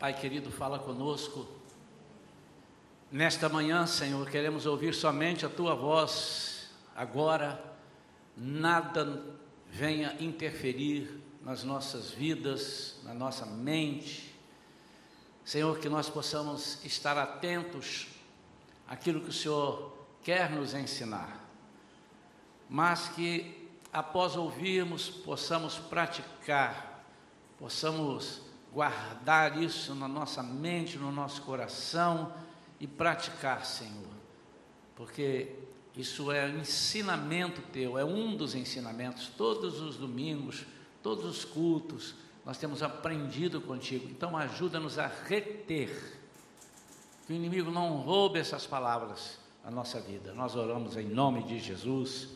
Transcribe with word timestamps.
Pai 0.00 0.14
querido, 0.14 0.50
fala 0.50 0.78
conosco. 0.78 1.46
Nesta 3.12 3.50
manhã, 3.50 3.86
Senhor, 3.86 4.30
queremos 4.30 4.64
ouvir 4.64 4.94
somente 4.94 5.44
a 5.44 5.48
tua 5.50 5.74
voz. 5.74 6.70
Agora, 6.96 7.62
nada 8.34 9.22
venha 9.68 10.16
interferir 10.18 11.20
nas 11.42 11.64
nossas 11.64 12.10
vidas, 12.10 12.98
na 13.02 13.12
nossa 13.12 13.44
mente. 13.44 14.34
Senhor, 15.44 15.78
que 15.78 15.90
nós 15.90 16.08
possamos 16.08 16.82
estar 16.82 17.18
atentos 17.18 18.06
àquilo 18.88 19.20
que 19.20 19.28
o 19.28 19.34
Senhor 19.34 19.92
quer 20.22 20.50
nos 20.50 20.72
ensinar, 20.72 21.46
mas 22.70 23.10
que 23.10 23.68
após 23.92 24.34
ouvirmos 24.34 25.10
possamos 25.10 25.76
praticar, 25.76 27.04
possamos 27.58 28.48
guardar 28.72 29.60
isso 29.60 29.94
na 29.94 30.06
nossa 30.06 30.42
mente, 30.42 30.96
no 30.96 31.10
nosso 31.10 31.42
coração 31.42 32.32
e 32.78 32.86
praticar, 32.86 33.64
Senhor, 33.64 34.14
porque 34.94 35.54
isso 35.96 36.30
é 36.30 36.48
ensinamento 36.48 37.60
teu, 37.72 37.98
é 37.98 38.04
um 38.04 38.36
dos 38.36 38.54
ensinamentos, 38.54 39.28
todos 39.36 39.80
os 39.80 39.96
domingos, 39.96 40.64
todos 41.02 41.24
os 41.24 41.44
cultos, 41.44 42.14
nós 42.44 42.58
temos 42.58 42.82
aprendido 42.82 43.60
contigo, 43.60 44.08
então 44.08 44.36
ajuda-nos 44.36 44.98
a 44.98 45.06
reter, 45.06 46.20
que 47.26 47.32
o 47.32 47.36
inimigo 47.36 47.70
não 47.70 47.96
roube 47.96 48.38
essas 48.38 48.66
palavras 48.66 49.38
na 49.64 49.70
nossa 49.70 50.00
vida. 50.00 50.32
Nós 50.32 50.56
oramos 50.56 50.96
em 50.96 51.06
nome 51.06 51.42
de 51.44 51.58
Jesus. 51.58 52.28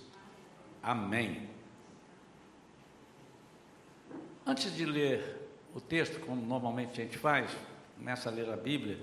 Amém. 0.83 1.49
Antes 4.47 4.75
de 4.77 4.85
ler 4.85 5.44
o 5.75 5.81
texto, 5.81 6.21
como 6.21 6.41
normalmente 6.41 7.01
a 7.01 7.05
gente 7.05 7.19
faz, 7.19 7.51
começa 7.97 8.29
a 8.29 8.33
ler 8.33 8.49
a 8.49 8.57
Bíblia, 8.57 8.99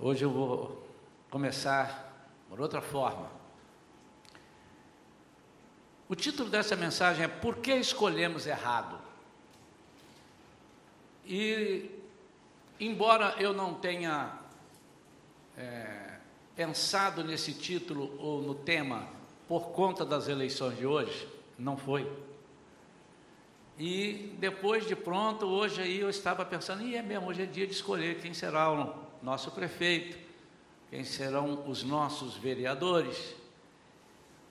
hoje 0.00 0.24
eu 0.24 0.30
vou 0.30 0.84
começar 1.30 2.28
por 2.48 2.60
outra 2.60 2.80
forma. 2.80 3.30
O 6.08 6.16
título 6.16 6.50
dessa 6.50 6.74
mensagem 6.74 7.24
é 7.24 7.28
Por 7.28 7.58
que 7.58 7.72
escolhemos 7.74 8.46
errado? 8.46 8.98
E, 11.24 11.90
embora 12.80 13.36
eu 13.38 13.52
não 13.52 13.74
tenha 13.74 14.32
é, 15.56 16.16
pensado 16.56 17.22
nesse 17.22 17.52
título 17.52 18.16
ou 18.18 18.42
no 18.42 18.54
tema 18.54 19.06
por 19.46 19.68
conta 19.68 20.04
das 20.04 20.26
eleições 20.26 20.76
de 20.76 20.86
hoje, 20.86 21.28
não 21.58 21.76
foi. 21.76 22.10
E 23.78 24.34
depois 24.40 24.86
de 24.86 24.96
pronto, 24.96 25.46
hoje 25.46 25.80
aí 25.80 26.00
eu 26.00 26.10
estava 26.10 26.44
pensando, 26.44 26.82
e 26.82 26.96
é 26.96 27.02
mesmo, 27.02 27.28
hoje 27.28 27.42
é 27.42 27.46
dia 27.46 27.66
de 27.66 27.72
escolher 27.72 28.18
quem 28.20 28.34
será 28.34 28.72
o 28.72 28.94
nosso 29.22 29.52
prefeito, 29.52 30.18
quem 30.90 31.04
serão 31.04 31.64
os 31.68 31.84
nossos 31.84 32.36
vereadores. 32.36 33.36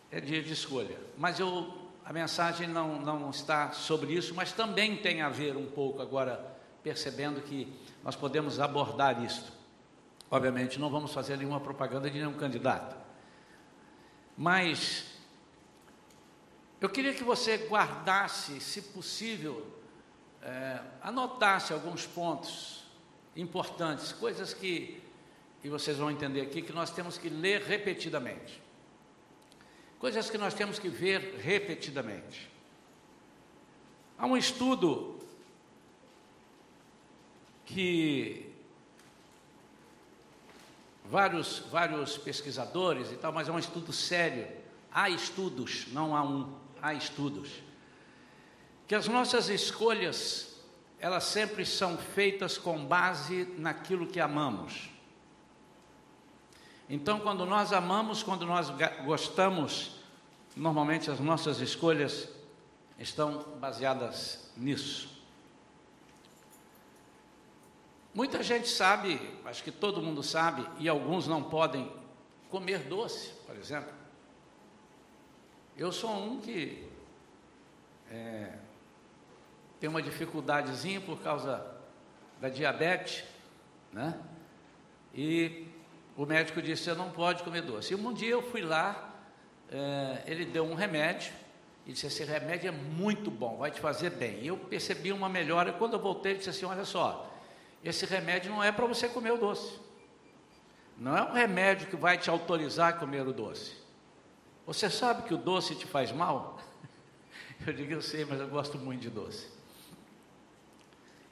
É 0.10 0.22
dia 0.22 0.42
de 0.42 0.54
escolha. 0.54 0.98
Mas 1.18 1.40
eu, 1.42 1.74
a 2.06 2.14
mensagem 2.14 2.70
não, 2.70 3.02
não 3.02 3.30
está 3.30 3.72
sobre 3.72 4.14
isso, 4.14 4.34
mas 4.34 4.54
também 4.54 4.96
tem 4.96 5.22
a 5.22 5.28
ver 5.28 5.58
um 5.58 5.66
pouco 5.66 6.02
agora, 6.02 6.56
percebendo 6.82 7.42
que 7.42 7.68
nós 8.02 8.16
podemos 8.16 8.62
abordar 8.62 9.22
isso. 9.22 9.52
Obviamente, 10.32 10.80
não 10.80 10.90
vamos 10.90 11.14
fazer 11.14 11.36
nenhuma 11.36 11.60
propaganda 11.60 12.10
de 12.10 12.18
nenhum 12.18 12.34
candidato. 12.34 12.96
Mas 14.38 15.17
eu 16.80 16.90
queria 16.90 17.14
que 17.14 17.24
você 17.24 17.58
guardasse, 17.58 18.60
se 18.62 18.82
possível, 18.82 19.66
é, 20.42 20.80
anotasse 21.02 21.74
alguns 21.74 22.06
pontos 22.06 22.84
importantes, 23.36 24.12
coisas 24.12 24.54
que, 24.54 25.02
e 25.64 25.70
vocês 25.70 25.98
vão 25.98 26.12
entender 26.12 26.42
aqui, 26.42 26.62
que 26.62 26.74
nós 26.74 26.92
temos 26.92 27.18
que 27.18 27.30
ler 27.30 27.62
repetidamente. 27.62 28.62
Coisas 30.00 30.30
que 30.30 30.38
nós 30.38 30.54
temos 30.54 30.78
que 30.78 30.88
ver 30.88 31.40
repetidamente. 31.40 32.50
Há 34.18 34.28
um 34.28 34.38
estudo 34.38 35.20
que 37.66 38.54
vários, 41.06 41.60
vários 41.72 42.18
pesquisadores 42.18 43.12
e 43.12 43.16
tal, 43.16 43.32
mas 43.32 43.50
é 43.50 43.52
um 43.52 43.60
estudo 43.60 43.92
sério. 43.92 44.48
Há 44.92 45.10
estudos, 45.10 45.88
não 45.92 46.16
há 46.16 46.24
um 46.24 46.67
há 46.82 46.94
estudos, 46.94 47.50
que 48.88 48.96
as 48.96 49.08
nossas 49.08 49.50
escolhas, 49.50 50.56
elas 51.00 51.26
sempre 51.26 51.66
são 51.66 51.98
feitas 51.98 52.58
com 52.58 52.86
base 52.86 53.46
naquilo 53.58 54.08
que 54.08 54.20
amamos. 54.20 54.90
Então, 56.90 57.20
quando 57.20 57.46
nós 57.46 57.74
amamos, 57.74 58.24
quando 58.24 58.46
nós 58.46 58.72
gostamos, 59.06 59.98
normalmente 60.56 61.12
as 61.12 61.20
nossas 61.20 61.60
escolhas 61.60 62.30
estão 62.98 63.44
baseadas 63.60 64.52
nisso. 64.56 65.18
Muita 68.14 68.42
gente 68.42 68.68
sabe, 68.68 69.20
acho 69.46 69.64
que 69.64 69.72
todo 69.72 70.02
mundo 70.02 70.24
sabe, 70.24 70.68
e 70.80 70.90
alguns 70.90 71.28
não 71.28 71.44
podem 71.44 71.92
comer 72.50 72.80
doce, 72.80 73.32
por 73.46 73.56
exemplo. 73.56 73.97
Eu 75.78 75.92
sou 75.92 76.12
um 76.12 76.42
que 76.42 76.88
é, 78.10 78.52
tem 79.80 79.88
uma 79.88 80.02
dificuldadezinha 80.02 81.00
por 81.00 81.20
causa 81.20 81.64
da 82.42 82.50
diabetes, 82.50 83.24
né? 83.94 84.20
E 85.14 85.68
o 86.16 86.26
médico 86.26 86.64
disse: 86.64 86.86
você 86.86 86.96
não 86.96 87.12
pode 87.12 87.44
comer 87.44 87.62
doce. 87.62 87.94
E 87.94 87.96
um 87.96 88.12
dia 88.12 88.32
eu 88.32 88.42
fui 88.42 88.64
lá, 88.64 89.14
é, 89.72 90.24
ele 90.26 90.46
deu 90.46 90.66
um 90.66 90.74
remédio 90.74 91.32
e 91.86 91.94
disse: 91.94 92.08
esse 92.08 92.24
remédio 92.24 92.70
é 92.70 92.72
muito 92.72 93.30
bom, 93.30 93.58
vai 93.58 93.70
te 93.70 93.80
fazer 93.80 94.10
bem. 94.10 94.40
E 94.42 94.48
eu 94.48 94.58
percebi 94.58 95.12
uma 95.12 95.30
melhora. 95.30 95.72
Quando 95.72 95.94
eu 95.94 96.00
voltei, 96.00 96.32
ele 96.32 96.40
disse 96.40 96.50
assim: 96.50 96.66
olha 96.66 96.86
só, 96.86 97.32
esse 97.84 98.04
remédio 98.08 98.50
não 98.50 98.64
é 98.64 98.72
para 98.72 98.88
você 98.88 99.08
comer 99.08 99.32
o 99.32 99.38
doce. 99.38 99.80
Não 100.98 101.16
é 101.16 101.22
um 101.22 101.34
remédio 101.34 101.88
que 101.88 101.96
vai 101.96 102.18
te 102.18 102.32
autorizar 102.32 102.90
a 102.90 102.94
comer 102.94 103.28
o 103.28 103.32
doce. 103.32 103.86
Você 104.68 104.90
sabe 104.90 105.24
que 105.24 105.34
o 105.34 105.38
doce 105.38 105.74
te 105.76 105.88
faz 105.88 106.12
mal? 106.12 106.60
Eu 107.66 107.74
digo, 107.74 107.94
eu 107.94 108.02
sei, 108.04 108.24
mas 108.24 108.40
eu 108.40 108.48
gosto 108.48 108.78
muito 108.78 109.02
de 109.02 109.10
doce. 109.10 109.48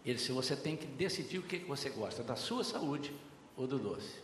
Ele 0.03 0.15
disse, 0.15 0.31
você 0.31 0.55
tem 0.55 0.75
que 0.75 0.87
decidir 0.87 1.37
o 1.37 1.43
que 1.43 1.59
você 1.59 1.87
gosta, 1.89 2.23
da 2.23 2.35
sua 2.35 2.63
saúde 2.63 3.13
ou 3.55 3.67
do 3.67 3.77
doce. 3.77 4.23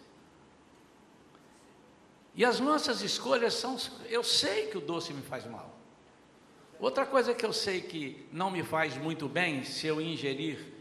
E 2.34 2.44
as 2.44 2.60
nossas 2.60 3.02
escolhas 3.02 3.54
são, 3.54 3.78
eu 4.10 4.24
sei 4.24 4.68
que 4.68 4.78
o 4.80 4.82
doce 4.82 5.14
me 5.14 5.22
faz 5.22 5.46
mal. 5.46 5.78
Outra 6.80 7.06
coisa 7.06 7.36
que 7.36 7.46
eu 7.46 7.54
sei 7.54 7.82
que 7.82 8.28
não 8.32 8.50
me 8.50 8.64
faz 8.64 8.98
muito 8.98 9.30
bem 9.30 9.64
se 9.64 9.86
eu 9.86 10.02
ingerir 10.02 10.74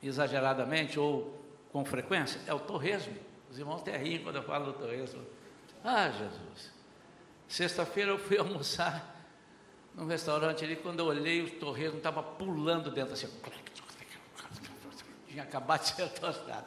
exageradamente 0.00 1.00
ou 1.00 1.36
com 1.72 1.84
frequência 1.84 2.40
é 2.46 2.54
o 2.54 2.60
torresmo. 2.60 3.16
Os 3.50 3.58
irmãos 3.58 3.80
até 3.80 3.96
riem 3.96 4.22
quando 4.22 4.36
eu 4.36 4.42
falo 4.44 4.66
do 4.66 4.72
torresmo. 4.74 5.24
Ah, 5.84 6.10
Jesus. 6.10 6.72
Sexta-feira 7.46 8.10
eu 8.10 8.18
fui 8.18 8.38
almoçar 8.40 9.14
num 9.94 10.06
restaurante 10.06 10.64
ali, 10.64 10.74
quando 10.74 11.00
eu 11.00 11.06
olhei, 11.06 11.42
o 11.42 11.50
torresmo 11.58 11.98
estava 11.98 12.22
pulando 12.22 12.90
dentro 12.90 13.12
assim. 13.12 13.28
Tinha 15.28 15.42
acabado 15.42 15.82
de 15.82 15.88
ser 15.88 16.08
tostado. 16.18 16.66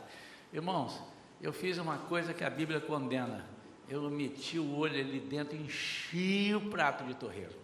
Irmãos, 0.53 1.01
eu 1.41 1.51
fiz 1.51 1.77
uma 1.77 1.97
coisa 1.97 2.33
que 2.33 2.43
a 2.43 2.49
Bíblia 2.49 2.79
condena. 2.79 3.45
Eu 3.89 4.09
meti 4.09 4.59
o 4.59 4.77
olho 4.77 4.99
ali 4.99 5.19
dentro 5.19 5.55
e 5.55 5.61
enchi 5.61 6.53
o 6.53 6.69
prato 6.69 7.03
de 7.05 7.15
torresmo. 7.15 7.59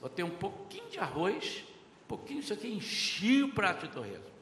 Botei 0.00 0.24
um 0.24 0.30
pouquinho 0.30 0.88
de 0.90 0.98
arroz, 0.98 1.64
um 2.04 2.06
pouquinho 2.08 2.40
disso 2.40 2.52
aqui, 2.52 2.68
enchi 2.68 3.42
o 3.42 3.52
prato 3.52 3.86
de 3.86 3.92
torresmo. 3.92 4.34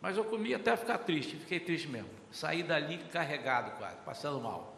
Mas 0.00 0.16
eu 0.16 0.24
comi 0.24 0.54
até 0.54 0.76
ficar 0.76 0.98
triste, 0.98 1.36
fiquei 1.36 1.58
triste 1.58 1.88
mesmo. 1.88 2.10
Saí 2.30 2.62
dali 2.62 2.98
carregado 3.10 3.72
quase, 3.78 3.96
passando 4.04 4.40
mal. 4.40 4.75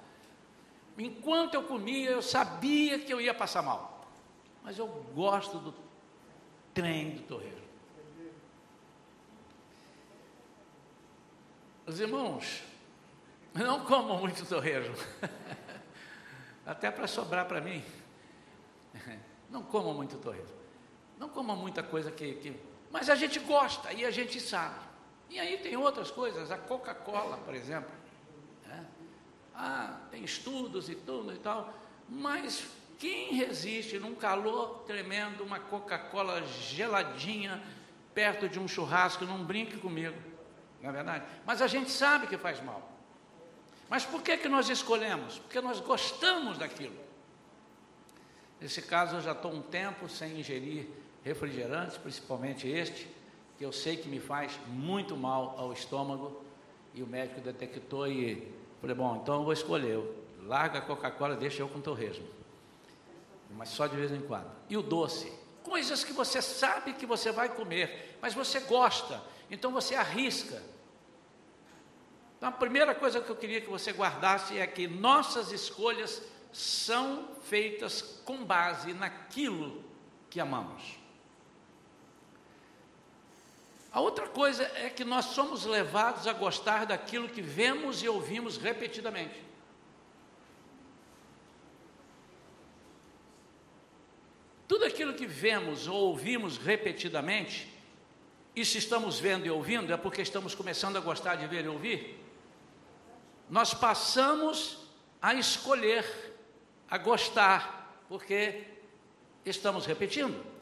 Enquanto 0.98 1.54
eu 1.54 1.62
comia, 1.62 2.10
eu 2.10 2.20
sabia 2.20 2.98
que 2.98 3.12
eu 3.12 3.20
ia 3.20 3.32
passar 3.32 3.62
mal. 3.62 4.04
Mas 4.64 4.78
eu 4.78 4.88
gosto 5.14 5.58
do 5.58 5.74
trem 6.74 7.10
do 7.10 7.22
torreiro. 7.22 7.62
Os 11.86 12.00
irmãos, 12.00 12.62
não 13.54 13.84
comam 13.84 14.18
muito 14.18 14.44
torreiro. 14.44 14.92
Até 16.66 16.90
para 16.90 17.06
sobrar 17.06 17.46
para 17.46 17.62
mim. 17.62 17.82
Não 19.48 19.62
comam 19.62 19.94
muito 19.94 20.18
torreiro. 20.18 20.46
Não 21.18 21.30
comam 21.30 21.56
muita 21.56 21.82
coisa 21.82 22.10
que, 22.10 22.34
que. 22.34 22.60
Mas 22.90 23.08
a 23.08 23.14
gente 23.14 23.38
gosta 23.40 23.90
e 23.94 24.04
a 24.04 24.10
gente 24.10 24.38
sabe. 24.38 24.78
E 25.30 25.40
aí 25.40 25.56
tem 25.56 25.78
outras 25.78 26.10
coisas, 26.10 26.50
a 26.50 26.58
Coca-Cola, 26.58 27.38
por 27.38 27.54
exemplo. 27.54 27.90
Ah, 29.60 29.98
tem 30.12 30.22
estudos 30.22 30.88
e 30.88 30.94
tudo 30.94 31.32
e 31.34 31.38
tal, 31.38 31.74
mas 32.08 32.64
quem 32.96 33.34
resiste 33.34 33.98
num 33.98 34.14
calor 34.14 34.84
tremendo, 34.86 35.42
uma 35.42 35.58
Coca-Cola 35.58 36.46
geladinha, 36.46 37.60
perto 38.14 38.48
de 38.48 38.60
um 38.60 38.68
churrasco, 38.68 39.24
não 39.24 39.44
brinque 39.44 39.76
comigo, 39.76 40.16
não 40.80 40.90
é 40.90 40.92
verdade? 40.92 41.24
Mas 41.44 41.60
a 41.60 41.66
gente 41.66 41.90
sabe 41.90 42.28
que 42.28 42.38
faz 42.38 42.62
mal. 42.62 42.88
Mas 43.88 44.04
por 44.04 44.22
que, 44.22 44.36
que 44.36 44.48
nós 44.48 44.68
escolhemos? 44.68 45.40
Porque 45.40 45.60
nós 45.60 45.80
gostamos 45.80 46.56
daquilo. 46.56 46.96
Nesse 48.60 48.80
caso, 48.80 49.16
eu 49.16 49.20
já 49.20 49.32
estou 49.32 49.52
um 49.52 49.62
tempo 49.62 50.08
sem 50.08 50.38
ingerir 50.38 50.88
refrigerantes, 51.24 51.96
principalmente 51.96 52.68
este, 52.68 53.08
que 53.58 53.64
eu 53.64 53.72
sei 53.72 53.96
que 53.96 54.08
me 54.08 54.20
faz 54.20 54.56
muito 54.68 55.16
mal 55.16 55.56
ao 55.58 55.72
estômago, 55.72 56.44
e 56.94 57.02
o 57.02 57.06
médico 57.08 57.40
detectou 57.40 58.06
e 58.06 58.56
falei, 58.80 58.94
bom, 58.94 59.20
então 59.22 59.36
eu 59.36 59.44
vou 59.44 59.52
escolher, 59.52 60.00
larga 60.44 60.78
a 60.78 60.82
Coca-Cola, 60.82 61.36
deixa 61.36 61.62
eu 61.62 61.68
com 61.68 61.80
torresmo, 61.80 62.26
mas 63.50 63.70
só 63.70 63.86
de 63.86 63.96
vez 63.96 64.12
em 64.12 64.20
quando. 64.20 64.50
E 64.68 64.76
o 64.76 64.82
doce, 64.82 65.32
coisas 65.62 66.04
que 66.04 66.12
você 66.12 66.40
sabe 66.40 66.92
que 66.94 67.06
você 67.06 67.32
vai 67.32 67.48
comer, 67.48 68.18
mas 68.20 68.34
você 68.34 68.60
gosta, 68.60 69.22
então 69.50 69.72
você 69.72 69.94
arrisca. 69.94 70.62
Então 72.36 72.48
a 72.48 72.52
primeira 72.52 72.94
coisa 72.94 73.20
que 73.20 73.30
eu 73.30 73.36
queria 73.36 73.60
que 73.60 73.68
você 73.68 73.92
guardasse 73.92 74.58
é 74.58 74.66
que 74.66 74.86
nossas 74.86 75.50
escolhas 75.50 76.22
são 76.52 77.28
feitas 77.42 78.22
com 78.24 78.44
base 78.44 78.92
naquilo 78.92 79.82
que 80.30 80.40
amamos. 80.40 80.97
A 83.90 84.00
outra 84.00 84.28
coisa 84.28 84.64
é 84.74 84.90
que 84.90 85.04
nós 85.04 85.26
somos 85.26 85.64
levados 85.64 86.26
a 86.26 86.32
gostar 86.32 86.84
daquilo 86.84 87.28
que 87.28 87.40
vemos 87.40 88.02
e 88.02 88.08
ouvimos 88.08 88.56
repetidamente. 88.58 89.42
Tudo 94.66 94.84
aquilo 94.84 95.14
que 95.14 95.26
vemos 95.26 95.88
ou 95.88 96.08
ouvimos 96.08 96.58
repetidamente, 96.58 97.72
e 98.54 98.64
se 98.64 98.76
estamos 98.76 99.18
vendo 99.18 99.46
e 99.46 99.50
ouvindo, 99.50 99.92
é 99.92 99.96
porque 99.96 100.20
estamos 100.20 100.54
começando 100.54 100.96
a 100.96 101.00
gostar 101.00 101.36
de 101.36 101.46
ver 101.46 101.64
e 101.64 101.68
ouvir. 101.68 102.22
Nós 103.48 103.72
passamos 103.72 104.86
a 105.22 105.32
escolher, 105.32 106.04
a 106.90 106.98
gostar, 106.98 108.04
porque 108.08 108.66
estamos 109.46 109.86
repetindo. 109.86 110.57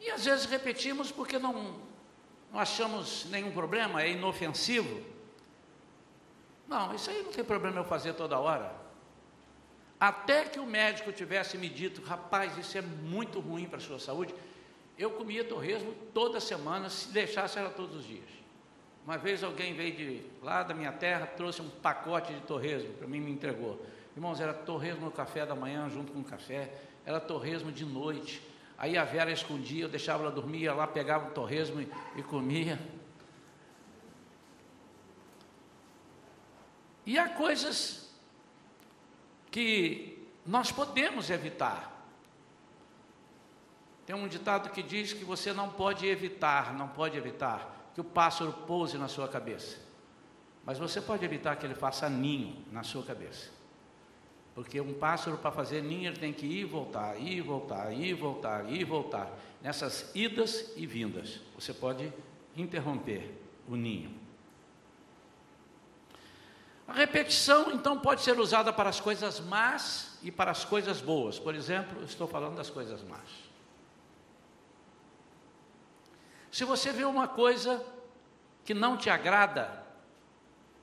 E 0.00 0.10
às 0.10 0.24
vezes 0.24 0.46
repetimos 0.46 1.12
porque 1.12 1.38
não, 1.38 1.76
não 2.50 2.58
achamos 2.58 3.26
nenhum 3.26 3.52
problema, 3.52 4.02
é 4.02 4.10
inofensivo. 4.10 5.04
Não, 6.66 6.94
isso 6.94 7.10
aí 7.10 7.22
não 7.22 7.32
tem 7.32 7.44
problema 7.44 7.80
eu 7.80 7.84
fazer 7.84 8.14
toda 8.14 8.38
hora. 8.38 8.74
Até 9.98 10.44
que 10.44 10.58
o 10.58 10.64
médico 10.64 11.12
tivesse 11.12 11.58
me 11.58 11.68
dito, 11.68 12.00
rapaz, 12.00 12.56
isso 12.56 12.78
é 12.78 12.80
muito 12.80 13.38
ruim 13.38 13.66
para 13.66 13.76
a 13.76 13.80
sua 13.80 13.98
saúde, 13.98 14.34
eu 14.96 15.10
comia 15.10 15.44
torresmo 15.44 15.92
toda 16.14 16.40
semana, 16.40 16.88
se 16.88 17.08
deixasse 17.08 17.58
era 17.58 17.68
todos 17.68 17.96
os 17.96 18.06
dias. 18.06 18.28
Uma 19.04 19.18
vez 19.18 19.42
alguém 19.42 19.74
veio 19.74 19.94
de 19.94 20.22
lá 20.42 20.62
da 20.62 20.72
minha 20.72 20.92
terra, 20.92 21.26
trouxe 21.26 21.60
um 21.60 21.68
pacote 21.68 22.32
de 22.32 22.40
torresmo 22.42 22.94
para 22.94 23.06
mim 23.06 23.18
e 23.18 23.20
me 23.20 23.30
entregou. 23.32 23.84
Irmãos, 24.14 24.40
era 24.40 24.54
torresmo 24.54 25.06
no 25.06 25.10
café 25.10 25.44
da 25.44 25.54
manhã 25.54 25.88
junto 25.90 26.12
com 26.12 26.20
o 26.20 26.24
café, 26.24 26.72
era 27.04 27.20
torresmo 27.20 27.70
de 27.72 27.84
noite, 27.84 28.42
Aí 28.80 28.96
a 28.96 29.04
Vera 29.04 29.30
escondia, 29.30 29.84
eu 29.84 29.90
deixava 29.90 30.22
ela 30.22 30.32
dormir, 30.32 30.60
ia 30.60 30.72
lá, 30.72 30.86
pegava 30.86 31.28
o 31.28 31.32
torresmo 31.32 31.82
e, 31.82 31.92
e 32.16 32.22
comia. 32.22 32.80
E 37.04 37.18
há 37.18 37.28
coisas 37.28 38.10
que 39.50 40.26
nós 40.46 40.72
podemos 40.72 41.28
evitar. 41.28 42.06
Tem 44.06 44.16
um 44.16 44.26
ditado 44.26 44.70
que 44.70 44.82
diz 44.82 45.12
que 45.12 45.24
você 45.24 45.52
não 45.52 45.68
pode 45.68 46.06
evitar, 46.06 46.72
não 46.72 46.88
pode 46.88 47.18
evitar 47.18 47.90
que 47.94 48.00
o 48.00 48.04
pássaro 48.04 48.50
pouse 48.66 48.96
na 48.96 49.08
sua 49.08 49.28
cabeça. 49.28 49.76
Mas 50.64 50.78
você 50.78 51.02
pode 51.02 51.22
evitar 51.22 51.56
que 51.56 51.66
ele 51.66 51.74
faça 51.74 52.08
ninho 52.08 52.64
na 52.72 52.82
sua 52.82 53.02
cabeça. 53.02 53.59
Porque 54.54 54.80
um 54.80 54.92
pássaro, 54.94 55.38
para 55.38 55.52
fazer 55.52 55.82
ninho, 55.82 56.12
tem 56.12 56.32
que 56.32 56.46
ir 56.46 56.60
e 56.60 56.64
voltar, 56.64 57.18
ir 57.20 57.38
e 57.38 57.40
voltar, 57.40 57.92
ir 57.92 58.08
e 58.08 58.14
voltar, 58.14 58.70
ir 58.70 58.80
e 58.80 58.84
voltar. 58.84 59.30
Nessas 59.62 60.10
idas 60.14 60.72
e 60.76 60.86
vindas, 60.86 61.40
você 61.54 61.72
pode 61.72 62.12
interromper 62.56 63.32
o 63.68 63.76
ninho. 63.76 64.18
A 66.88 66.92
repetição, 66.92 67.70
então, 67.70 68.00
pode 68.00 68.20
ser 68.22 68.38
usada 68.40 68.72
para 68.72 68.90
as 68.90 68.98
coisas 68.98 69.38
más 69.38 70.18
e 70.24 70.30
para 70.32 70.50
as 70.50 70.64
coisas 70.64 71.00
boas. 71.00 71.38
Por 71.38 71.54
exemplo, 71.54 72.02
estou 72.02 72.26
falando 72.26 72.56
das 72.56 72.68
coisas 72.68 73.00
más. 73.04 73.50
Se 76.50 76.64
você 76.64 76.90
vê 76.90 77.04
uma 77.04 77.28
coisa 77.28 77.80
que 78.64 78.74
não 78.74 78.96
te 78.96 79.08
agrada, 79.08 79.86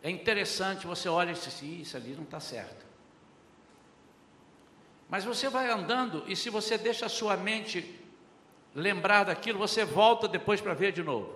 é 0.01 0.09
interessante, 0.09 0.87
você 0.87 1.09
olha 1.09 1.31
e 1.31 1.33
diz 1.33 1.61
isso 1.61 1.97
ali 1.97 2.15
não 2.15 2.23
está 2.23 2.39
certo. 2.39 2.87
Mas 5.09 5.24
você 5.24 5.50
vai 5.50 5.69
andando 5.69 6.24
e 6.27 6.36
se 6.36 6.50
você 6.50 6.77
deixa 6.77 7.06
a 7.06 7.09
sua 7.09 7.38
mente 7.38 8.00
lembrar 8.75 9.24
daquilo, 9.24 9.57
você 9.57 9.86
volta 9.86 10.27
depois 10.27 10.59
para 10.59 10.74
ver 10.74 10.92
de 10.92 11.01
novo. 11.01 11.36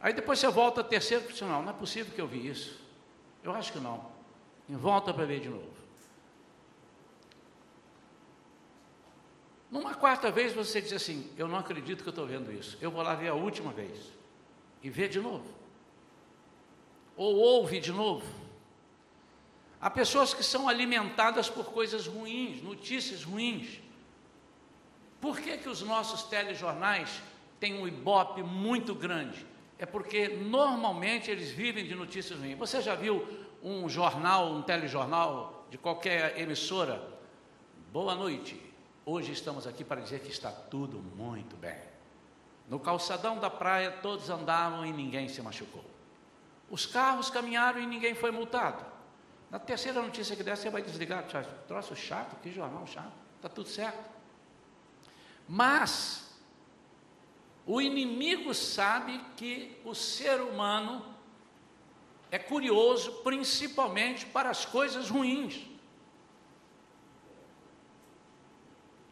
Aí 0.00 0.12
depois 0.12 0.38
você 0.38 0.48
volta 0.48 0.84
terceiro, 0.84 1.24
e 1.28 1.44
não, 1.44 1.62
não 1.62 1.70
é 1.70 1.72
possível 1.72 2.12
que 2.14 2.20
eu 2.20 2.26
vi 2.26 2.46
isso. 2.46 2.80
Eu 3.42 3.52
acho 3.52 3.72
que 3.72 3.78
não. 3.78 4.04
E 4.68 4.74
volta 4.74 5.14
para 5.14 5.24
ver 5.24 5.40
de 5.40 5.48
novo. 5.48 5.76
Numa 9.70 9.94
quarta 9.94 10.30
vez 10.30 10.52
você 10.52 10.80
diz 10.80 10.92
assim: 10.92 11.30
Eu 11.36 11.48
não 11.48 11.58
acredito 11.58 12.02
que 12.02 12.08
eu 12.08 12.10
estou 12.10 12.26
vendo 12.26 12.52
isso. 12.52 12.76
Eu 12.80 12.90
vou 12.90 13.02
lá 13.02 13.14
ver 13.14 13.28
a 13.28 13.34
última 13.34 13.72
vez. 13.72 14.12
E 14.82 14.90
ver 14.90 15.08
de 15.08 15.20
novo. 15.20 15.46
Ou 17.16 17.36
ouve 17.36 17.80
de 17.80 17.92
novo. 17.92 18.26
Há 19.86 19.90
pessoas 19.90 20.34
que 20.34 20.42
são 20.42 20.68
alimentadas 20.68 21.48
por 21.48 21.66
coisas 21.66 22.08
ruins, 22.08 22.60
notícias 22.60 23.22
ruins. 23.22 23.80
Por 25.20 25.38
que, 25.38 25.58
que 25.58 25.68
os 25.68 25.80
nossos 25.80 26.24
telejornais 26.24 27.22
têm 27.60 27.80
um 27.80 27.86
ibope 27.86 28.42
muito 28.42 28.96
grande? 28.96 29.46
É 29.78 29.86
porque 29.86 30.26
normalmente 30.26 31.30
eles 31.30 31.52
vivem 31.52 31.86
de 31.86 31.94
notícias 31.94 32.36
ruins. 32.36 32.58
Você 32.58 32.82
já 32.82 32.96
viu 32.96 33.24
um 33.62 33.88
jornal, 33.88 34.50
um 34.50 34.60
telejornal 34.60 35.64
de 35.70 35.78
qualquer 35.78 36.36
emissora? 36.36 37.00
Boa 37.92 38.16
noite. 38.16 38.60
Hoje 39.04 39.30
estamos 39.30 39.68
aqui 39.68 39.84
para 39.84 40.00
dizer 40.00 40.18
que 40.18 40.32
está 40.32 40.50
tudo 40.50 40.98
muito 40.98 41.54
bem. 41.54 41.78
No 42.68 42.80
calçadão 42.80 43.38
da 43.38 43.48
praia 43.48 43.92
todos 43.92 44.30
andavam 44.30 44.84
e 44.84 44.92
ninguém 44.92 45.28
se 45.28 45.40
machucou. 45.40 45.84
Os 46.68 46.86
carros 46.86 47.30
caminharam 47.30 47.80
e 47.80 47.86
ninguém 47.86 48.16
foi 48.16 48.32
multado. 48.32 48.95
Na 49.56 49.60
terceira 49.60 50.02
notícia 50.02 50.36
que 50.36 50.42
der, 50.42 50.54
você 50.54 50.68
vai 50.68 50.82
desligar. 50.82 51.24
Troço 51.66 51.96
chato, 51.96 52.38
que 52.42 52.52
jornal 52.52 52.86
chato. 52.86 53.14
Está 53.36 53.48
tudo 53.48 53.66
certo. 53.66 54.04
Mas, 55.48 56.36
o 57.64 57.80
inimigo 57.80 58.52
sabe 58.52 59.18
que 59.34 59.80
o 59.82 59.94
ser 59.94 60.42
humano 60.42 61.02
é 62.30 62.38
curioso, 62.38 63.10
principalmente 63.22 64.26
para 64.26 64.50
as 64.50 64.66
coisas 64.66 65.08
ruins. 65.08 65.66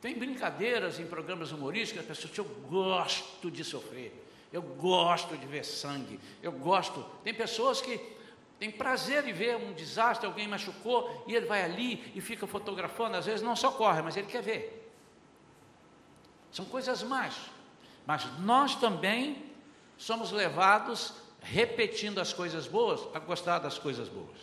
Tem 0.02 0.14
brincadeiras 0.14 1.00
em 1.00 1.06
programas 1.06 1.52
humorísticos, 1.52 2.02
as 2.02 2.18
pessoas 2.18 2.36
eu 2.36 2.44
gosto 2.68 3.50
de 3.50 3.64
sofrer, 3.64 4.12
eu 4.52 4.60
gosto 4.60 5.38
de 5.38 5.46
ver 5.46 5.64
sangue, 5.64 6.20
eu 6.42 6.52
gosto. 6.52 7.02
Tem 7.24 7.32
pessoas 7.32 7.80
que 7.80 8.12
tem 8.58 8.70
prazer 8.70 9.26
em 9.26 9.32
ver 9.32 9.56
um 9.56 9.72
desastre, 9.72 10.26
alguém 10.26 10.46
machucou, 10.46 11.24
e 11.26 11.34
ele 11.34 11.46
vai 11.46 11.62
ali 11.62 12.12
e 12.14 12.20
fica 12.20 12.46
fotografando, 12.46 13.16
às 13.16 13.26
vezes 13.26 13.42
não 13.42 13.56
socorre, 13.56 14.00
mas 14.02 14.16
ele 14.16 14.26
quer 14.26 14.42
ver. 14.42 14.92
São 16.52 16.64
coisas 16.64 17.02
más. 17.02 17.34
Mas 18.06 18.24
nós 18.40 18.76
também 18.76 19.44
somos 19.96 20.30
levados, 20.30 21.14
repetindo 21.40 22.20
as 22.20 22.32
coisas 22.32 22.66
boas, 22.66 23.00
a 23.14 23.18
gostar 23.18 23.58
das 23.58 23.78
coisas 23.78 24.08
boas. 24.08 24.38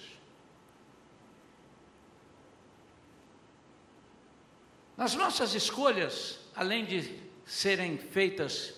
Nas 4.97 5.15
nossas 5.15 5.55
escolhas, 5.55 6.39
além 6.55 6.85
de 6.85 7.17
serem 7.45 7.97
feitas 7.97 8.75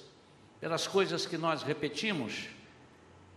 pelas 0.60 0.88
coisas 0.88 1.26
que 1.26 1.38
nós 1.38 1.64
repetimos, 1.64 2.48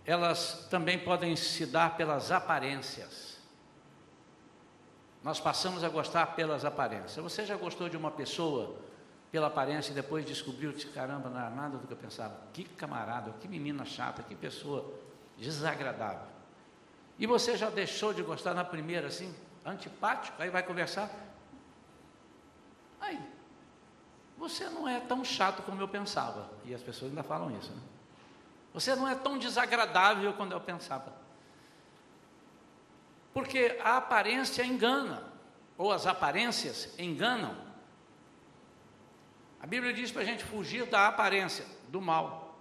elas 0.07 0.67
também 0.71 0.99
podem 0.99 1.35
se 1.35 1.67
dar 1.67 1.97
pelas 1.97 2.31
aparências. 2.31 3.37
Nós 5.23 5.41
passamos 5.41 5.83
a 5.83 5.89
gostar 5.89 6.27
pelas 6.37 6.65
aparências. 6.65 7.17
Você 7.17 7.45
já 7.45 7.57
gostou 7.57 7.89
de 7.89 7.97
uma 7.97 8.13
pessoa 8.13 8.77
pela 9.33 9.49
aparência 9.49 9.91
e 9.91 9.95
depois 9.95 10.25
descobriu 10.25 10.73
que, 10.73 10.87
caramba, 10.87 11.29
não 11.29 11.41
era 11.41 11.51
nada 11.51 11.77
do 11.77 11.87
que 11.89 11.93
eu 11.93 11.97
pensava. 11.97 12.39
Que 12.53 12.63
camarada, 12.63 13.33
que 13.41 13.49
menina 13.49 13.85
chata, 13.85 14.23
que 14.23 14.37
pessoa 14.37 14.95
desagradável. 15.37 16.29
E 17.19 17.27
você 17.27 17.57
já 17.57 17.69
deixou 17.69 18.15
de 18.15 18.23
gostar 18.23 18.55
na 18.55 18.65
primeira, 18.65 19.09
assim, 19.09 19.35
antipático, 19.65 20.41
aí 20.41 20.51
vai 20.51 20.63
conversar. 20.63 21.11
Aí. 23.01 23.19
Você 24.39 24.69
não 24.69 24.87
é 24.87 25.01
tão 25.01 25.25
chato 25.25 25.63
como 25.63 25.81
eu 25.81 25.89
pensava. 25.89 26.49
E 26.65 26.73
as 26.73 26.83
pessoas 26.83 27.11
ainda 27.11 27.25
falam 27.25 27.51
isso. 27.59 27.73
Né? 27.73 27.96
Você 28.76 28.95
não 28.95 29.09
é 29.09 29.14
tão 29.14 29.38
desagradável 29.38 30.35
quando 30.35 30.52
eu 30.52 30.61
pensava. 30.61 31.11
Porque 33.33 33.80
a 33.83 33.97
aparência 33.97 34.62
engana, 34.62 35.33
ou 35.78 35.90
as 35.90 36.06
aparências 36.06 36.92
enganam. 36.99 37.56
A 39.62 39.66
Bíblia 39.66 39.95
diz 39.95 40.12
para 40.12 40.21
a 40.21 40.25
gente 40.26 40.45
fugir 40.45 40.85
da 40.85 41.09
aparência, 41.09 41.64
do 41.88 42.02
mal. 42.02 42.54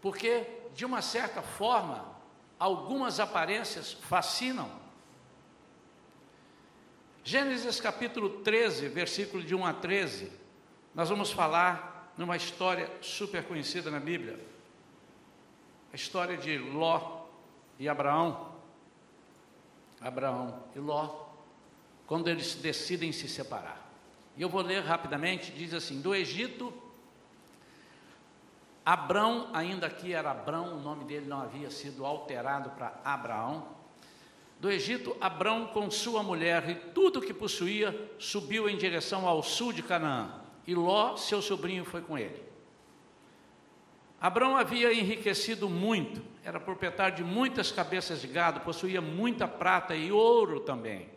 Porque, 0.00 0.46
de 0.76 0.84
uma 0.84 1.02
certa 1.02 1.42
forma, 1.42 2.06
algumas 2.56 3.18
aparências 3.18 3.94
fascinam. 3.94 4.70
Gênesis 7.24 7.80
capítulo 7.80 8.44
13, 8.44 8.86
versículo 8.86 9.42
de 9.42 9.56
1 9.56 9.66
a 9.66 9.72
13, 9.72 10.32
nós 10.94 11.08
vamos 11.08 11.32
falar 11.32 11.95
numa 12.16 12.36
história 12.36 12.90
super 13.00 13.44
conhecida 13.44 13.90
na 13.90 14.00
Bíblia. 14.00 14.38
A 15.92 15.96
história 15.96 16.36
de 16.36 16.58
Ló 16.58 17.26
e 17.78 17.88
Abraão. 17.88 18.54
Abraão 20.00 20.62
e 20.74 20.78
Ló, 20.78 21.26
quando 22.06 22.28
eles 22.28 22.54
decidem 22.54 23.12
se 23.12 23.28
separar. 23.28 23.86
E 24.36 24.42
eu 24.42 24.48
vou 24.48 24.62
ler 24.62 24.82
rapidamente, 24.82 25.50
diz 25.52 25.72
assim: 25.72 26.00
do 26.00 26.14
Egito, 26.14 26.72
Abrão, 28.84 29.48
ainda 29.52 29.86
aqui 29.86 30.12
era 30.12 30.30
Abrão, 30.30 30.76
o 30.76 30.80
nome 30.80 31.04
dele 31.04 31.26
não 31.26 31.40
havia 31.40 31.70
sido 31.70 32.04
alterado 32.04 32.70
para 32.70 33.00
Abraão. 33.04 33.66
Do 34.60 34.70
Egito, 34.70 35.16
Abrão 35.20 35.66
com 35.66 35.90
sua 35.90 36.22
mulher 36.22 36.70
e 36.70 36.74
tudo 36.92 37.20
que 37.20 37.34
possuía 37.34 38.10
subiu 38.18 38.68
em 38.68 38.76
direção 38.76 39.26
ao 39.26 39.42
sul 39.42 39.72
de 39.72 39.82
Canaã, 39.82 40.40
e 40.66 40.74
Ló, 40.74 41.16
seu 41.16 41.40
sobrinho, 41.40 41.84
foi 41.84 42.00
com 42.00 42.18
ele. 42.18 42.42
Abrão 44.20 44.56
havia 44.56 44.92
enriquecido 44.92 45.68
muito, 45.68 46.22
era 46.42 46.58
proprietário 46.58 47.16
de 47.16 47.24
muitas 47.24 47.70
cabeças 47.70 48.20
de 48.20 48.26
gado, 48.26 48.60
possuía 48.60 49.00
muita 49.00 49.46
prata 49.46 49.94
e 49.94 50.10
ouro 50.10 50.60
também. 50.60 51.08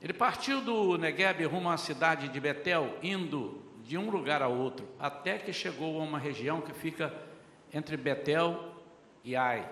Ele 0.00 0.12
partiu 0.12 0.60
do 0.60 0.98
Negueb 0.98 1.44
rumo 1.46 1.70
à 1.70 1.76
cidade 1.76 2.28
de 2.28 2.38
Betel, 2.38 2.98
indo 3.02 3.62
de 3.82 3.96
um 3.96 4.10
lugar 4.10 4.42
a 4.42 4.48
outro, 4.48 4.86
até 4.98 5.38
que 5.38 5.52
chegou 5.52 6.00
a 6.00 6.04
uma 6.04 6.18
região 6.18 6.60
que 6.60 6.72
fica 6.72 7.12
entre 7.72 7.96
Betel 7.96 8.72
e 9.24 9.34
Ai, 9.34 9.68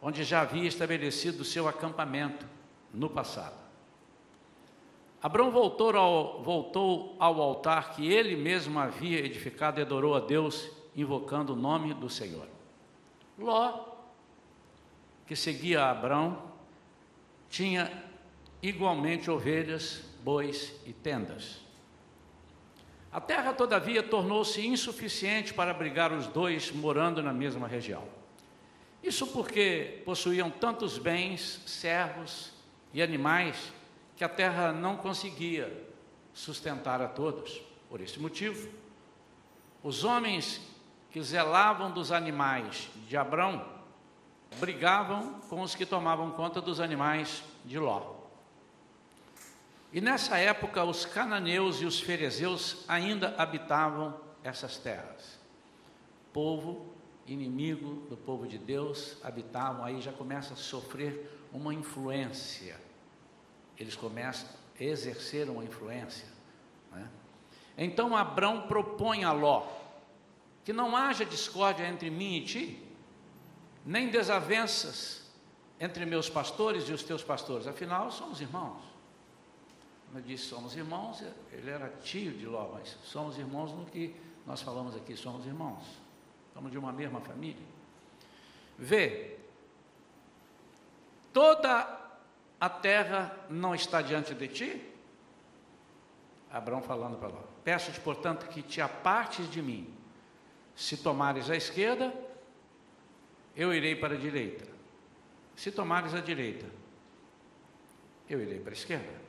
onde 0.00 0.24
já 0.24 0.40
havia 0.40 0.66
estabelecido 0.66 1.44
seu 1.44 1.68
acampamento 1.68 2.46
no 2.94 3.10
passado. 3.10 3.61
Abraão 5.22 5.52
voltou 5.52 5.96
ao, 5.96 6.42
voltou 6.42 7.14
ao 7.16 7.40
altar 7.40 7.92
que 7.94 8.10
ele 8.10 8.34
mesmo 8.34 8.80
havia 8.80 9.20
edificado 9.20 9.78
e 9.78 9.82
adorou 9.82 10.16
a 10.16 10.20
Deus, 10.20 10.68
invocando 10.96 11.52
o 11.52 11.56
nome 11.56 11.94
do 11.94 12.10
Senhor. 12.10 12.48
Ló, 13.38 13.84
que 15.24 15.36
seguia 15.36 15.88
Abraão, 15.88 16.42
tinha 17.48 17.90
igualmente 18.60 19.30
ovelhas, 19.30 20.02
bois 20.24 20.74
e 20.84 20.92
tendas. 20.92 21.60
A 23.12 23.20
terra, 23.20 23.52
todavia, 23.52 24.02
tornou-se 24.02 24.66
insuficiente 24.66 25.54
para 25.54 25.70
abrigar 25.70 26.12
os 26.12 26.26
dois 26.26 26.72
morando 26.72 27.22
na 27.22 27.32
mesma 27.32 27.68
região. 27.68 28.02
Isso 29.02 29.28
porque 29.28 30.02
possuíam 30.04 30.50
tantos 30.50 30.98
bens, 30.98 31.60
servos 31.64 32.52
e 32.92 33.00
animais 33.00 33.72
que 34.22 34.26
a 34.26 34.28
terra 34.28 34.72
não 34.72 34.96
conseguia 34.96 35.84
sustentar 36.32 37.02
a 37.02 37.08
todos. 37.08 37.60
Por 37.90 38.00
esse 38.00 38.20
motivo, 38.20 38.68
os 39.82 40.04
homens 40.04 40.60
que 41.10 41.20
zelavam 41.20 41.90
dos 41.90 42.12
animais 42.12 42.88
de 43.08 43.16
Abrão 43.16 43.66
brigavam 44.60 45.40
com 45.48 45.60
os 45.60 45.74
que 45.74 45.84
tomavam 45.84 46.30
conta 46.30 46.60
dos 46.60 46.78
animais 46.78 47.42
de 47.64 47.80
Ló. 47.80 48.14
E 49.92 50.00
nessa 50.00 50.38
época, 50.38 50.84
os 50.84 51.04
cananeus 51.04 51.82
e 51.82 51.84
os 51.84 51.98
ferezeus 51.98 52.84
ainda 52.86 53.34
habitavam 53.36 54.14
essas 54.44 54.76
terras. 54.76 55.36
Povo 56.32 56.94
inimigo 57.26 58.06
do 58.08 58.16
povo 58.16 58.46
de 58.46 58.56
Deus 58.56 59.16
habitavam, 59.24 59.84
aí 59.84 60.00
já 60.00 60.12
começa 60.12 60.54
a 60.54 60.56
sofrer 60.56 61.28
uma 61.52 61.74
influência. 61.74 62.91
Eles 63.82 63.96
começam 63.96 64.48
a 64.78 64.82
exercer 64.82 65.50
uma 65.50 65.64
influência. 65.64 66.26
Né? 66.92 67.08
Então 67.76 68.16
Abrão 68.16 68.62
propõe 68.62 69.24
a 69.24 69.32
Ló 69.32 69.66
que 70.64 70.72
não 70.72 70.96
haja 70.96 71.24
discórdia 71.24 71.86
entre 71.88 72.08
mim 72.08 72.36
e 72.36 72.44
ti, 72.44 72.82
nem 73.84 74.08
desavenças 74.08 75.22
entre 75.80 76.06
meus 76.06 76.30
pastores 76.30 76.88
e 76.88 76.92
os 76.92 77.02
teus 77.02 77.24
pastores, 77.24 77.66
afinal 77.66 78.10
somos 78.12 78.40
irmãos. 78.40 78.80
Como 80.06 80.20
eu 80.20 80.22
disse, 80.22 80.44
somos 80.44 80.76
irmãos, 80.76 81.20
ele 81.50 81.68
era 81.68 81.88
tio 81.88 82.32
de 82.32 82.46
Ló, 82.46 82.68
mas 82.74 82.96
somos 83.02 83.36
irmãos 83.36 83.72
no 83.72 83.84
que 83.86 84.14
nós 84.46 84.62
falamos 84.62 84.94
aqui, 84.94 85.16
somos 85.16 85.44
irmãos. 85.46 85.82
Somos 86.54 86.70
de 86.70 86.78
uma 86.78 86.92
mesma 86.92 87.20
família. 87.20 87.66
Vê, 88.78 89.38
toda 91.32 92.01
a 92.62 92.68
terra 92.68 93.36
não 93.50 93.74
está 93.74 94.00
diante 94.00 94.36
de 94.36 94.46
ti? 94.46 94.80
Abraão 96.48 96.80
falando 96.80 97.18
para 97.18 97.26
Ló. 97.26 97.40
Peço-te, 97.64 97.98
portanto, 97.98 98.46
que 98.46 98.62
te 98.62 98.80
apartes 98.80 99.50
de 99.50 99.60
mim. 99.60 99.92
Se 100.76 100.96
tomares 100.96 101.50
a 101.50 101.56
esquerda, 101.56 102.14
eu 103.56 103.74
irei 103.74 103.96
para 103.96 104.14
a 104.14 104.16
direita. 104.16 104.64
Se 105.56 105.72
tomares 105.72 106.14
a 106.14 106.20
direita, 106.20 106.66
eu 108.30 108.40
irei 108.40 108.60
para 108.60 108.70
a 108.70 108.74
esquerda. 108.74 109.20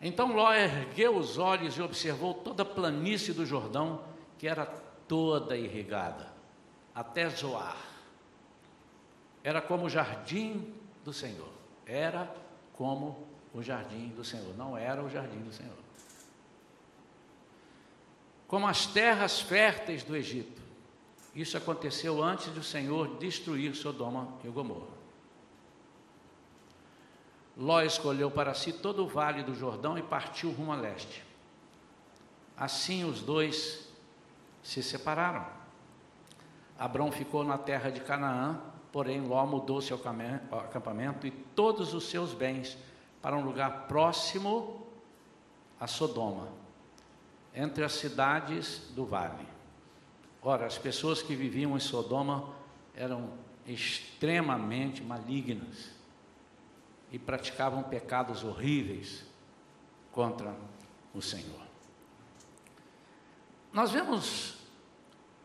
Então 0.00 0.36
Ló 0.36 0.52
ergueu 0.52 1.16
os 1.16 1.36
olhos 1.36 1.76
e 1.76 1.82
observou 1.82 2.32
toda 2.32 2.62
a 2.62 2.66
planície 2.66 3.34
do 3.34 3.44
Jordão, 3.44 4.04
que 4.38 4.46
era 4.46 4.66
toda 5.08 5.56
irrigada, 5.56 6.32
até 6.94 7.28
Zoar. 7.28 7.76
Era 9.42 9.60
como 9.60 9.86
o 9.86 9.90
jardim 9.90 10.72
do 11.04 11.12
Senhor. 11.12 11.55
Era 11.86 12.34
como 12.72 13.26
o 13.54 13.62
jardim 13.62 14.08
do 14.08 14.24
Senhor. 14.24 14.54
Não 14.56 14.76
era 14.76 15.02
o 15.02 15.08
jardim 15.08 15.38
do 15.38 15.52
Senhor. 15.52 15.78
Como 18.48 18.66
as 18.66 18.86
terras 18.86 19.40
férteis 19.40 20.02
do 20.02 20.16
Egito. 20.16 20.62
Isso 21.34 21.56
aconteceu 21.56 22.22
antes 22.22 22.48
do 22.48 22.62
Senhor 22.62 23.18
destruir 23.18 23.74
Sodoma 23.74 24.28
e 24.44 24.48
Gomorra. 24.48 24.96
Ló 27.56 27.80
escolheu 27.80 28.30
para 28.30 28.52
si 28.52 28.72
todo 28.72 29.04
o 29.04 29.08
vale 29.08 29.42
do 29.42 29.54
Jordão 29.54 29.96
e 29.96 30.02
partiu 30.02 30.50
rumo 30.50 30.72
a 30.72 30.76
leste. 30.76 31.24
Assim 32.56 33.04
os 33.04 33.20
dois 33.20 33.88
se 34.62 34.82
separaram. 34.82 35.46
Abrão 36.78 37.10
ficou 37.10 37.44
na 37.44 37.56
terra 37.56 37.90
de 37.90 38.00
Canaã, 38.00 38.60
porém 38.96 39.20
Ló 39.20 39.44
mudou 39.44 39.82
seu 39.82 40.00
acampamento 40.50 41.26
e 41.26 41.30
todos 41.30 41.92
os 41.92 42.08
seus 42.08 42.32
bens 42.32 42.78
para 43.20 43.36
um 43.36 43.44
lugar 43.44 43.86
próximo 43.86 44.86
a 45.78 45.86
Sodoma, 45.86 46.48
entre 47.54 47.84
as 47.84 47.92
cidades 47.92 48.90
do 48.94 49.04
vale. 49.04 49.46
Ora, 50.42 50.64
as 50.64 50.78
pessoas 50.78 51.20
que 51.20 51.36
viviam 51.36 51.76
em 51.76 51.78
Sodoma 51.78 52.54
eram 52.94 53.34
extremamente 53.66 55.02
malignas 55.02 55.90
e 57.12 57.18
praticavam 57.18 57.82
pecados 57.82 58.44
horríveis 58.44 59.26
contra 60.10 60.56
o 61.12 61.20
Senhor. 61.20 61.66
Nós 63.74 63.90
vemos 63.90 64.54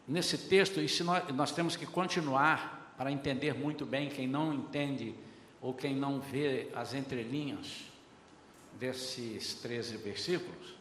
nesse 0.07 0.37
texto, 0.37 0.79
e 0.79 1.03
nós, 1.03 1.27
nós 1.35 1.51
temos 1.51 1.75
que 1.75 1.85
continuar 1.85 2.79
para 3.01 3.11
entender 3.11 3.55
muito 3.55 3.83
bem 3.83 4.09
quem 4.09 4.27
não 4.27 4.53
entende 4.53 5.15
ou 5.59 5.73
quem 5.73 5.95
não 5.95 6.19
vê 6.21 6.69
as 6.75 6.93
entrelinhas 6.93 7.83
desses 8.79 9.55
13 9.55 9.97
versículos, 9.97 10.75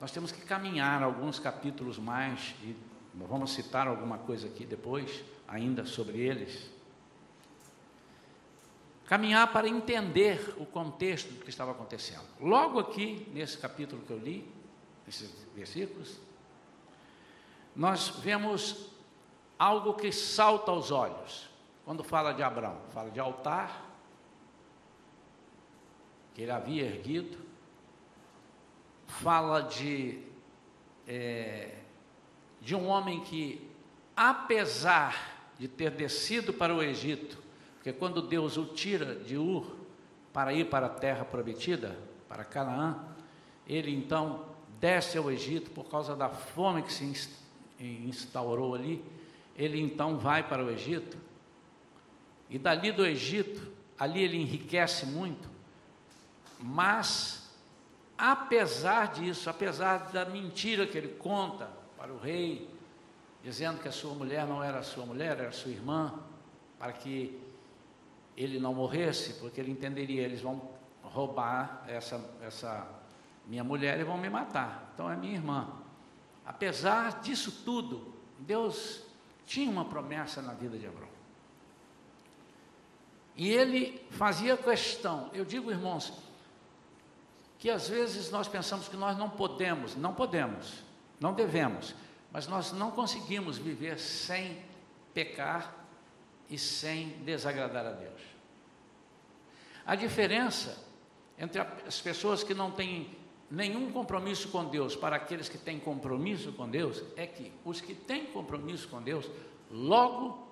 nós 0.00 0.10
temos 0.10 0.32
que 0.32 0.40
caminhar 0.40 1.02
alguns 1.02 1.38
capítulos 1.38 1.98
mais 1.98 2.54
e 2.62 2.74
vamos 3.14 3.52
citar 3.52 3.86
alguma 3.86 4.16
coisa 4.16 4.46
aqui 4.46 4.64
depois, 4.64 5.22
ainda 5.46 5.84
sobre 5.84 6.20
eles 6.20 6.70
caminhar 9.04 9.52
para 9.52 9.68
entender 9.68 10.54
o 10.56 10.64
contexto 10.64 11.30
do 11.30 11.44
que 11.44 11.50
estava 11.50 11.72
acontecendo. 11.72 12.24
Logo 12.40 12.78
aqui, 12.78 13.28
nesse 13.34 13.58
capítulo 13.58 14.00
que 14.06 14.12
eu 14.14 14.18
li, 14.18 14.50
nesses 15.04 15.30
versículos, 15.54 16.18
nós 17.76 18.08
vemos 18.08 18.88
algo 19.58 19.92
que 19.92 20.10
salta 20.10 20.70
aos 20.70 20.90
olhos. 20.90 21.49
Quando 21.84 22.04
fala 22.04 22.32
de 22.32 22.42
Abraão, 22.42 22.78
fala 22.90 23.10
de 23.10 23.18
altar, 23.18 23.90
que 26.34 26.42
ele 26.42 26.50
havia 26.50 26.84
erguido, 26.84 27.38
fala 29.06 29.62
de, 29.62 30.22
é, 31.06 31.78
de 32.60 32.74
um 32.74 32.86
homem 32.86 33.20
que, 33.20 33.68
apesar 34.16 35.52
de 35.58 35.68
ter 35.68 35.90
descido 35.90 36.52
para 36.52 36.74
o 36.74 36.82
Egito, 36.82 37.38
porque 37.74 37.92
quando 37.92 38.22
Deus 38.22 38.56
o 38.56 38.66
tira 38.66 39.16
de 39.16 39.36
Ur 39.36 39.76
para 40.32 40.52
ir 40.52 40.68
para 40.68 40.86
a 40.86 40.90
terra 40.90 41.24
prometida, 41.24 41.98
para 42.28 42.44
Canaã, 42.44 43.04
ele 43.66 43.94
então 43.94 44.46
desce 44.78 45.18
ao 45.18 45.30
Egito 45.30 45.70
por 45.70 45.84
causa 45.84 46.14
da 46.14 46.28
fome 46.28 46.82
que 46.82 46.92
se 46.92 47.04
instaurou 47.80 48.74
ali. 48.74 49.04
Ele 49.56 49.80
então 49.80 50.18
vai 50.18 50.46
para 50.46 50.64
o 50.64 50.70
Egito, 50.70 51.16
e 52.50 52.58
dali 52.58 52.90
do 52.90 53.06
Egito, 53.06 53.70
ali 53.96 54.22
ele 54.22 54.36
enriquece 54.36 55.06
muito, 55.06 55.48
mas, 56.58 57.48
apesar 58.18 59.12
disso, 59.12 59.48
apesar 59.48 60.10
da 60.10 60.24
mentira 60.24 60.86
que 60.86 60.98
ele 60.98 61.08
conta 61.08 61.70
para 61.96 62.12
o 62.12 62.18
rei, 62.18 62.68
dizendo 63.42 63.80
que 63.80 63.88
a 63.88 63.92
sua 63.92 64.14
mulher 64.14 64.46
não 64.46 64.62
era 64.62 64.82
sua 64.82 65.06
mulher, 65.06 65.38
era 65.38 65.52
sua 65.52 65.70
irmã, 65.70 66.12
para 66.78 66.92
que 66.92 67.40
ele 68.36 68.58
não 68.58 68.74
morresse, 68.74 69.34
porque 69.34 69.60
ele 69.60 69.70
entenderia, 69.70 70.22
eles 70.22 70.40
vão 70.40 70.70
roubar 71.02 71.84
essa, 71.86 72.22
essa 72.42 72.86
minha 73.46 73.62
mulher 73.64 73.98
e 74.00 74.04
vão 74.04 74.18
me 74.18 74.28
matar. 74.28 74.90
Então 74.94 75.10
é 75.10 75.16
minha 75.16 75.34
irmã. 75.34 75.68
Apesar 76.44 77.20
disso 77.20 77.62
tudo, 77.64 78.14
Deus 78.38 79.02
tinha 79.46 79.70
uma 79.70 79.84
promessa 79.84 80.42
na 80.42 80.52
vida 80.52 80.78
de 80.78 80.86
Abraão. 80.86 81.09
E 83.40 83.48
ele 83.48 84.06
fazia 84.10 84.54
questão, 84.54 85.30
eu 85.32 85.46
digo, 85.46 85.70
irmãos, 85.70 86.12
que 87.58 87.70
às 87.70 87.88
vezes 87.88 88.30
nós 88.30 88.46
pensamos 88.46 88.86
que 88.86 88.98
nós 88.98 89.16
não 89.16 89.30
podemos, 89.30 89.96
não 89.96 90.12
podemos, 90.12 90.84
não 91.18 91.32
devemos, 91.32 91.94
mas 92.30 92.46
nós 92.46 92.70
não 92.70 92.90
conseguimos 92.90 93.56
viver 93.56 93.98
sem 93.98 94.58
pecar 95.14 95.74
e 96.50 96.58
sem 96.58 97.12
desagradar 97.24 97.86
a 97.86 97.92
Deus. 97.92 98.20
A 99.86 99.94
diferença 99.94 100.76
entre 101.38 101.62
as 101.62 101.98
pessoas 101.98 102.44
que 102.44 102.52
não 102.52 102.70
têm 102.70 103.16
nenhum 103.50 103.90
compromisso 103.90 104.48
com 104.48 104.66
Deus 104.66 104.94
para 104.94 105.16
aqueles 105.16 105.48
que 105.48 105.56
têm 105.56 105.80
compromisso 105.80 106.52
com 106.52 106.68
Deus 106.68 107.02
é 107.16 107.26
que 107.26 107.50
os 107.64 107.80
que 107.80 107.94
têm 107.94 108.26
compromisso 108.26 108.86
com 108.88 109.00
Deus 109.00 109.26
logo 109.70 110.49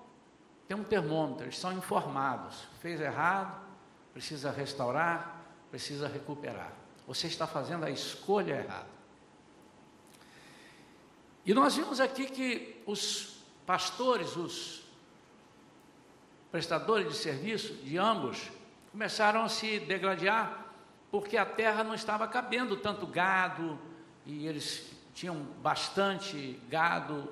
tem 0.69 0.77
um 0.77 0.83
termômetro, 0.83 1.45
eles 1.45 1.57
são 1.57 1.73
informados. 1.73 2.67
Fez 2.79 3.01
errado, 3.01 3.59
precisa 4.13 4.51
restaurar, 4.51 5.41
precisa 5.71 6.07
recuperar. 6.07 6.71
Você 7.07 7.25
está 7.25 7.47
fazendo 7.47 7.85
a 7.85 7.89
escolha 7.89 8.53
errada. 8.53 8.99
E 11.43 11.55
nós 11.55 11.75
vimos 11.75 11.99
aqui 11.99 12.27
que 12.27 12.83
os 12.85 13.39
pastores, 13.65 14.35
os 14.35 14.83
prestadores 16.51 17.07
de 17.07 17.15
serviço 17.15 17.73
de 17.73 17.97
ambos, 17.97 18.51
começaram 18.91 19.43
a 19.43 19.49
se 19.49 19.79
degradar 19.79 20.67
porque 21.09 21.35
a 21.35 21.47
terra 21.47 21.83
não 21.83 21.95
estava 21.95 22.27
cabendo 22.27 22.77
tanto 22.77 23.07
gado 23.07 23.79
e 24.23 24.45
eles 24.45 24.91
tinham 25.15 25.35
bastante 25.63 26.61
gado. 26.69 27.27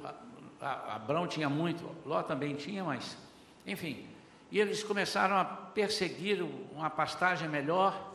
Abraão 0.59 1.27
tinha 1.27 1.47
muito, 1.47 1.87
Ló 2.03 2.23
também 2.23 2.55
tinha, 2.55 2.83
mas 2.83 3.26
enfim, 3.67 4.07
e 4.49 4.59
eles 4.59 4.81
começaram 4.81 5.35
a 5.37 5.43
perseguir 5.43 6.41
uma 6.71 6.89
pastagem 6.89 7.49
melhor. 7.49 8.13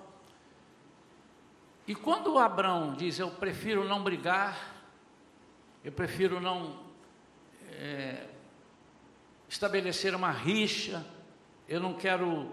E 1.86 1.94
quando 1.94 2.38
Abraão 2.38 2.94
diz: 2.94 3.18
Eu 3.18 3.30
prefiro 3.30 3.84
não 3.84 4.02
brigar, 4.02 4.58
eu 5.84 5.92
prefiro 5.92 6.40
não 6.40 6.78
é, 7.68 8.28
estabelecer 9.46 10.14
uma 10.14 10.30
rixa, 10.30 11.04
eu 11.68 11.80
não 11.80 11.92
quero 11.92 12.50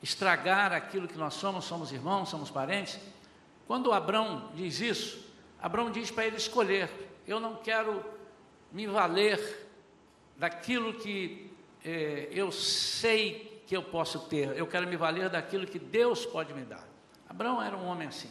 estragar 0.00 0.72
aquilo 0.72 1.08
que 1.08 1.18
nós 1.18 1.34
somos, 1.34 1.64
somos 1.64 1.90
irmãos, 1.90 2.28
somos 2.28 2.48
parentes. 2.48 3.00
Quando 3.66 3.92
Abraão 3.92 4.52
diz 4.54 4.80
isso, 4.80 5.32
Abraão 5.60 5.90
diz 5.90 6.12
para 6.12 6.26
ele 6.26 6.36
escolher: 6.36 6.88
Eu 7.26 7.40
não 7.40 7.56
quero 7.56 8.04
me 8.70 8.86
valer 8.86 9.66
daquilo 10.36 10.94
que 10.94 11.53
é, 11.84 12.28
eu 12.30 12.50
sei 12.50 13.62
que 13.66 13.76
eu 13.76 13.82
posso 13.82 14.20
ter, 14.20 14.56
eu 14.56 14.66
quero 14.66 14.86
me 14.86 14.96
valer 14.96 15.28
daquilo 15.28 15.66
que 15.66 15.78
Deus 15.78 16.24
pode 16.24 16.54
me 16.54 16.62
dar. 16.62 16.86
Abraão 17.28 17.62
era 17.62 17.76
um 17.76 17.86
homem 17.86 18.08
assim. 18.08 18.30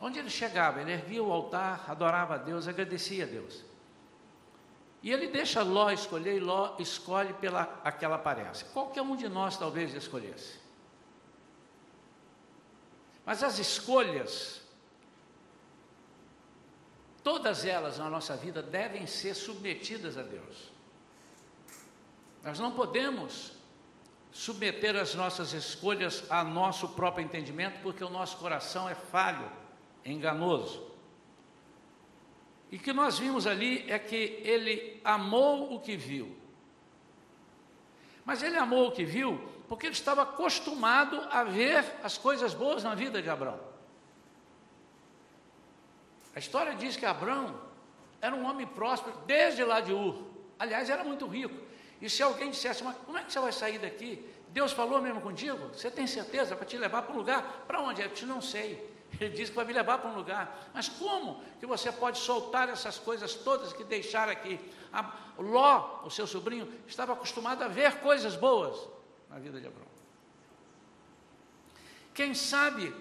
Onde 0.00 0.18
ele 0.18 0.28
chegava, 0.28 0.80
ele 0.80 0.92
erguia 0.92 1.22
o 1.22 1.32
altar, 1.32 1.84
adorava 1.88 2.34
a 2.34 2.38
Deus, 2.38 2.68
agradecia 2.68 3.24
a 3.24 3.26
Deus. 3.26 3.64
E 5.02 5.10
ele 5.10 5.28
deixa 5.28 5.62
Ló 5.62 5.90
escolher, 5.90 6.36
e 6.36 6.40
Ló 6.40 6.76
escolhe 6.78 7.32
pela 7.34 7.80
aquela 7.84 8.16
aparência. 8.16 8.66
Qualquer 8.72 9.02
um 9.02 9.16
de 9.16 9.28
nós 9.28 9.56
talvez 9.56 9.94
escolhesse. 9.94 10.58
Mas 13.24 13.42
as 13.42 13.58
escolhas, 13.58 14.60
todas 17.22 17.64
elas 17.64 17.98
na 17.98 18.10
nossa 18.10 18.36
vida 18.36 18.62
devem 18.62 19.06
ser 19.06 19.34
submetidas 19.34 20.18
a 20.18 20.22
Deus. 20.22 20.73
Nós 22.44 22.60
não 22.60 22.70
podemos 22.70 23.52
submeter 24.30 24.94
as 24.96 25.14
nossas 25.14 25.52
escolhas 25.52 26.30
a 26.30 26.44
nosso 26.44 26.88
próprio 26.90 27.24
entendimento, 27.24 27.80
porque 27.82 28.04
o 28.04 28.10
nosso 28.10 28.36
coração 28.36 28.88
é 28.88 28.94
falho, 28.94 29.50
é 30.04 30.12
enganoso. 30.12 30.92
E 32.70 32.76
o 32.76 32.78
que 32.80 32.92
nós 32.92 33.18
vimos 33.18 33.46
ali 33.46 33.90
é 33.90 33.98
que 33.98 34.40
ele 34.44 35.00
amou 35.04 35.74
o 35.74 35.80
que 35.80 35.96
viu. 35.96 36.36
Mas 38.24 38.42
ele 38.42 38.56
amou 38.56 38.88
o 38.88 38.92
que 38.92 39.04
viu 39.04 39.52
porque 39.68 39.86
ele 39.86 39.94
estava 39.94 40.22
acostumado 40.22 41.20
a 41.30 41.44
ver 41.44 41.84
as 42.02 42.18
coisas 42.18 42.52
boas 42.52 42.84
na 42.84 42.94
vida 42.94 43.22
de 43.22 43.30
Abraão. 43.30 43.60
A 46.34 46.38
história 46.38 46.74
diz 46.74 46.96
que 46.96 47.06
Abraão 47.06 47.58
era 48.20 48.34
um 48.34 48.44
homem 48.44 48.66
próspero 48.66 49.16
desde 49.26 49.64
lá 49.64 49.80
de 49.80 49.92
Ur. 49.92 50.24
Aliás, 50.58 50.90
era 50.90 51.04
muito 51.04 51.26
rico. 51.26 51.54
E 52.04 52.10
se 52.10 52.22
alguém 52.22 52.50
dissesse, 52.50 52.84
mas 52.84 52.94
como 53.06 53.16
é 53.16 53.24
que 53.24 53.32
você 53.32 53.40
vai 53.40 53.50
sair 53.50 53.78
daqui? 53.78 54.22
Deus 54.48 54.72
falou 54.72 55.00
mesmo 55.00 55.22
contigo? 55.22 55.68
Você 55.68 55.90
tem 55.90 56.06
certeza 56.06 56.54
para 56.54 56.66
te 56.66 56.76
levar 56.76 57.00
para 57.00 57.14
um 57.14 57.16
lugar? 57.16 57.64
Para 57.66 57.80
onde? 57.80 58.02
Eu 58.02 58.10
te 58.10 58.26
não 58.26 58.42
sei. 58.42 58.94
Ele 59.18 59.30
disse 59.30 59.50
que 59.50 59.56
vai 59.56 59.64
me 59.64 59.72
levar 59.72 59.96
para 59.96 60.10
um 60.10 60.14
lugar. 60.14 60.68
Mas 60.74 60.86
como 60.86 61.42
que 61.58 61.64
você 61.64 61.90
pode 61.90 62.18
soltar 62.18 62.68
essas 62.68 62.98
coisas 62.98 63.32
todas 63.32 63.72
que 63.72 63.82
deixaram 63.82 64.32
aqui? 64.32 64.60
A 64.92 65.14
Ló, 65.38 66.02
o 66.04 66.10
seu 66.10 66.26
sobrinho, 66.26 66.70
estava 66.86 67.14
acostumado 67.14 67.62
a 67.62 67.68
ver 67.68 68.00
coisas 68.00 68.36
boas 68.36 68.86
na 69.30 69.38
vida 69.38 69.58
de 69.58 69.66
Abraão. 69.66 69.88
Quem 72.12 72.34
sabe, 72.34 72.94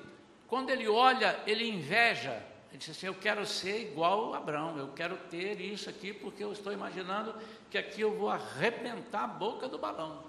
quando 0.48 0.70
ele 0.70 0.88
olha, 0.88 1.38
ele 1.46 1.68
inveja 1.68 2.42
ele 2.74 2.80
disse 2.80 2.92
assim: 2.92 3.06
Eu 3.06 3.14
quero 3.14 3.46
ser 3.46 3.82
igual 3.82 4.34
a 4.34 4.38
Abraão, 4.40 4.76
eu 4.80 4.88
quero 4.96 5.16
ter 5.30 5.62
isso 5.62 5.88
aqui, 5.88 6.12
porque 6.12 6.44
eu 6.44 6.52
estou 6.52 6.74
imaginando 6.74 7.36
que 7.70 7.78
aqui 7.78 8.02
eu 8.02 8.18
vou 8.18 8.32
arrebentar 8.32 9.26
a 9.26 9.28
boca 9.28 9.70
do 9.70 9.78
balão. 9.78 10.24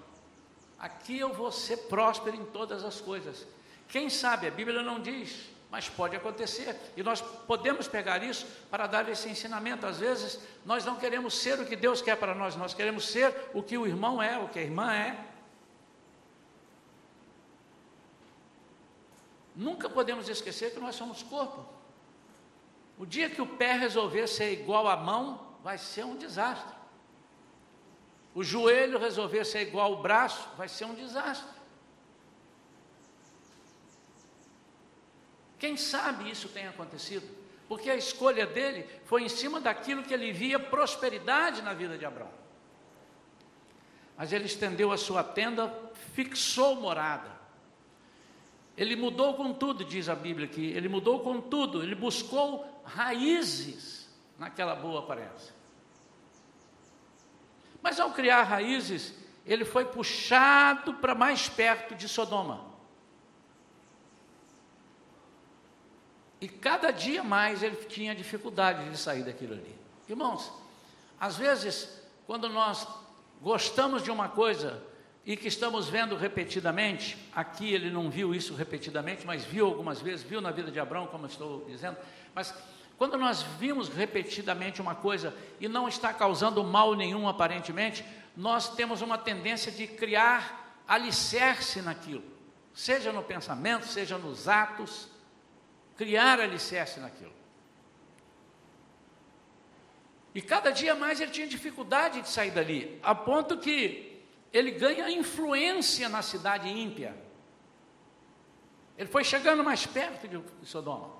Aqui 0.77 1.17
eu 1.17 1.33
vou 1.33 1.51
ser 1.51 1.77
próspero 1.87 2.35
em 2.37 2.45
todas 2.45 2.83
as 2.83 3.01
coisas. 3.01 3.47
Quem 3.89 4.11
sabe, 4.11 4.45
a 4.45 4.51
Bíblia 4.51 4.83
não 4.83 4.99
diz, 4.99 5.49
mas 5.71 5.89
pode 5.89 6.15
acontecer. 6.15 6.79
E 6.95 7.01
nós 7.01 7.19
podemos 7.19 7.87
pegar 7.87 8.21
isso 8.21 8.45
para 8.69 8.85
dar 8.85 9.09
esse 9.09 9.27
ensinamento. 9.27 9.87
Às 9.87 9.97
vezes, 9.97 10.39
nós 10.63 10.85
não 10.85 10.97
queremos 10.97 11.33
ser 11.35 11.59
o 11.59 11.65
que 11.65 11.75
Deus 11.75 11.99
quer 11.99 12.15
para 12.15 12.35
nós, 12.35 12.55
nós 12.55 12.75
queremos 12.75 13.07
ser 13.07 13.33
o 13.55 13.63
que 13.63 13.75
o 13.75 13.87
irmão 13.87 14.21
é, 14.21 14.37
o 14.37 14.49
que 14.49 14.59
a 14.59 14.61
irmã 14.61 14.93
é. 14.93 15.17
Nunca 19.55 19.89
podemos 19.89 20.29
esquecer 20.29 20.71
que 20.75 20.79
nós 20.79 20.93
somos 20.93 21.23
corpo. 21.23 21.74
O 22.97 23.05
dia 23.05 23.29
que 23.29 23.41
o 23.41 23.47
pé 23.47 23.73
resolver 23.73 24.27
ser 24.27 24.53
igual 24.53 24.87
à 24.87 24.95
mão, 24.95 25.45
vai 25.63 25.77
ser 25.77 26.05
um 26.05 26.15
desastre. 26.15 26.75
O 28.33 28.43
joelho 28.43 28.99
resolver 28.99 29.45
ser 29.45 29.61
igual 29.61 29.93
ao 29.93 30.01
braço, 30.01 30.47
vai 30.57 30.67
ser 30.67 30.85
um 30.85 30.93
desastre. 30.93 31.55
Quem 35.57 35.75
sabe 35.75 36.29
isso 36.29 36.49
tenha 36.49 36.69
acontecido? 36.69 37.27
Porque 37.67 37.89
a 37.89 37.95
escolha 37.95 38.45
dele 38.45 38.87
foi 39.05 39.23
em 39.23 39.29
cima 39.29 39.59
daquilo 39.59 40.03
que 40.03 40.13
ele 40.13 40.31
via 40.31 40.59
prosperidade 40.59 41.61
na 41.61 41.73
vida 41.73 41.97
de 41.97 42.05
Abraão. 42.05 42.31
Mas 44.15 44.31
ele 44.31 44.45
estendeu 44.45 44.91
a 44.91 44.97
sua 44.97 45.23
tenda, 45.23 45.73
fixou 46.13 46.75
morada. 46.75 47.34
Ele 48.77 48.95
mudou 48.95 49.35
com 49.35 49.53
tudo, 49.53 49.85
diz 49.85 50.09
a 50.09 50.15
Bíblia 50.15 50.47
aqui. 50.47 50.65
Ele 50.71 50.89
mudou 50.89 51.21
com 51.21 51.39
tudo. 51.39 51.81
Ele 51.81 51.95
buscou 51.95 52.81
raízes 52.83 54.09
naquela 54.37 54.75
boa 54.75 54.99
aparência. 54.99 55.53
Mas 57.81 57.99
ao 57.99 58.11
criar 58.11 58.43
raízes, 58.43 59.13
ele 59.45 59.63
foi 59.63 59.85
puxado 59.85 60.95
para 60.95 61.15
mais 61.15 61.47
perto 61.47 61.95
de 61.95 62.09
Sodoma. 62.09 62.65
E 66.41 66.49
cada 66.49 66.91
dia 66.91 67.23
mais 67.23 67.63
ele 67.63 67.75
tinha 67.85 68.13
dificuldade 68.13 68.89
de 68.89 68.97
sair 68.97 69.23
daquilo 69.23 69.53
ali. 69.53 69.75
Irmãos, 70.09 70.51
às 71.19 71.37
vezes, 71.37 72.01
quando 72.27 72.49
nós 72.49 72.87
gostamos 73.41 74.03
de 74.03 74.11
uma 74.11 74.29
coisa 74.29 74.83
e 75.25 75.35
que 75.35 75.47
estamos 75.47 75.89
vendo 75.89 76.15
repetidamente, 76.15 77.17
aqui 77.33 77.73
ele 77.73 77.89
não 77.89 78.11
viu 78.11 78.33
isso 78.35 78.53
repetidamente, 78.53 79.25
mas 79.25 79.43
viu 79.43 79.65
algumas 79.65 79.99
vezes, 79.99 80.23
viu 80.23 80.39
na 80.39 80.51
vida 80.51 80.69
de 80.69 80.79
Abraão, 80.79 81.07
como 81.07 81.25
estou 81.25 81.65
dizendo, 81.65 81.97
mas 82.33 82.53
quando 82.97 83.17
nós 83.17 83.41
vimos 83.41 83.89
repetidamente 83.89 84.81
uma 84.81 84.93
coisa 84.93 85.35
e 85.59 85.67
não 85.67 85.87
está 85.87 86.13
causando 86.13 86.63
mal 86.63 86.93
nenhum 86.93 87.27
aparentemente, 87.27 88.05
nós 88.37 88.75
temos 88.75 89.01
uma 89.01 89.17
tendência 89.17 89.71
de 89.71 89.87
criar 89.87 90.83
alicerce 90.87 91.81
naquilo, 91.81 92.23
seja 92.73 93.11
no 93.11 93.23
pensamento, 93.23 93.87
seja 93.87 94.19
nos 94.19 94.47
atos, 94.47 95.09
criar 95.97 96.39
alicerce 96.39 96.99
naquilo. 96.99 97.33
E 100.35 100.41
cada 100.41 100.69
dia 100.69 100.93
mais 100.93 101.19
ele 101.19 101.31
tinha 101.31 101.47
dificuldade 101.47 102.21
de 102.21 102.29
sair 102.29 102.51
dali, 102.51 102.99
a 103.01 103.15
ponto 103.15 103.57
que 103.57 104.14
ele 104.55 104.71
ganha 104.71 105.11
influência 105.11 106.07
na 106.07 106.21
cidade 106.21 106.69
ímpia. 106.69 107.13
Ele 108.97 109.09
foi 109.09 109.21
chegando 109.21 109.61
mais 109.65 109.85
perto 109.85 110.29
de 110.29 110.65
Sodoma. 110.65 111.11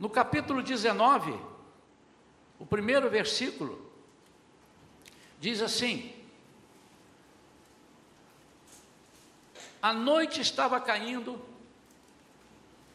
No 0.00 0.10
capítulo 0.10 0.60
19, 0.64 1.32
o 2.58 2.66
primeiro 2.66 3.08
versículo, 3.08 3.88
diz 5.38 5.62
assim: 5.62 6.12
A 9.80 9.92
noite 9.92 10.40
estava 10.40 10.80
caindo 10.80 11.40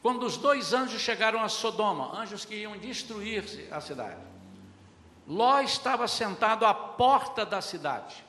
quando 0.01 0.25
os 0.25 0.36
dois 0.36 0.73
anjos 0.73 0.99
chegaram 0.99 1.41
a 1.41 1.47
Sodoma, 1.47 2.19
anjos 2.19 2.43
que 2.43 2.55
iam 2.55 2.77
destruir 2.77 3.69
a 3.71 3.79
cidade, 3.79 4.19
Ló 5.27 5.59
estava 5.59 6.07
sentado 6.07 6.65
à 6.65 6.73
porta 6.73 7.45
da 7.45 7.61
cidade. 7.61 8.23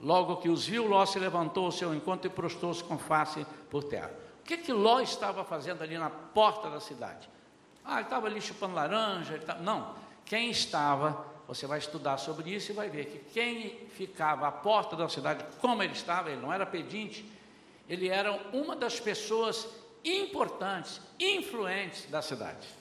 Logo 0.00 0.36
que 0.36 0.48
os 0.48 0.66
viu, 0.66 0.86
Ló 0.86 1.04
se 1.04 1.18
levantou 1.18 1.66
ao 1.66 1.72
seu 1.72 1.92
encontro 1.92 2.28
e 2.28 2.32
prostou-se 2.32 2.82
com 2.84 2.96
face 2.96 3.44
por 3.68 3.82
terra. 3.82 4.12
O 4.40 4.44
que, 4.44 4.56
que 4.56 4.72
Ló 4.72 5.00
estava 5.00 5.44
fazendo 5.44 5.82
ali 5.82 5.98
na 5.98 6.08
porta 6.08 6.70
da 6.70 6.80
cidade? 6.80 7.28
Ah, 7.84 7.94
ele 7.94 8.02
estava 8.02 8.26
ali 8.26 8.40
chupando 8.40 8.74
laranja. 8.74 9.42
Não, 9.60 9.94
quem 10.24 10.50
estava, 10.50 11.24
você 11.48 11.66
vai 11.66 11.78
estudar 11.78 12.18
sobre 12.18 12.54
isso 12.54 12.70
e 12.70 12.74
vai 12.74 12.88
ver 12.88 13.06
que 13.06 13.18
quem 13.32 13.88
ficava 13.88 14.46
à 14.46 14.52
porta 14.52 14.94
da 14.94 15.08
cidade, 15.08 15.44
como 15.60 15.82
ele 15.82 15.94
estava, 15.94 16.30
ele 16.30 16.40
não 16.40 16.52
era 16.52 16.64
pedinte, 16.64 17.28
ele 17.88 18.08
era 18.08 18.32
uma 18.52 18.76
das 18.76 19.00
pessoas 19.00 19.66
importantes, 20.04 21.00
influentes 21.18 22.08
da 22.10 22.22
cidade. 22.22 22.77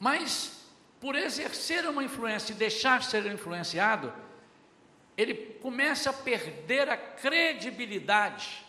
Mas, 0.00 0.64
por 0.98 1.14
exercer 1.14 1.86
uma 1.86 2.02
influência 2.02 2.52
e 2.52 2.56
deixar 2.56 3.02
ser 3.02 3.26
influenciado, 3.26 4.10
ele 5.14 5.34
começa 5.60 6.08
a 6.08 6.12
perder 6.14 6.88
a 6.88 6.96
credibilidade, 6.96 8.64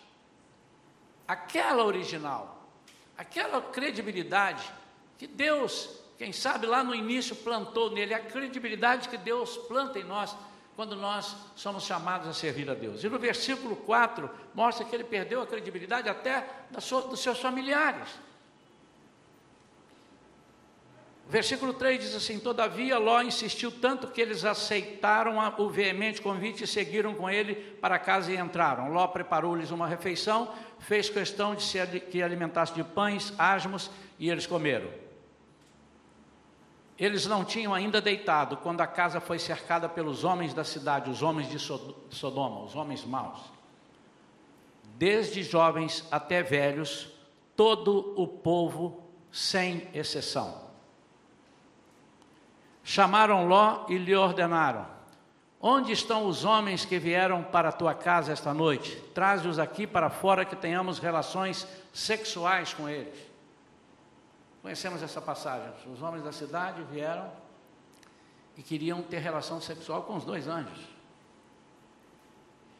aquela 1.25 1.85
original, 1.85 2.67
aquela 3.17 3.61
credibilidade 3.61 4.69
que 5.17 5.25
Deus, 5.25 5.89
quem 6.17 6.33
sabe 6.33 6.67
lá 6.67 6.83
no 6.83 6.93
início 6.93 7.33
plantou 7.37 7.89
nele, 7.89 8.13
a 8.13 8.19
credibilidade 8.19 9.07
que 9.07 9.17
Deus 9.17 9.55
planta 9.55 9.97
em 9.97 10.03
nós 10.03 10.35
quando 10.75 10.95
nós 10.95 11.35
somos 11.55 11.83
chamados 11.83 12.27
a 12.27 12.33
servir 12.33 12.69
a 12.69 12.73
Deus. 12.73 13.03
E 13.03 13.09
no 13.09 13.19
versículo 13.19 13.75
4 13.75 14.29
mostra 14.53 14.85
que 14.85 14.93
ele 14.93 15.03
perdeu 15.03 15.41
a 15.41 15.47
credibilidade 15.47 16.09
até 16.09 16.45
sua, 16.79 17.01
dos 17.03 17.21
seus 17.21 17.39
familiares. 17.39 18.09
Versículo 21.31 21.73
3 21.73 21.97
diz 21.97 22.13
assim: 22.13 22.37
Todavia 22.37 22.97
Ló 22.97 23.21
insistiu 23.21 23.71
tanto 23.71 24.07
que 24.07 24.19
eles 24.19 24.43
aceitaram 24.43 25.37
o 25.57 25.69
veemente 25.69 26.21
convite 26.21 26.65
e 26.65 26.67
seguiram 26.67 27.15
com 27.15 27.29
ele 27.29 27.55
para 27.55 27.97
casa 27.97 28.33
e 28.33 28.37
entraram. 28.37 28.91
Ló 28.91 29.07
preparou-lhes 29.07 29.71
uma 29.71 29.87
refeição, 29.87 30.53
fez 30.77 31.09
questão 31.09 31.55
de 31.55 31.63
se 31.63 31.79
que 32.01 32.21
alimentasse 32.21 32.73
de 32.73 32.83
pães, 32.83 33.33
asmos, 33.39 33.89
e 34.19 34.29
eles 34.29 34.45
comeram. 34.45 34.89
Eles 36.99 37.25
não 37.25 37.45
tinham 37.45 37.73
ainda 37.73 38.01
deitado 38.01 38.57
quando 38.57 38.81
a 38.81 38.87
casa 38.87 39.21
foi 39.21 39.39
cercada 39.39 39.87
pelos 39.87 40.25
homens 40.25 40.53
da 40.53 40.65
cidade, 40.65 41.09
os 41.09 41.23
homens 41.23 41.49
de 41.49 41.57
Sodoma, 41.57 42.65
os 42.65 42.75
homens 42.75 43.05
maus. 43.05 43.39
Desde 44.97 45.43
jovens 45.43 46.05
até 46.11 46.43
velhos, 46.43 47.07
todo 47.55 48.13
o 48.21 48.27
povo, 48.27 49.01
sem 49.31 49.87
exceção. 49.93 50.70
Chamaram 52.83 53.47
Ló 53.47 53.85
e 53.89 53.97
lhe 53.97 54.15
ordenaram: 54.15 54.85
Onde 55.59 55.91
estão 55.91 56.25
os 56.25 56.43
homens 56.43 56.83
que 56.83 56.97
vieram 56.97 57.43
para 57.43 57.69
a 57.69 57.71
tua 57.71 57.93
casa 57.93 58.31
esta 58.31 58.53
noite? 58.53 58.95
Traze-os 59.13 59.59
aqui 59.59 59.85
para 59.85 60.09
fora 60.09 60.43
que 60.43 60.55
tenhamos 60.55 60.97
relações 60.97 61.67
sexuais 61.93 62.73
com 62.73 62.89
eles. 62.89 63.15
Conhecemos 64.61 65.03
essa 65.03 65.21
passagem. 65.21 65.71
Os 65.91 66.01
homens 66.01 66.23
da 66.23 66.31
cidade 66.31 66.83
vieram 66.91 67.31
e 68.57 68.63
queriam 68.63 69.01
ter 69.01 69.19
relação 69.19 69.61
sexual 69.61 70.03
com 70.03 70.15
os 70.15 70.25
dois 70.25 70.47
anjos 70.47 70.79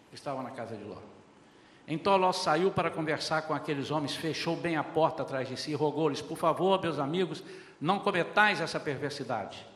que 0.10 0.16
estavam 0.16 0.44
na 0.44 0.52
casa 0.52 0.76
de 0.76 0.84
Ló. 0.84 0.98
Então 1.88 2.18
Ló 2.18 2.32
saiu 2.32 2.72
para 2.72 2.92
conversar 2.92 3.44
com 3.44 3.54
aqueles 3.54 3.92
homens, 3.92 4.16
fechou 4.16 4.56
bem 4.56 4.76
a 4.76 4.84
porta 4.84 5.24
atrás 5.24 5.48
de 5.48 5.56
si 5.56 5.72
e 5.72 5.76
rogou-lhes: 5.76 6.22
Por 6.22 6.38
favor, 6.38 6.82
meus 6.82 7.00
amigos, 7.00 7.44
não 7.80 8.00
cometais 8.00 8.60
essa 8.60 8.80
perversidade. 8.80 9.71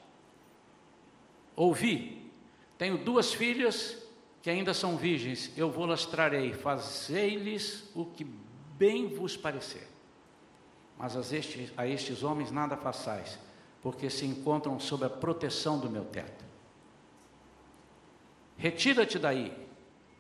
Ouvi, 1.56 2.32
tenho 2.78 2.98
duas 2.98 3.34
filhas 3.34 3.98
que 4.42 4.50
ainda 4.50 4.74
são 4.74 4.98
virgens, 4.98 5.52
eu 5.58 5.72
vou-las 5.72 6.06
trarei, 6.06 6.54
fazei-lhes 6.54 7.90
o 7.96 8.06
que 8.06 8.24
bem 8.78 9.08
vos 9.08 9.36
parecer. 9.36 9.88
Mas 10.98 11.16
a 11.16 11.36
estes, 11.36 11.74
a 11.76 11.88
estes 11.88 12.22
homens 12.22 12.52
nada 12.52 12.78
façais, 12.78 13.40
porque 13.82 14.10
se 14.10 14.26
encontram 14.26 14.80
sob 14.80 15.06
a 15.06 15.10
proteção 15.10 15.80
do 15.80 15.90
meu 15.90 16.06
teto. 16.06 16.46
Retira-te 18.58 19.18
daí, 19.18 19.52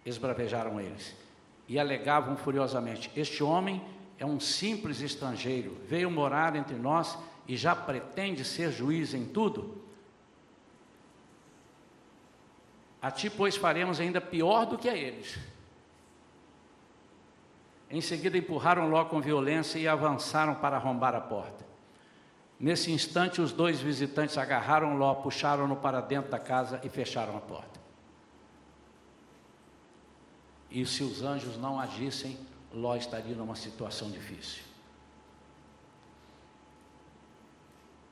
esbravejaram 0.05 0.81
eles, 0.81 1.15
e 1.67 1.79
alegavam 1.79 2.35
furiosamente: 2.35 3.11
Este 3.15 3.43
homem 3.43 3.81
é 4.17 4.25
um 4.25 4.39
simples 4.39 5.01
estrangeiro, 5.01 5.77
veio 5.87 6.09
morar 6.09 6.55
entre 6.55 6.75
nós 6.75 7.17
e 7.47 7.55
já 7.55 7.75
pretende 7.75 8.43
ser 8.43 8.71
juiz 8.71 9.13
em 9.13 9.25
tudo? 9.25 9.84
A 13.05 13.11
ti, 13.11 13.29
pois, 13.29 13.55
faremos 13.55 13.99
ainda 13.99 14.19
pior 14.19 14.65
do 14.65 14.79
que 14.79 14.89
a 14.89 14.97
eles. 14.97 15.37
Em 17.87 18.01
seguida, 18.01 18.35
empurraram 18.35 18.89
Ló 18.89 19.05
com 19.05 19.21
violência 19.21 19.77
e 19.77 19.87
avançaram 19.87 20.55
para 20.55 20.77
arrombar 20.77 21.13
a 21.13 21.21
porta. 21.21 21.63
Nesse 22.59 22.91
instante, 22.91 23.39
os 23.39 23.51
dois 23.51 23.79
visitantes 23.79 24.39
agarraram 24.39 24.97
Ló, 24.97 25.13
puxaram-no 25.13 25.75
para 25.75 26.01
dentro 26.01 26.31
da 26.31 26.39
casa 26.39 26.81
e 26.83 26.89
fecharam 26.89 27.37
a 27.37 27.41
porta. 27.41 27.79
E 30.71 30.83
se 30.83 31.03
os 31.03 31.21
anjos 31.21 31.57
não 31.57 31.79
agissem, 31.79 32.39
Ló 32.73 32.95
estaria 32.95 33.35
numa 33.35 33.55
situação 33.55 34.09
difícil. 34.09 34.63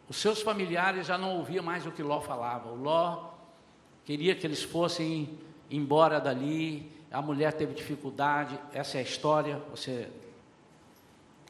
Os 0.08 0.17
seus 0.17 0.43
familiares 0.43 1.08
já 1.08 1.17
não 1.17 1.38
ouviam 1.38 1.63
mais 1.63 1.84
o 1.88 1.91
que 1.91 2.03
Ló 2.03 2.21
falava. 2.21 2.69
O 2.69 2.75
Ló 2.75 3.32
queria 4.05 4.35
que 4.35 4.45
eles 4.45 4.63
fossem 4.63 5.37
embora 5.69 6.19
dali, 6.19 6.91
a 7.11 7.21
mulher 7.21 7.53
teve 7.53 7.73
dificuldade, 7.73 8.59
essa 8.73 8.97
é 8.97 8.99
a 8.99 9.03
história, 9.03 9.57
você 9.69 10.09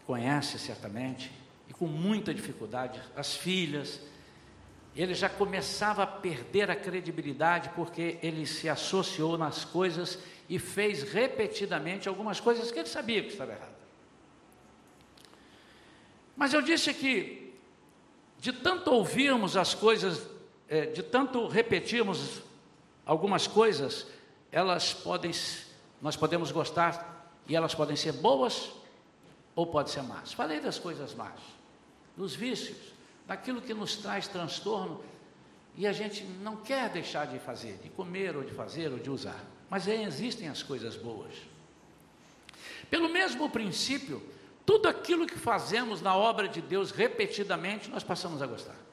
conhece 0.05 0.59
certamente, 0.59 1.31
e 1.69 1.73
com 1.73 1.87
muita 1.87 2.33
dificuldade, 2.33 3.01
as 3.15 3.35
filhas, 3.35 4.01
ele 4.95 5.13
já 5.13 5.29
começava 5.29 6.03
a 6.03 6.07
perder 6.07 6.69
a 6.69 6.75
credibilidade 6.75 7.69
porque 7.69 8.17
ele 8.21 8.45
se 8.45 8.69
associou 8.69 9.37
nas 9.37 9.65
coisas 9.65 10.19
e 10.47 10.59
fez 10.59 11.03
repetidamente 11.03 12.07
algumas 12.07 12.39
coisas 12.39 12.71
que 12.71 12.79
ele 12.79 12.89
sabia 12.89 13.23
que 13.23 13.29
estava 13.29 13.53
errado. 13.53 13.73
Mas 16.35 16.53
eu 16.53 16.61
disse 16.61 16.93
que, 16.93 17.53
de 18.39 18.53
tanto 18.53 18.91
ouvirmos 18.91 19.55
as 19.55 19.73
coisas, 19.73 20.27
é, 20.73 20.88
de 20.88 21.03
tanto 21.03 21.47
repetirmos 21.47 22.41
algumas 23.05 23.45
coisas, 23.45 24.07
elas 24.51 24.91
podem, 24.91 25.31
nós 26.01 26.15
podemos 26.15 26.51
gostar 26.51 27.31
e 27.47 27.55
elas 27.55 27.75
podem 27.75 27.95
ser 27.95 28.13
boas 28.13 28.71
ou 29.55 29.67
podem 29.67 29.93
ser 29.93 30.01
más. 30.01 30.33
Falei 30.33 30.59
das 30.59 30.79
coisas 30.79 31.13
más, 31.13 31.39
dos 32.17 32.33
vícios, 32.33 32.77
daquilo 33.27 33.62
que 33.62 33.71
nos 33.71 33.97
traz 33.97 34.27
transtorno 34.27 34.99
e 35.77 35.86
a 35.86 35.91
gente 35.91 36.23
não 36.23 36.55
quer 36.55 36.89
deixar 36.89 37.27
de 37.27 37.38
fazer, 37.38 37.77
de 37.83 37.89
comer 37.89 38.36
ou 38.36 38.43
de 38.43 38.51
fazer 38.51 38.91
ou 38.91 38.97
de 38.97 39.12
usar. 39.12 39.43
Mas 39.69 39.88
aí 39.88 40.03
existem 40.03 40.49
as 40.49 40.63
coisas 40.63 40.95
boas. 40.95 41.36
Pelo 42.89 43.09
mesmo 43.09 43.47
princípio, 43.47 44.23
tudo 44.65 44.88
aquilo 44.88 45.27
que 45.27 45.38
fazemos 45.38 46.01
na 46.01 46.15
obra 46.15 46.47
de 46.47 46.62
Deus 46.63 46.89
repetidamente, 46.89 47.91
nós 47.91 48.03
passamos 48.03 48.41
a 48.41 48.47
gostar. 48.47 48.92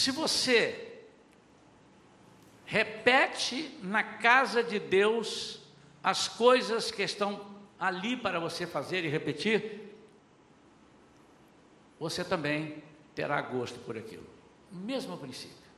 Se 0.00 0.10
você 0.10 1.04
repete 2.64 3.78
na 3.82 4.02
casa 4.02 4.64
de 4.64 4.78
Deus 4.78 5.60
as 6.02 6.26
coisas 6.26 6.90
que 6.90 7.02
estão 7.02 7.54
ali 7.78 8.16
para 8.16 8.40
você 8.40 8.66
fazer 8.66 9.04
e 9.04 9.08
repetir, 9.08 9.94
você 11.98 12.24
também 12.24 12.82
terá 13.14 13.42
gosto 13.42 13.78
por 13.80 13.98
aquilo. 13.98 14.26
Mesmo 14.72 15.18
princípio. 15.18 15.68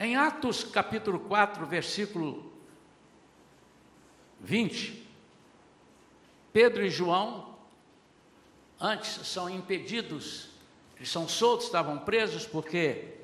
Em 0.00 0.16
Atos 0.16 0.64
capítulo 0.64 1.20
4, 1.20 1.64
versículo 1.66 2.52
20, 4.40 5.06
Pedro 6.52 6.84
e 6.84 6.90
João, 6.90 7.57
antes 8.80 9.26
são 9.26 9.48
impedidos, 9.50 10.48
eles 10.96 11.10
são 11.10 11.28
soltos, 11.28 11.66
estavam 11.66 11.98
presos 11.98 12.46
porque 12.46 13.14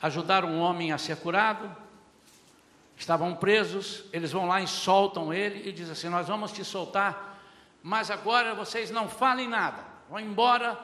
ajudaram 0.00 0.48
um 0.48 0.60
homem 0.60 0.92
a 0.92 0.98
ser 0.98 1.16
curado, 1.16 1.74
estavam 2.96 3.34
presos, 3.34 4.04
eles 4.12 4.32
vão 4.32 4.46
lá 4.46 4.60
e 4.60 4.66
soltam 4.66 5.32
ele 5.32 5.68
e 5.68 5.72
dizem 5.72 5.92
assim: 5.92 6.08
Nós 6.08 6.28
vamos 6.28 6.52
te 6.52 6.64
soltar, 6.64 7.40
mas 7.82 8.10
agora 8.10 8.54
vocês 8.54 8.90
não 8.90 9.08
falem 9.08 9.48
nada, 9.48 9.84
vão 10.08 10.20
embora 10.20 10.78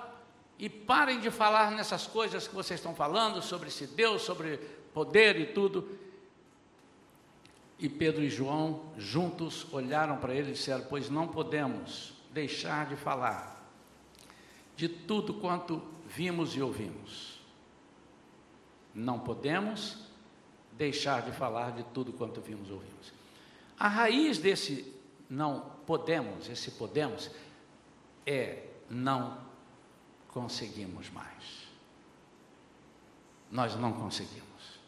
e 0.59 0.69
parem 0.69 1.21
de 1.21 1.31
falar 1.31 1.71
nessas 1.71 2.07
coisas 2.07 2.49
que 2.49 2.55
vocês 2.55 2.81
estão 2.81 2.95
falando 2.95 3.41
sobre 3.41 3.69
esse 3.69 3.87
Deus, 3.87 4.23
sobre 4.23 4.59
poder 4.93 5.39
e 5.39 5.47
tudo. 5.47 5.99
E 7.79 7.89
Pedro 7.89 8.25
e 8.25 8.29
João, 8.29 8.83
juntos, 8.99 9.67
olharam 9.73 10.17
para 10.17 10.35
ele 10.35 10.51
e 10.51 10.53
disseram: 10.53 10.85
Pois 10.89 11.09
não 11.09 11.29
podemos 11.29 12.13
deixar 12.31 12.87
de 12.87 12.97
falar 12.97 13.58
de 14.79 14.89
tudo 14.89 15.35
quanto 15.35 15.83
vimos 16.07 16.55
e 16.55 16.63
ouvimos. 16.63 17.41
Não 18.95 19.19
podemos 19.19 19.99
deixar 20.71 21.23
de 21.23 21.33
falar 21.33 21.73
de 21.73 21.83
tudo 21.93 22.13
quanto 22.13 22.41
vimos 22.41 22.69
e 22.69 22.73
ouvimos. 22.73 23.13
A 23.77 23.89
raiz 23.89 24.39
desse 24.39 24.95
não 25.29 25.73
podemos, 25.85 26.49
esse 26.49 26.71
podemos, 26.71 27.29
é 28.25 28.69
não 28.89 29.39
conseguimos 30.29 31.11
mais. 31.11 31.67
Nós 33.51 33.75
não 33.75 33.93
conseguimos. 33.93 34.79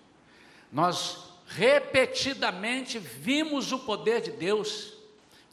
Nós 0.70 1.32
repetidamente 1.48 2.96
vimos 2.96 3.72
o 3.72 3.80
poder 3.80 4.20
de 4.20 4.30
Deus, 4.30 4.96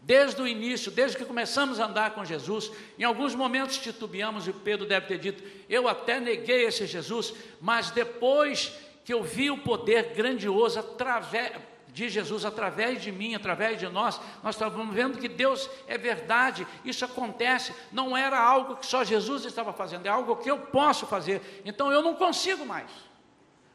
desde 0.07 0.41
o 0.41 0.47
início, 0.47 0.89
desde 0.89 1.17
que 1.17 1.25
começamos 1.25 1.81
a 1.81 1.85
andar 1.85 2.11
com 2.11 2.23
Jesus. 2.23 2.71
Em 2.97 3.03
alguns 3.03 3.35
momentos 3.35 3.77
titubeamos, 3.77 4.47
e 4.47 4.53
Pedro 4.53 4.87
deve 4.87 5.05
ter 5.05 5.19
dito: 5.19 5.43
Eu 5.69 5.87
até 5.87 6.19
neguei 6.19 6.65
esse 6.65 6.87
Jesus, 6.87 7.33
mas 7.59 7.91
depois 7.91 8.71
que 9.03 9.13
eu 9.13 9.21
vi 9.21 9.51
o 9.51 9.57
poder 9.57 10.13
grandioso 10.15 10.79
através 10.79 11.51
de 11.89 12.09
Jesus 12.09 12.45
através 12.45 13.01
de 13.01 13.11
mim, 13.11 13.35
através 13.35 13.79
de 13.79 13.87
nós, 13.89 14.21
nós 14.43 14.55
estávamos 14.55 14.95
vendo 14.95 15.17
que 15.17 15.27
Deus 15.27 15.69
é 15.87 15.97
verdade, 15.97 16.65
isso 16.85 17.03
acontece, 17.03 17.73
não 17.91 18.15
era 18.15 18.39
algo 18.39 18.75
que 18.75 18.85
só 18.85 19.03
Jesus 19.03 19.45
estava 19.45 19.73
fazendo, 19.73 20.05
é 20.05 20.09
algo 20.09 20.35
que 20.35 20.49
eu 20.49 20.59
posso 20.59 21.07
fazer, 21.07 21.61
então 21.65 21.91
eu 21.91 22.03
não 22.03 22.13
consigo 22.13 22.65
mais 22.65 23.07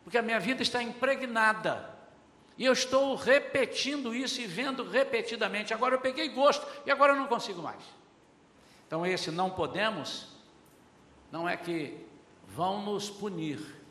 porque 0.05 0.19
a 0.19 0.23
minha 0.23 0.41
vida 0.41 0.63
está 0.63 0.83
impregnada. 0.83 1.92
E 2.59 2.65
eu 2.65 2.73
estou 2.73 3.15
repetindo 3.15 4.15
isso 4.15 4.41
e 4.41 4.47
vendo 4.47 4.89
repetidamente. 4.89 5.73
Agora 5.73 5.95
eu 5.95 6.01
peguei 6.01 6.29
gosto 6.29 6.67
e 6.87 6.91
agora 6.91 7.13
eu 7.13 7.17
não 7.17 7.27
consigo 7.27 7.63
mais. 7.63 7.83
Então, 8.87 9.07
esse 9.07 9.31
não 9.31 9.49
podemos, 9.51 10.29
não 11.31 11.49
é 11.49 11.57
que 11.57 11.99
vão 12.47 12.83
nos 12.83 13.09
punir 13.09 13.83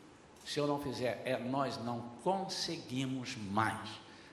se 0.44 0.58
eu 0.58 0.66
não 0.66 0.80
fizer, 0.80 1.22
é 1.24 1.38
nós 1.38 1.76
não 1.78 2.00
conseguimos 2.22 3.36
mais, 3.36 3.88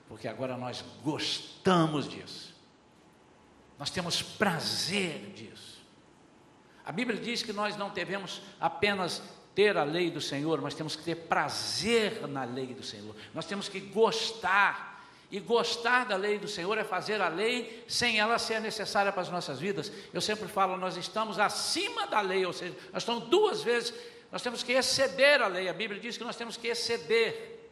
porque 0.08 0.26
agora 0.26 0.56
nós 0.56 0.84
gostamos 1.02 2.08
disso, 2.08 2.54
nós 3.78 3.90
temos 3.90 4.20
prazer 4.22 5.32
disso. 5.32 5.80
A 6.84 6.92
Bíblia 6.92 7.20
diz 7.20 7.42
que 7.42 7.52
nós 7.52 7.76
não 7.76 7.90
devemos 7.90 8.42
apenas 8.58 9.22
ter 9.60 9.76
a 9.76 9.84
lei 9.84 10.10
do 10.10 10.22
Senhor, 10.22 10.58
mas 10.62 10.72
temos 10.72 10.96
que 10.96 11.02
ter 11.02 11.14
prazer 11.14 12.26
na 12.26 12.44
lei 12.44 12.68
do 12.68 12.82
Senhor. 12.82 13.14
Nós 13.34 13.44
temos 13.44 13.68
que 13.68 13.78
gostar. 13.78 14.88
E 15.30 15.38
gostar 15.38 16.06
da 16.06 16.16
lei 16.16 16.38
do 16.38 16.48
Senhor 16.48 16.76
é 16.78 16.82
fazer 16.82 17.20
a 17.20 17.28
lei 17.28 17.84
sem 17.86 18.18
ela 18.18 18.38
ser 18.38 18.58
necessária 18.58 19.12
para 19.12 19.20
as 19.20 19.28
nossas 19.28 19.60
vidas. 19.60 19.92
Eu 20.14 20.20
sempre 20.20 20.48
falo, 20.48 20.78
nós 20.78 20.96
estamos 20.96 21.38
acima 21.38 22.06
da 22.06 22.22
lei, 22.22 22.44
ou 22.46 22.54
seja, 22.54 22.74
nós 22.90 23.02
estamos 23.02 23.28
duas 23.28 23.62
vezes, 23.62 23.94
nós 24.32 24.40
temos 24.40 24.62
que 24.62 24.72
exceder 24.72 25.42
a 25.42 25.46
lei. 25.46 25.68
A 25.68 25.74
Bíblia 25.74 26.00
diz 26.00 26.16
que 26.16 26.24
nós 26.24 26.36
temos 26.36 26.56
que 26.56 26.66
exceder. 26.66 27.70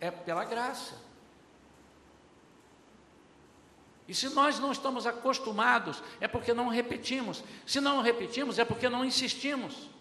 É 0.00 0.12
pela 0.12 0.44
graça. 0.44 0.94
E 4.06 4.14
se 4.14 4.28
nós 4.28 4.60
não 4.60 4.70
estamos 4.70 5.04
acostumados, 5.04 6.00
é 6.20 6.28
porque 6.28 6.54
não 6.54 6.68
repetimos. 6.68 7.42
Se 7.66 7.80
não 7.80 8.00
repetimos, 8.02 8.56
é 8.56 8.64
porque 8.64 8.88
não 8.88 9.04
insistimos. 9.04 9.97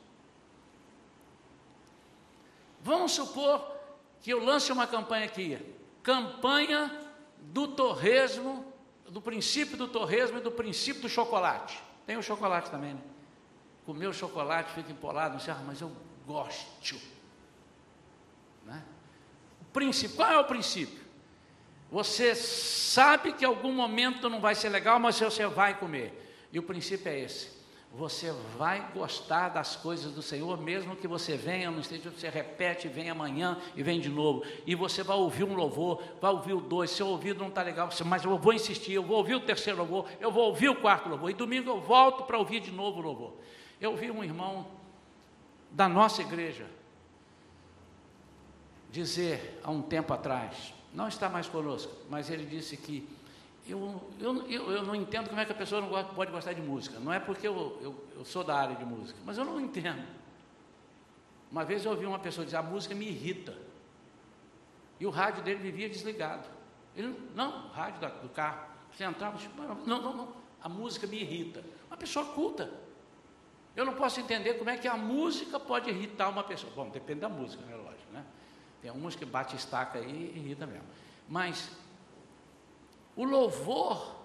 Vamos 2.88 3.12
supor 3.12 3.69
que 4.21 4.32
eu 4.32 4.41
lance 4.41 4.71
uma 4.71 4.88
campanha 4.88 5.26
aqui, 5.26 5.60
campanha 6.02 6.89
do 7.38 7.67
torresmo, 7.67 8.65
do 9.10 9.19
princípio 9.21 9.76
do 9.76 9.89
torresmo 9.89 10.38
e 10.38 10.41
do 10.41 10.50
princípio 10.50 11.02
do 11.02 11.10
chocolate. 11.10 11.84
Tem 12.06 12.15
o 12.15 12.23
chocolate 12.23 12.71
também, 12.71 12.93
né? 12.93 13.02
Comer 13.86 14.08
o 14.08 14.13
chocolate 14.13 14.71
fica 14.71 14.89
empolado, 14.89 15.34
não 15.34 15.41
sei, 15.41 15.54
ah, 15.54 15.62
mas 15.67 15.82
eu 15.82 15.91
gosto. 16.26 16.95
Né? 18.65 18.82
O 19.60 19.65
princípio, 19.73 20.15
qual 20.15 20.32
é 20.32 20.39
o 20.39 20.45
princípio? 20.45 21.04
Você 21.91 22.36
sabe 22.36 23.34
que 23.34 23.43
em 23.43 23.47
algum 23.50 23.73
momento 23.73 24.30
não 24.30 24.39
vai 24.39 24.56
ser 24.56 24.69
legal, 24.69 24.97
mas 24.97 25.19
você 25.19 25.45
vai 25.45 25.78
comer. 25.78 26.47
E 26.54 26.58
o 26.58 26.63
princípio 26.63 27.10
é 27.10 27.19
esse 27.19 27.57
você 27.97 28.31
vai 28.55 28.91
gostar 28.93 29.49
das 29.49 29.75
coisas 29.75 30.12
do 30.12 30.21
Senhor, 30.21 30.55
mesmo 30.62 30.95
que 30.95 31.07
você 31.07 31.36
venha, 31.36 31.71
não 31.71 31.79
esteja, 31.79 32.12
você 32.12 32.29
repete, 32.29 32.88
vem 32.88 33.10
amanhã 33.10 33.57
e 33.75 33.81
vem 33.81 33.99
de 33.99 34.07
novo. 34.07 34.43
E 34.67 34.75
você 34.75 35.01
vai 35.01 35.17
ouvir 35.17 35.43
um 35.43 35.55
louvor, 35.55 36.03
vai 36.21 36.31
ouvir 36.31 36.53
o 36.53 36.62
dois, 36.62 36.91
seu 36.91 37.07
ouvido 37.07 37.39
não 37.39 37.47
está 37.47 37.63
legal, 37.63 37.89
mas 38.05 38.23
eu 38.23 38.38
vou 38.38 38.53
insistir, 38.53 38.93
eu 38.93 39.01
vou 39.01 39.17
ouvir 39.17 39.33
o 39.33 39.39
terceiro 39.39 39.79
louvor, 39.79 40.07
eu 40.19 40.31
vou 40.31 40.45
ouvir 40.45 40.69
o 40.69 40.75
quarto 40.75 41.10
louvor, 41.10 41.31
e 41.31 41.33
domingo 41.33 41.71
eu 41.71 41.81
volto 41.81 42.23
para 42.25 42.38
ouvir 42.38 42.60
de 42.60 42.69
novo 42.69 42.99
o 42.99 43.01
louvor. 43.01 43.33
Eu 43.81 43.91
ouvi 43.91 44.12
um 44.12 44.23
irmão 44.23 44.67
da 45.71 45.89
nossa 45.89 46.21
igreja 46.21 46.67
dizer 48.91 49.60
há 49.63 49.71
um 49.71 49.81
tempo 49.81 50.13
atrás, 50.13 50.71
não 50.93 51.07
está 51.07 51.27
mais 51.27 51.47
conosco, 51.47 51.91
mas 52.12 52.29
ele 52.29 52.45
disse 52.45 52.77
que 52.77 53.10
eu, 53.67 54.12
eu, 54.19 54.47
eu, 54.49 54.71
eu, 54.71 54.84
não 54.84 54.95
entendo 54.95 55.30
como 55.30 55.39
é 55.39 55.45
que 55.45 55.51
a 55.51 55.56
pessoa 55.56 55.82
não 55.82 55.89
gosta, 55.89 56.13
pode 56.13 56.32
gostar 56.32 56.53
de 56.53 56.62
música. 56.62 56.99
Não 56.99 57.12
é 57.12 57.19
porque 57.19 57.47
eu, 57.47 57.80
eu, 58.15 58.25
sou 58.25 58.43
da 58.43 58.56
área 58.56 58.75
de 58.75 58.86
música, 58.86 59.19
mas 59.25 59.38
eu 59.38 59.45
não 59.45 59.60
entendo. 59.60 60.06
Uma 61.51 61.63
vez 61.63 61.86
eu 61.86 61.91
ouvi 61.91 62.06
uma 62.06 62.19
pessoa 62.19 62.45
dizer: 62.45 62.58
a 62.58 62.63
música 62.63 62.95
me 62.95 63.08
irrita. 63.08 63.58
E 64.99 65.06
o 65.06 65.10
rádio 65.10 65.43
dele 65.43 65.60
vivia 65.60 65.89
desligado. 65.89 66.47
Ele, 66.95 67.15
não, 67.36 67.67
o 67.67 67.69
rádio 67.69 68.01
da, 68.01 68.10
do 68.10 68.30
carro. 68.30 68.67
Você 68.91 69.03
entrava, 69.03 69.38
tipo, 69.38 69.62
não, 69.62 70.01
não, 70.01 70.15
não, 70.15 70.34
a 70.62 70.69
música 70.69 71.06
me 71.06 71.21
irrita. 71.21 71.63
Uma 71.88 71.97
pessoa 71.97 72.25
culta. 72.25 72.71
Eu 73.75 73.86
não 73.86 73.93
posso 73.93 74.19
entender 74.19 74.56
como 74.56 74.71
é 74.71 74.77
que 74.77 74.88
a 74.88 74.97
música 74.97 75.60
pode 75.60 75.89
irritar 75.89 76.30
uma 76.30 76.43
pessoa. 76.43 76.73
Bom, 76.75 76.89
depende 76.89 77.19
da 77.19 77.30
música, 77.30 77.63
né, 77.63 77.75
lógico, 77.75 78.12
né? 78.12 78.25
Tem 78.82 78.89
uns 78.89 79.15
que 79.15 79.23
bate 79.23 79.56
estaca 79.56 79.99
aí 79.99 80.34
e 80.36 80.39
irrita 80.39 80.65
mesmo. 80.65 80.88
Mas 81.30 81.69
o 83.17 83.25
louvor, 83.25 84.15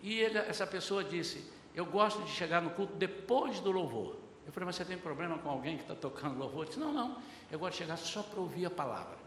e 0.00 0.18
ele, 0.20 0.38
essa 0.38 0.66
pessoa 0.66 1.04
disse: 1.04 1.52
Eu 1.74 1.84
gosto 1.84 2.22
de 2.22 2.30
chegar 2.30 2.62
no 2.62 2.70
culto 2.70 2.94
depois 2.94 3.60
do 3.60 3.70
louvor. 3.70 4.16
Eu 4.46 4.52
falei, 4.52 4.66
mas 4.66 4.76
você 4.76 4.84
tem 4.84 4.96
problema 4.96 5.36
com 5.38 5.50
alguém 5.50 5.76
que 5.76 5.82
está 5.82 5.94
tocando 5.96 6.38
louvor? 6.38 6.60
Ele 6.60 6.68
disse, 6.68 6.78
não, 6.78 6.92
não, 6.92 7.16
eu 7.50 7.58
gosto 7.58 7.72
de 7.72 7.78
chegar 7.78 7.96
só 7.96 8.22
para 8.22 8.38
ouvir 8.38 8.64
a 8.64 8.70
palavra. 8.70 9.18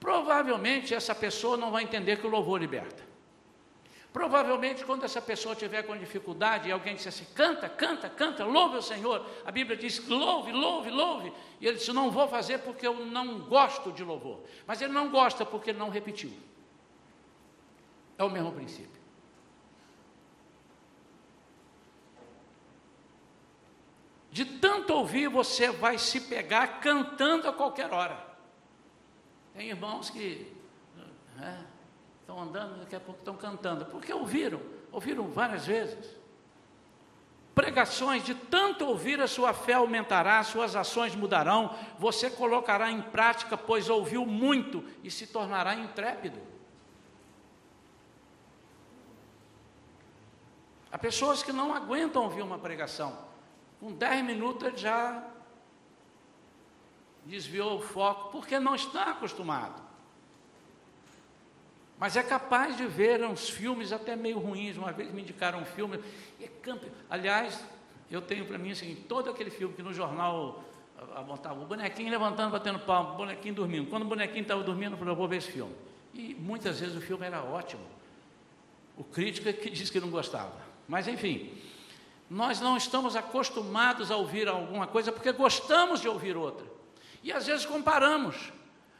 Provavelmente 0.00 0.94
essa 0.94 1.14
pessoa 1.14 1.56
não 1.58 1.70
vai 1.70 1.82
entender 1.82 2.18
que 2.18 2.26
o 2.26 2.30
louvor 2.30 2.58
liberta. 2.58 3.04
Provavelmente, 4.10 4.82
quando 4.82 5.04
essa 5.04 5.20
pessoa 5.20 5.54
tiver 5.54 5.82
com 5.82 5.94
dificuldade 5.94 6.70
e 6.70 6.72
alguém 6.72 6.94
disser 6.94 7.10
assim, 7.10 7.26
canta, 7.34 7.68
canta, 7.68 8.08
canta, 8.08 8.46
louve 8.46 8.78
o 8.78 8.82
Senhor, 8.82 9.26
a 9.44 9.52
Bíblia 9.52 9.76
diz, 9.76 10.08
louve, 10.08 10.52
louve, 10.52 10.88
louve. 10.88 11.30
E 11.60 11.66
ele 11.66 11.76
disse, 11.76 11.92
não 11.92 12.10
vou 12.10 12.26
fazer 12.26 12.60
porque 12.60 12.86
eu 12.86 13.04
não 13.04 13.40
gosto 13.40 13.92
de 13.92 14.02
louvor. 14.02 14.40
Mas 14.66 14.80
ele 14.80 14.94
não 14.94 15.10
gosta 15.10 15.44
porque 15.44 15.68
ele 15.68 15.78
não 15.78 15.90
repetiu. 15.90 16.32
É 18.18 18.24
o 18.24 18.30
mesmo 18.30 18.52
princípio. 18.52 18.96
De 24.30 24.44
tanto 24.44 24.92
ouvir, 24.92 25.28
você 25.28 25.70
vai 25.70 25.96
se 25.96 26.20
pegar 26.20 26.80
cantando 26.80 27.48
a 27.48 27.52
qualquer 27.52 27.90
hora. 27.92 28.22
Tem 29.54 29.70
irmãos 29.70 30.10
que 30.10 30.54
é, 31.40 31.56
estão 32.20 32.40
andando, 32.42 32.80
daqui 32.80 32.94
a 32.94 33.00
pouco 33.00 33.20
estão 33.20 33.34
cantando, 33.34 33.86
porque 33.86 34.12
ouviram, 34.12 34.60
ouviram 34.92 35.28
várias 35.28 35.66
vezes. 35.66 36.14
Pregações, 37.54 38.22
de 38.22 38.34
tanto 38.34 38.84
ouvir, 38.84 39.18
a 39.22 39.26
sua 39.26 39.54
fé 39.54 39.72
aumentará, 39.72 40.42
suas 40.42 40.76
ações 40.76 41.16
mudarão, 41.16 41.74
você 41.98 42.28
colocará 42.28 42.90
em 42.90 43.00
prática, 43.00 43.56
pois 43.56 43.88
ouviu 43.88 44.26
muito 44.26 44.84
e 45.02 45.10
se 45.10 45.26
tornará 45.26 45.74
intrépido. 45.74 46.38
Há 50.96 50.98
pessoas 50.98 51.42
que 51.42 51.52
não 51.52 51.74
aguentam 51.74 52.22
ouvir 52.22 52.40
uma 52.40 52.58
pregação. 52.58 53.18
Com 53.78 53.92
10 53.92 54.24
minutos 54.24 54.80
já 54.80 55.22
desviou 57.26 57.76
o 57.76 57.82
foco, 57.82 58.30
porque 58.30 58.58
não 58.58 58.74
está 58.74 59.10
acostumado. 59.10 59.82
Mas 61.98 62.16
é 62.16 62.22
capaz 62.22 62.78
de 62.78 62.86
ver 62.86 63.22
uns 63.22 63.46
filmes 63.46 63.92
até 63.92 64.16
meio 64.16 64.38
ruins. 64.38 64.78
Uma 64.78 64.90
vez 64.90 65.12
me 65.12 65.20
indicaram 65.20 65.58
um 65.58 65.66
filme. 65.66 66.02
É. 66.40 66.48
Aliás, 67.10 67.62
eu 68.10 68.22
tenho 68.22 68.46
para 68.46 68.56
mim 68.56 68.70
assim, 68.70 68.94
todo 69.06 69.28
aquele 69.28 69.50
filme 69.50 69.74
que 69.74 69.82
no 69.82 69.92
jornal 69.92 70.64
montava 71.26 71.60
o 71.60 71.66
bonequinho 71.66 72.10
levantando, 72.10 72.52
batendo 72.52 72.78
palmo, 72.78 73.12
o 73.12 73.16
bonequinho 73.18 73.54
dormindo. 73.54 73.90
Quando 73.90 74.04
o 74.04 74.08
bonequinho 74.08 74.40
estava 74.40 74.62
dormindo, 74.62 74.92
eu 74.92 74.96
falei, 74.96 75.12
eu 75.12 75.16
vou 75.18 75.28
ver 75.28 75.36
esse 75.36 75.52
filme. 75.52 75.74
E 76.14 76.34
muitas 76.34 76.80
vezes 76.80 76.96
o 76.96 77.02
filme 77.02 77.26
era 77.26 77.42
ótimo. 77.42 77.84
O 78.96 79.04
crítico 79.04 79.46
é 79.46 79.52
que 79.52 79.68
disse 79.68 79.92
que 79.92 80.00
não 80.00 80.08
gostava. 80.08 80.64
Mas 80.88 81.08
enfim, 81.08 81.52
nós 82.28 82.60
não 82.60 82.76
estamos 82.76 83.16
acostumados 83.16 84.10
a 84.10 84.16
ouvir 84.16 84.48
alguma 84.48 84.86
coisa 84.86 85.12
porque 85.12 85.32
gostamos 85.32 86.00
de 86.00 86.08
ouvir 86.08 86.36
outra. 86.36 86.66
E 87.22 87.32
às 87.32 87.46
vezes 87.46 87.64
comparamos. 87.64 88.52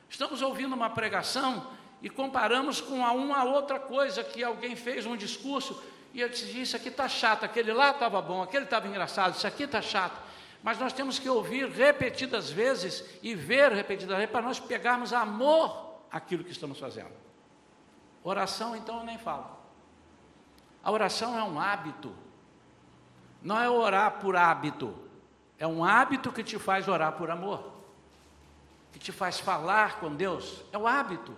Estamos 0.09 0.42
ouvindo 0.42 0.75
uma 0.75 0.90
pregação 0.90 1.66
e 2.01 2.09
comparamos 2.09 2.81
com 2.81 3.05
a 3.05 3.12
uma 3.12 3.44
outra 3.44 3.81
coisa 3.81 4.22
que 4.22 4.42
alguém 4.42 4.77
fez 4.77 5.07
um 5.07 5.16
discurso 5.16 5.83
e 6.14 6.20
eu 6.20 6.29
disse: 6.29 6.61
Isso 6.61 6.77
aqui 6.77 6.88
está 6.88 7.09
chato, 7.09 7.44
aquele 7.44 7.72
lá 7.72 7.90
estava 7.90 8.22
bom, 8.22 8.42
aquele 8.42 8.64
estava 8.64 8.87
engraçado, 8.87 9.35
isso 9.35 9.46
aqui 9.46 9.64
está 9.64 9.83
chato. 9.83 10.18
Mas 10.62 10.79
nós 10.79 10.92
temos 10.92 11.18
que 11.18 11.29
ouvir 11.29 11.68
repetidas 11.68 12.51
vezes 12.51 13.05
e 13.22 13.35
ver 13.35 13.72
repetidas 13.72 14.16
vezes 14.16 14.33
para 14.33 14.42
nós 14.42 14.59
pegarmos 14.59 15.12
amor 15.12 16.01
àquilo 16.11 16.42
que 16.42 16.51
estamos 16.51 16.79
fazendo. 16.79 17.12
Oração, 18.25 18.75
então, 18.75 18.99
eu 18.99 19.05
nem 19.05 19.18
falo. 19.18 19.56
A 20.87 20.90
oração 20.92 21.37
é 21.37 21.42
um 21.42 21.59
hábito, 21.59 22.14
não 23.42 23.59
é 23.59 23.68
orar 23.68 24.20
por 24.20 24.37
hábito, 24.37 24.96
é 25.59 25.66
um 25.66 25.85
hábito 25.85 26.31
que 26.31 26.44
te 26.44 26.61
faz 26.61 26.87
orar 26.87 27.14
por 27.14 27.29
amor, 27.29 27.72
que 28.92 28.99
te 29.01 29.11
faz 29.11 29.40
falar 29.40 29.99
com 29.99 30.14
Deus, 30.14 30.62
é 30.70 30.79
o 30.79 30.87
hábito. 30.87 31.35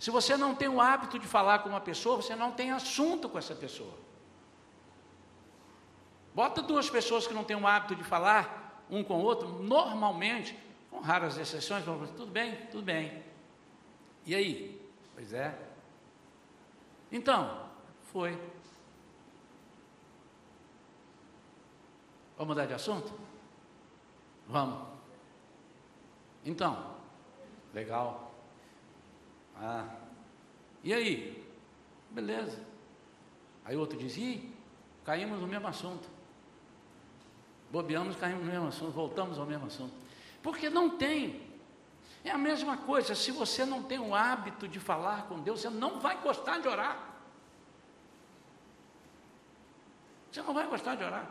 Se 0.00 0.10
você 0.10 0.36
não 0.36 0.52
tem 0.52 0.68
o 0.68 0.80
hábito 0.80 1.16
de 1.16 1.28
falar 1.28 1.60
com 1.60 1.68
uma 1.68 1.80
pessoa, 1.80 2.16
você 2.16 2.34
não 2.34 2.50
tem 2.50 2.72
assunto 2.72 3.28
com 3.28 3.38
essa 3.38 3.54
pessoa. 3.54 3.94
Bota 6.34 6.60
duas 6.60 6.90
pessoas 6.90 7.28
que 7.28 7.34
não 7.34 7.44
têm 7.44 7.56
o 7.56 7.68
hábito 7.68 7.94
de 7.94 8.02
falar 8.02 8.84
um 8.90 9.04
com 9.04 9.14
o 9.14 9.22
outro, 9.22 9.48
normalmente, 9.62 10.58
com 10.90 10.98
raras 10.98 11.38
exceções, 11.38 11.84
vão 11.84 12.04
tudo 12.04 12.32
bem, 12.32 12.56
tudo 12.72 12.82
bem. 12.82 13.22
E 14.26 14.34
aí? 14.34 14.90
Pois 15.14 15.32
é. 15.32 15.56
Então, 17.12 17.69
foi. 18.12 18.32
Vamos 22.36 22.48
mudar 22.48 22.66
de 22.66 22.74
assunto? 22.74 23.12
Vamos. 24.48 24.88
Então, 26.44 26.96
legal. 27.72 28.32
Ah, 29.56 29.86
e 30.82 30.92
aí? 30.92 31.46
Beleza. 32.10 32.58
Aí 33.64 33.76
outro 33.76 33.98
diz: 33.98 34.16
Ih, 34.16 34.52
caímos 35.04 35.38
no 35.38 35.46
mesmo 35.46 35.68
assunto. 35.68 36.08
Bobeamos, 37.70 38.16
caímos 38.16 38.44
no 38.44 38.50
mesmo 38.50 38.68
assunto, 38.68 38.90
voltamos 38.90 39.38
ao 39.38 39.46
mesmo 39.46 39.66
assunto. 39.66 39.94
Porque 40.42 40.68
não 40.68 40.96
tem. 40.96 41.48
É 42.24 42.30
a 42.30 42.38
mesma 42.38 42.76
coisa, 42.76 43.14
se 43.14 43.30
você 43.30 43.64
não 43.64 43.82
tem 43.82 43.98
o 43.98 44.14
hábito 44.14 44.66
de 44.66 44.80
falar 44.80 45.26
com 45.26 45.40
Deus, 45.40 45.60
você 45.60 45.70
não 45.70 46.00
vai 46.00 46.20
gostar 46.20 46.58
de 46.58 46.68
orar. 46.68 47.09
Você 50.30 50.42
não 50.42 50.54
vai 50.54 50.66
gostar 50.66 50.94
de 50.94 51.04
orar. 51.04 51.28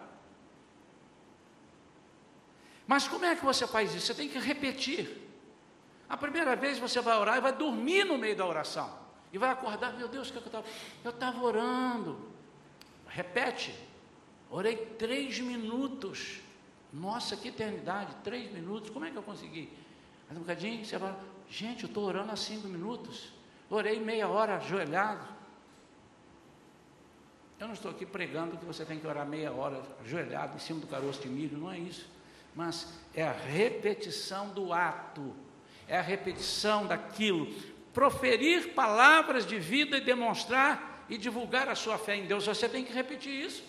Mas 2.86 3.08
como 3.08 3.26
é 3.26 3.36
que 3.36 3.46
você 3.46 3.68
faz 3.68 3.94
isso? 3.94 4.08
Você 4.08 4.16
tem 4.16 4.28
que 4.28 4.40
repetir. 4.40 5.30
A 6.10 6.18
primeira 6.18 6.56
vez 6.56 6.80
você 6.80 7.00
vai 7.02 7.18
orar 7.18 7.38
e 7.38 7.42
vai 7.42 7.54
dormir 7.54 8.04
no 8.04 8.18
meio 8.18 8.36
da 8.36 8.46
oração. 8.46 8.92
E 9.32 9.38
vai 9.38 9.52
acordar, 9.52 9.94
meu 9.94 10.08
Deus, 10.08 10.30
o 10.30 10.32
que 10.32 10.38
eu 10.40 10.46
estava? 10.46 10.66
Eu 11.04 11.12
estava 11.12 11.40
orando. 11.44 12.32
Repete. 13.08 13.76
Orei 14.50 14.76
três 14.76 15.40
minutos. 15.40 16.40
Nossa, 16.92 17.38
que 17.38 17.50
eternidade, 17.50 18.16
três 18.24 18.52
minutos, 18.52 18.90
como 18.90 19.06
é 19.06 19.12
que 19.12 19.18
eu 19.18 19.22
consegui? 19.22 19.72
Mais 20.26 20.38
um 20.38 20.42
bocadinho, 20.42 20.84
você 20.84 20.98
vai, 20.98 21.16
gente, 21.48 21.84
eu 21.84 21.88
estou 21.88 22.04
orando 22.04 22.32
há 22.32 22.36
cinco 22.36 22.68
minutos. 22.68 23.32
Orei 23.70 24.00
meia 24.00 24.28
hora 24.28 24.58
ajoelhado. 24.58 25.39
Eu 27.60 27.68
não 27.68 27.74
estou 27.74 27.92
aqui 27.92 28.06
pregando 28.06 28.58
que 28.58 28.66
você 28.66 28.86
tem 28.86 29.00
que 29.00 29.06
orar 29.06 29.26
meia 29.26 29.52
hora 29.52 29.82
ajoelhado 30.04 30.56
em 30.56 30.60
cima 30.60 30.80
do 30.80 30.88
caroço 30.88 31.22
de 31.22 31.28
milho, 31.28 31.58
não 31.58 31.72
é 31.72 31.78
isso. 31.78 32.10
Mas 32.56 32.98
é 33.14 33.24
a 33.24 33.34
repetição 33.34 34.50
do 34.50 34.72
ato 34.72 35.36
é 35.90 35.98
a 35.98 36.02
repetição 36.02 36.86
daquilo. 36.86 37.52
Proferir 37.92 38.74
palavras 38.74 39.46
de 39.46 39.58
vida 39.58 39.98
e 39.98 40.02
demonstrar 40.02 41.06
e 41.10 41.18
divulgar 41.18 41.68
a 41.68 41.76
sua 41.76 41.98
fé 41.98 42.16
em 42.16 42.28
Deus, 42.28 42.46
você 42.46 42.70
tem 42.70 42.86
que 42.86 42.94
repetir 42.94 43.34
isso. 43.34 43.64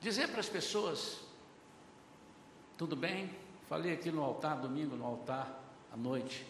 Dizer 0.00 0.28
para 0.28 0.40
as 0.40 0.48
pessoas, 0.48 1.20
tudo 2.76 2.96
bem, 2.96 3.30
falei 3.68 3.92
aqui 3.92 4.10
no 4.10 4.22
altar, 4.22 4.60
domingo 4.60 4.96
no 4.96 5.04
altar, 5.04 5.60
à 5.92 5.96
noite. 5.96 6.46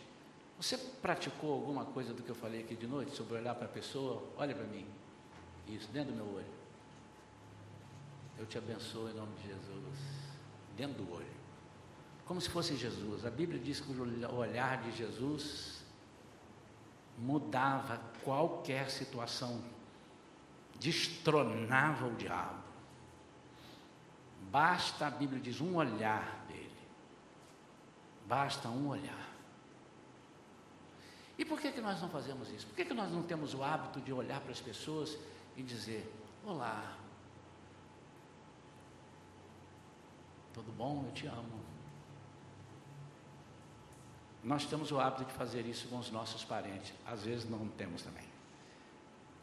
Você 0.57 0.77
praticou 0.77 1.53
alguma 1.53 1.85
coisa 1.85 2.15
do 2.15 2.23
que 2.23 2.31
eu 2.31 2.35
falei 2.35 2.61
aqui 2.61 2.75
de 2.75 2.87
noite, 2.87 3.15
sobre 3.17 3.37
olhar 3.37 3.55
para 3.55 3.67
a 3.67 3.69
pessoa? 3.69 4.23
Olha 4.37 4.55
para 4.55 4.65
mim. 4.65 4.87
Isso, 5.69 5.89
dentro 5.91 6.13
do 6.13 6.17
meu 6.17 6.35
olho. 6.35 6.63
Eu 8.39 8.47
te 8.47 8.59
abençoo 8.59 9.09
em 9.09 9.15
nome 9.15 9.35
de 9.37 9.49
Jesus. 9.49 9.99
Dentro 10.77 11.03
do 11.03 11.13
olho. 11.13 11.27
Como 12.25 12.41
se 12.41 12.49
fosse 12.49 12.77
Jesus. 12.77 13.27
A 13.27 13.31
Bíblia 13.31 13.61
diz 13.61 13.81
que 13.81 13.91
o 13.93 14.37
olhar 14.37 14.83
de 14.83 14.93
Jesus 14.93 15.83
mudava 17.19 18.01
qualquer 18.25 18.91
situação, 18.91 19.63
destronava 20.81 22.07
o 22.07 22.15
diabo. 22.15 22.62
Basta, 24.53 25.07
a 25.07 25.11
Bíblia 25.11 25.41
diz, 25.41 25.62
um 25.62 25.77
olhar 25.77 26.45
dele. 26.47 26.71
Basta 28.27 28.69
um 28.69 28.88
olhar. 28.88 29.33
E 31.38 31.45
por 31.45 31.59
que, 31.59 31.73
que 31.73 31.81
nós 31.81 32.03
não 32.03 32.11
fazemos 32.11 32.51
isso? 32.51 32.67
Por 32.67 32.77
que, 32.77 32.85
que 32.85 32.93
nós 32.93 33.11
não 33.11 33.23
temos 33.23 33.55
o 33.55 33.65
hábito 33.65 33.99
de 34.03 34.12
olhar 34.12 34.43
para 34.43 34.53
as 34.53 34.61
pessoas 34.61 35.17
e 35.57 35.62
dizer: 35.62 36.07
Olá, 36.45 36.99
tudo 40.53 40.71
bom? 40.73 41.03
Eu 41.07 41.13
te 41.13 41.27
amo. 41.27 41.61
Nós 44.44 44.67
temos 44.67 44.92
o 44.92 45.00
hábito 45.00 45.25
de 45.25 45.33
fazer 45.33 45.65
isso 45.65 45.88
com 45.88 45.98
os 45.98 46.11
nossos 46.11 46.44
parentes, 46.44 46.92
às 47.07 47.23
vezes 47.23 47.48
não 47.48 47.67
temos 47.69 48.03
também, 48.03 48.29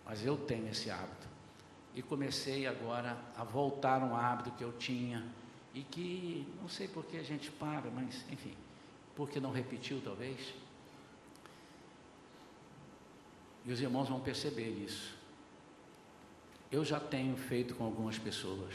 mas 0.05 0.24
eu 0.24 0.38
tenho 0.38 0.68
esse 0.68 0.91
hábito. 0.91 1.28
E 2.00 2.02
comecei 2.02 2.66
agora 2.66 3.18
a 3.36 3.43
voltar 3.43 4.02
um 4.02 4.16
hábito 4.16 4.52
que 4.52 4.64
eu 4.64 4.72
tinha 4.74 5.26
e 5.74 5.82
que 5.82 6.47
não 6.62 6.70
sei 6.70 6.88
por 6.88 7.06
que 7.06 7.18
a 7.18 7.24
gente 7.24 7.52
para, 7.52 7.91
mas 7.91 8.26
enfim, 8.32 8.56
porque 9.16 9.39
não 9.39 9.52
repetiu 9.52 10.02
talvez. 10.04 10.54
E 13.66 13.72
os 13.72 13.82
irmãos 13.82 14.08
vão 14.08 14.20
perceber 14.20 14.70
isso 14.70 15.20
eu 16.72 16.86
já 16.86 17.00
tenho 17.00 17.36
feito 17.36 17.74
com 17.74 17.84
algumas 17.84 18.18
pessoas. 18.18 18.74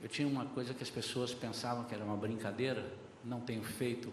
Eu 0.00 0.08
tinha 0.08 0.26
uma 0.26 0.46
coisa 0.46 0.72
que 0.72 0.82
as 0.82 0.90
pessoas 0.90 1.34
pensavam 1.34 1.84
que 1.84 1.94
era 1.94 2.04
uma 2.04 2.16
brincadeira, 2.16 2.90
não 3.24 3.40
tenho 3.40 3.62
feito, 3.62 4.12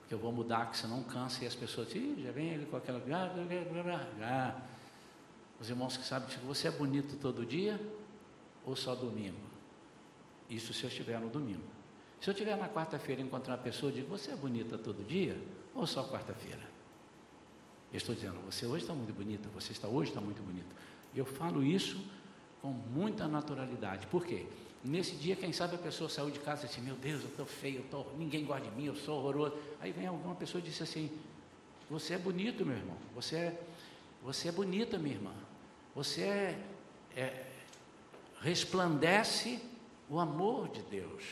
porque 0.00 0.14
eu 0.14 0.18
vou 0.18 0.32
mudar, 0.32 0.70
que 0.70 0.76
senão 0.76 1.02
cansa, 1.04 1.44
e 1.44 1.46
as 1.46 1.54
pessoas 1.54 1.88
dizem, 1.88 2.24
já 2.24 2.32
vem 2.32 2.48
ele 2.48 2.66
com 2.66 2.76
aquela. 2.76 3.00
Já. 4.18 4.56
Os 5.60 5.68
irmãos 5.68 5.96
que 5.96 6.04
sabem, 6.04 6.28
tipo, 6.28 6.46
você 6.46 6.68
é 6.68 6.70
bonito 6.70 7.16
todo 7.16 7.44
dia 7.44 7.80
ou 8.64 8.76
só 8.76 8.94
domingo? 8.94 9.38
Isso 10.48 10.72
se 10.72 10.84
eu 10.84 10.88
estiver 10.88 11.20
no 11.20 11.28
domingo. 11.28 11.62
Se 12.20 12.30
eu 12.30 12.32
estiver 12.32 12.56
na 12.56 12.68
quarta-feira 12.68 13.20
e 13.20 13.24
encontrar 13.24 13.54
uma 13.54 13.62
pessoa, 13.62 13.90
eu 13.90 13.96
digo, 13.96 14.08
você 14.08 14.30
é 14.30 14.36
bonita 14.36 14.76
todo 14.78 15.04
dia 15.06 15.40
ou 15.74 15.86
só 15.86 16.04
quarta-feira? 16.04 16.62
Eu 17.92 17.96
estou 17.96 18.14
dizendo, 18.14 18.38
você 18.44 18.66
hoje 18.66 18.84
está 18.84 18.94
muito 18.94 19.12
bonita, 19.12 19.48
você 19.54 19.72
está 19.72 19.88
hoje 19.88 20.10
está 20.10 20.20
muito 20.20 20.42
bonito. 20.42 20.74
Eu 21.14 21.24
falo 21.24 21.62
isso 21.62 21.98
com 22.60 22.68
muita 22.68 23.26
naturalidade. 23.26 24.06
Por 24.08 24.24
quê? 24.26 24.46
Nesse 24.84 25.16
dia, 25.16 25.34
quem 25.34 25.52
sabe 25.52 25.74
a 25.74 25.78
pessoa 25.78 26.08
saiu 26.08 26.30
de 26.30 26.38
casa 26.38 26.64
e 26.64 26.68
disse, 26.68 26.80
meu 26.80 26.94
Deus, 26.96 27.22
eu 27.22 27.28
estou 27.28 27.46
feio, 27.46 27.78
eu 27.78 27.84
tô, 27.90 28.04
ninguém 28.16 28.44
gosta 28.44 28.68
de 28.68 28.76
mim, 28.76 28.84
eu 28.84 28.94
sou 28.94 29.18
horroroso. 29.18 29.56
Aí 29.80 29.90
vem 29.90 30.06
alguma 30.06 30.34
pessoa 30.34 30.60
e 30.60 30.64
disse 30.64 30.82
assim, 30.82 31.10
você 31.90 32.14
é 32.14 32.18
bonito, 32.18 32.64
meu 32.64 32.76
irmão, 32.76 32.96
você 33.14 33.36
é, 33.36 33.62
você 34.22 34.48
é 34.48 34.52
bonita, 34.52 34.98
minha 34.98 35.14
irmã, 35.14 35.32
você 35.98 36.22
é, 36.22 36.58
é, 37.16 37.46
resplandece 38.40 39.60
o 40.08 40.20
amor 40.20 40.68
de 40.68 40.80
Deus. 40.82 41.24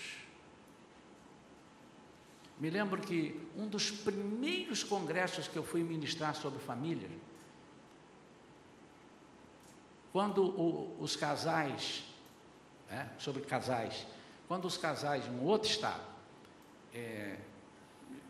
Me 2.59 2.69
lembro 2.69 3.01
que 3.01 3.49
um 3.57 3.69
dos 3.69 3.93
primeiros 3.93 4.83
congressos 4.83 5.47
que 5.47 5.57
eu 5.57 5.63
fui 5.63 5.85
ministrar 5.85 6.35
sobre 6.35 6.59
família, 6.59 7.09
quando 10.13 10.43
o, 10.43 10.97
os 10.99 11.15
casais, 11.15 12.03
né, 12.91 13.09
sobre 13.19 13.43
casais, 13.43 14.05
quando 14.49 14.65
os 14.65 14.77
casais 14.77 15.23
de 15.23 15.31
um 15.31 15.45
outro 15.45 15.71
estado 15.71 16.03
é, 16.93 17.39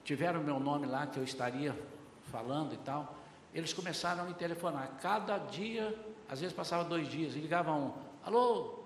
tiveram 0.04 0.42
meu 0.42 0.60
nome 0.60 0.86
lá, 0.86 1.06
que 1.06 1.18
eu 1.18 1.24
estaria 1.24 1.74
falando 2.30 2.74
e 2.74 2.78
tal, 2.78 3.16
eles 3.54 3.72
começaram 3.72 4.24
a 4.24 4.26
me 4.26 4.34
telefonar. 4.34 4.98
Cada 5.00 5.38
dia, 5.38 5.98
às 6.28 6.40
vezes 6.40 6.54
passava 6.54 6.84
dois 6.84 7.08
dias, 7.08 7.34
e 7.34 7.38
ligavam 7.38 7.78
um, 7.78 7.92
alô, 8.24 8.80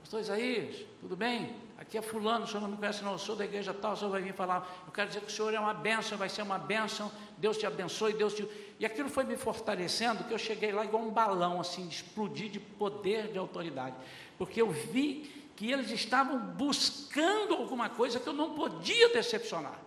pastor 0.00 0.20
Isaías, 0.20 0.84
tudo 1.00 1.16
bem? 1.16 1.54
Aqui 1.78 1.98
é 1.98 2.02
fulano, 2.02 2.44
o 2.44 2.48
senhor 2.48 2.62
não 2.62 2.70
me 2.70 2.76
conhece 2.76 3.04
não, 3.04 3.12
eu 3.12 3.18
sou 3.18 3.36
da 3.36 3.44
igreja 3.44 3.74
tal, 3.74 3.92
o 3.92 3.96
senhor 3.96 4.10
vai 4.10 4.22
vir 4.22 4.32
falar, 4.32 4.84
eu 4.86 4.92
quero 4.92 5.08
dizer 5.08 5.20
que 5.20 5.26
o 5.26 5.30
senhor 5.30 5.52
é 5.52 5.60
uma 5.60 5.74
bênção, 5.74 6.16
vai 6.16 6.28
ser 6.28 6.42
uma 6.42 6.58
bênção, 6.58 7.12
Deus 7.36 7.58
te 7.58 7.66
abençoe, 7.66 8.14
Deus 8.14 8.32
te... 8.34 8.48
E 8.78 8.86
aquilo 8.86 9.08
foi 9.10 9.24
me 9.24 9.36
fortalecendo, 9.36 10.24
que 10.24 10.32
eu 10.32 10.38
cheguei 10.38 10.72
lá 10.72 10.84
igual 10.84 11.02
um 11.02 11.10
balão, 11.10 11.60
assim, 11.60 11.86
explodir 11.86 12.50
de 12.50 12.58
poder, 12.58 13.28
de 13.28 13.38
autoridade, 13.38 13.94
porque 14.38 14.60
eu 14.62 14.70
vi 14.70 15.50
que 15.54 15.70
eles 15.70 15.90
estavam 15.90 16.38
buscando 16.38 17.54
alguma 17.54 17.88
coisa 17.88 18.20
que 18.20 18.28
eu 18.28 18.32
não 18.32 18.54
podia 18.54 19.08
decepcionar. 19.08 19.78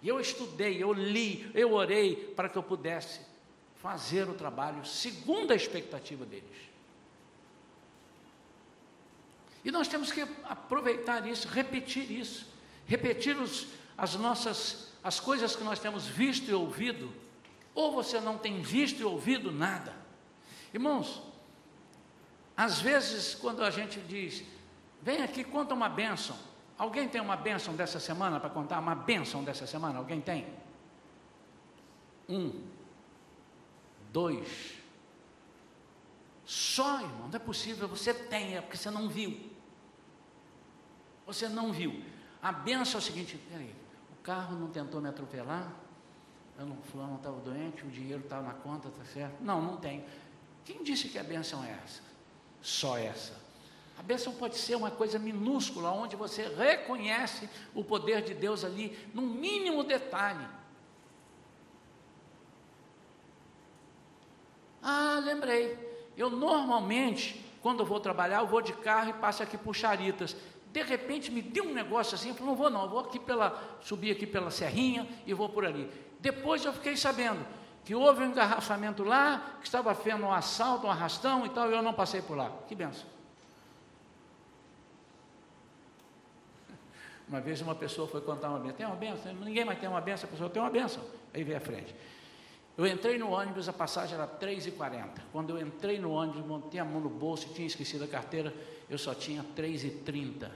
E 0.00 0.08
eu 0.08 0.18
estudei, 0.18 0.82
eu 0.82 0.92
li, 0.92 1.50
eu 1.54 1.72
orei 1.72 2.16
para 2.16 2.48
que 2.48 2.56
eu 2.56 2.62
pudesse 2.62 3.20
fazer 3.82 4.28
o 4.28 4.34
trabalho 4.34 4.84
segundo 4.86 5.52
a 5.52 5.56
expectativa 5.56 6.24
deles. 6.24 6.70
E 9.64 9.72
nós 9.72 9.88
temos 9.88 10.12
que 10.12 10.20
aproveitar 10.44 11.26
isso, 11.26 11.48
repetir 11.48 12.08
isso, 12.10 12.46
repetir 12.86 13.36
os, 13.36 13.66
as 13.98 14.14
nossas, 14.14 14.92
as 15.02 15.18
coisas 15.18 15.56
que 15.56 15.64
nós 15.64 15.80
temos 15.80 16.06
visto 16.06 16.48
e 16.48 16.54
ouvido, 16.54 17.12
ou 17.74 17.92
você 17.92 18.20
não 18.20 18.38
tem 18.38 18.62
visto 18.62 19.00
e 19.00 19.04
ouvido 19.04 19.50
nada. 19.50 19.94
Irmãos, 20.72 21.20
às 22.56 22.80
vezes 22.80 23.34
quando 23.34 23.64
a 23.64 23.70
gente 23.70 24.00
diz, 24.00 24.44
vem 25.00 25.22
aqui, 25.22 25.42
conta 25.42 25.74
uma 25.74 25.88
bênção. 25.88 26.36
Alguém 26.78 27.08
tem 27.08 27.20
uma 27.20 27.36
bênção 27.36 27.74
dessa 27.74 27.98
semana 27.98 28.38
para 28.38 28.50
contar? 28.50 28.78
Uma 28.78 28.94
bênção 28.94 29.42
dessa 29.42 29.66
semana? 29.66 29.98
Alguém 29.98 30.20
tem? 30.20 30.46
Um, 32.28 32.52
dois. 34.12 34.74
Só, 36.44 37.00
irmão, 37.00 37.28
não 37.28 37.34
é 37.34 37.38
possível, 37.38 37.88
você 37.88 38.12
tem, 38.12 38.56
é 38.56 38.60
porque 38.60 38.76
você 38.76 38.90
não 38.90 39.08
viu. 39.08 39.50
Você 41.26 41.48
não 41.48 41.72
viu. 41.72 42.02
A 42.42 42.52
benção 42.52 43.00
é 43.00 43.02
o 43.02 43.04
seguinte: 43.04 43.38
peraí, 43.50 43.74
o 44.12 44.22
carro 44.22 44.56
não 44.56 44.68
tentou 44.68 45.00
me 45.00 45.08
atropelar, 45.08 45.72
eu 46.58 46.66
não, 46.66 46.76
fulano 46.82 47.16
estava 47.16 47.40
doente, 47.40 47.84
o 47.84 47.90
dinheiro 47.90 48.22
estava 48.22 48.42
na 48.42 48.54
conta, 48.54 48.88
está 48.88 49.04
certo? 49.04 49.42
Não, 49.42 49.62
não 49.62 49.76
tem. 49.76 50.04
Quem 50.64 50.82
disse 50.82 51.08
que 51.08 51.18
a 51.18 51.24
benção 51.24 51.64
é 51.64 51.70
essa? 51.84 52.02
Só 52.60 52.98
essa. 52.98 53.40
A 53.98 54.02
bênção 54.02 54.32
pode 54.34 54.56
ser 54.56 54.74
uma 54.74 54.90
coisa 54.90 55.18
minúscula, 55.18 55.90
onde 55.90 56.16
você 56.16 56.48
reconhece 56.48 57.48
o 57.74 57.84
poder 57.84 58.22
de 58.22 58.34
Deus 58.34 58.64
ali, 58.64 58.98
no 59.14 59.22
mínimo 59.22 59.84
detalhe. 59.84 60.46
Ah, 64.82 65.20
lembrei. 65.24 65.78
Eu 66.16 66.28
normalmente, 66.28 67.44
quando 67.62 67.80
eu 67.80 67.86
vou 67.86 68.00
trabalhar, 68.00 68.40
eu 68.40 68.46
vou 68.46 68.60
de 68.60 68.72
carro 68.72 69.10
e 69.10 69.12
passo 69.14 69.42
aqui 69.42 69.56
por 69.56 69.74
Charitas 69.74 70.36
de 70.72 70.82
repente 70.82 71.30
me 71.30 71.42
deu 71.42 71.64
um 71.64 71.74
negócio 71.74 72.14
assim, 72.14 72.30
eu 72.30 72.34
falei, 72.34 72.48
não 72.48 72.56
vou 72.56 72.70
não, 72.70 72.88
vou 72.88 73.00
aqui 73.00 73.18
pela, 73.18 73.78
subir 73.82 74.10
aqui 74.10 74.26
pela 74.26 74.50
serrinha 74.50 75.06
e 75.26 75.34
vou 75.34 75.48
por 75.48 75.66
ali. 75.66 75.88
Depois 76.18 76.64
eu 76.64 76.72
fiquei 76.72 76.96
sabendo 76.96 77.44
que 77.84 77.94
houve 77.94 78.22
um 78.22 78.30
engarrafamento 78.30 79.04
lá, 79.04 79.56
que 79.60 79.66
estava 79.66 79.92
vendo 79.92 80.24
um 80.24 80.32
assalto, 80.32 80.86
um 80.86 80.90
arrastão 80.90 81.44
e 81.44 81.50
tal, 81.50 81.70
e 81.70 81.74
eu 81.74 81.82
não 81.82 81.92
passei 81.92 82.22
por 82.22 82.36
lá. 82.36 82.50
Que 82.66 82.74
benção. 82.74 83.06
Uma 87.28 87.40
vez 87.40 87.60
uma 87.60 87.74
pessoa 87.74 88.08
foi 88.08 88.20
contar 88.20 88.48
uma 88.48 88.58
benção, 88.58 88.76
tem 88.76 88.86
uma 88.86 88.96
benção? 88.96 89.34
Ninguém 89.34 89.64
mais 89.64 89.78
tem 89.78 89.88
uma 89.88 90.00
benção, 90.00 90.28
a 90.28 90.32
pessoa 90.32 90.48
tem 90.48 90.62
uma 90.62 90.70
benção. 90.70 91.02
Aí 91.34 91.44
veio 91.44 91.58
à 91.58 91.60
frente. 91.60 91.94
Eu 92.76 92.86
entrei 92.86 93.18
no 93.18 93.30
ônibus, 93.30 93.68
a 93.68 93.72
passagem 93.72 94.14
era 94.14 94.26
3,40. 94.26 95.20
Quando 95.30 95.50
eu 95.50 95.66
entrei 95.66 95.98
no 95.98 96.12
ônibus, 96.12 96.44
montei 96.44 96.80
a 96.80 96.84
mão 96.84 97.00
no 97.00 97.10
bolso 97.10 97.48
e 97.50 97.54
tinha 97.54 97.66
esquecido 97.66 98.04
a 98.04 98.08
carteira, 98.08 98.54
eu 98.88 98.96
só 98.96 99.14
tinha 99.14 99.44
3,30. 99.56 100.50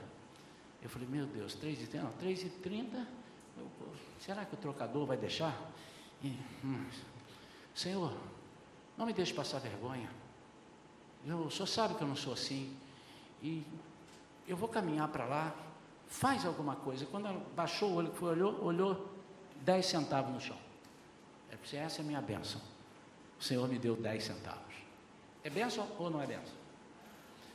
Eu 0.82 0.88
falei, 0.88 1.06
meu 1.08 1.26
Deus, 1.26 1.56
3,30? 1.56 1.94
Não, 2.02 2.12
3,30? 2.12 3.06
Será 4.20 4.44
que 4.44 4.54
o 4.54 4.56
trocador 4.56 5.06
vai 5.06 5.16
deixar? 5.16 5.54
E, 6.22 6.28
hum, 6.64 6.86
Senhor, 7.74 8.12
não 8.96 9.04
me 9.04 9.12
deixe 9.12 9.34
passar 9.34 9.58
vergonha. 9.58 10.08
Eu, 11.26 11.38
o 11.38 11.50
Senhor 11.50 11.66
sabe 11.66 11.94
que 11.94 12.02
eu 12.02 12.08
não 12.08 12.16
sou 12.16 12.32
assim. 12.32 12.74
E 13.42 13.62
eu 14.48 14.56
vou 14.56 14.68
caminhar 14.68 15.08
para 15.08 15.26
lá, 15.26 15.54
faz 16.06 16.46
alguma 16.46 16.76
coisa. 16.76 17.04
Quando 17.04 17.26
ela 17.26 17.44
baixou 17.54 17.90
o 17.90 17.94
olho, 17.96 18.12
foi, 18.12 18.30
olhou, 18.30 18.64
olhou 18.64 19.10
10 19.62 19.84
centavos 19.84 20.32
no 20.32 20.40
chão. 20.40 20.65
É 21.50 21.56
porque 21.56 21.76
essa 21.76 22.00
é 22.00 22.02
a 22.02 22.06
minha 22.06 22.20
bênção. 22.20 22.60
O 23.38 23.44
Senhor 23.44 23.68
me 23.68 23.78
deu 23.78 23.96
10 23.96 24.24
centavos. 24.24 24.74
É 25.44 25.50
bênção 25.50 25.88
ou 25.98 26.10
não 26.10 26.20
é 26.20 26.26
bênção? 26.26 26.54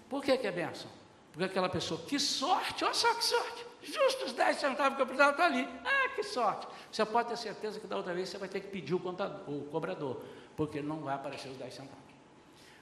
Por 0.09 0.23
que, 0.23 0.37
que 0.37 0.47
é 0.47 0.51
bênção? 0.51 0.89
Porque 1.31 1.45
aquela 1.45 1.69
pessoa, 1.69 2.01
que 2.01 2.19
sorte, 2.19 2.83
olha 2.83 2.93
só 2.93 3.13
que 3.13 3.23
sorte, 3.23 3.65
justo 3.81 4.25
os 4.25 4.33
10 4.33 4.57
centavos 4.57 4.95
que 4.95 5.01
eu 5.01 5.05
precisava 5.05 5.31
estar 5.31 5.45
ali. 5.45 5.67
Ah, 5.85 6.09
que 6.15 6.23
sorte. 6.23 6.67
Você 6.91 7.05
pode 7.05 7.29
ter 7.29 7.37
certeza 7.37 7.79
que 7.79 7.87
da 7.87 7.97
outra 7.97 8.13
vez 8.13 8.29
você 8.29 8.37
vai 8.37 8.49
ter 8.49 8.59
que 8.59 8.67
pedir 8.67 8.93
o, 8.93 8.99
contador, 8.99 9.41
o 9.49 9.65
cobrador, 9.71 10.21
porque 10.57 10.81
não 10.81 10.99
vai 10.99 11.15
aparecer 11.15 11.49
os 11.49 11.57
10 11.57 11.73
centavos. 11.73 12.01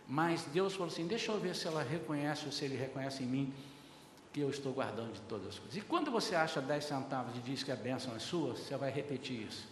Mas 0.08 0.44
Deus 0.46 0.74
falou 0.74 0.88
assim: 0.88 1.06
deixa 1.06 1.32
eu 1.32 1.40
ver 1.40 1.56
se 1.56 1.68
ela 1.68 1.84
reconhece 1.84 2.46
ou 2.48 2.52
se 2.52 2.66
ele 2.66 2.76
reconhece 2.76 3.24
em 3.24 3.28
mim 3.28 3.54
que 4.34 4.40
eu 4.40 4.50
estou 4.50 4.74
guardando 4.74 5.14
de 5.14 5.22
todas 5.22 5.48
as 5.48 5.60
coisas. 5.60 5.78
E 5.78 5.82
quando 5.82 6.10
você 6.10 6.36
acha 6.36 6.60
10 6.60 6.84
centavos 6.84 7.36
e 7.36 7.40
diz 7.40 7.62
que 7.62 7.72
a 7.72 7.76
bênção 7.76 8.16
é 8.16 8.20
sua, 8.20 8.56
você 8.56 8.76
vai 8.76 8.90
repetir 8.90 9.48
isso. 9.48 9.68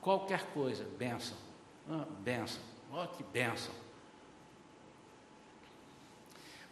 Qualquer 0.00 0.46
coisa, 0.52 0.84
bênção. 0.98 1.36
Ah, 1.90 2.06
bênção. 2.20 2.62
Olha 2.90 3.08
que 3.08 3.22
bênção. 3.22 3.74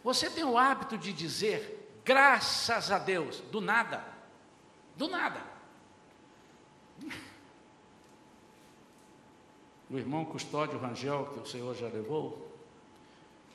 Você 0.03 0.29
tem 0.29 0.43
o 0.43 0.57
hábito 0.57 0.97
de 0.97 1.11
dizer 1.11 2.01
graças 2.05 2.91
a 2.91 2.97
Deus, 2.97 3.41
do 3.51 3.59
nada. 3.59 4.03
Do 4.95 5.07
nada. 5.07 5.41
O 9.89 9.97
irmão 9.97 10.25
Custódio 10.25 10.77
Rangel, 10.77 11.27
que 11.27 11.39
o 11.39 11.45
Senhor 11.45 11.73
já 11.73 11.87
levou, 11.87 12.47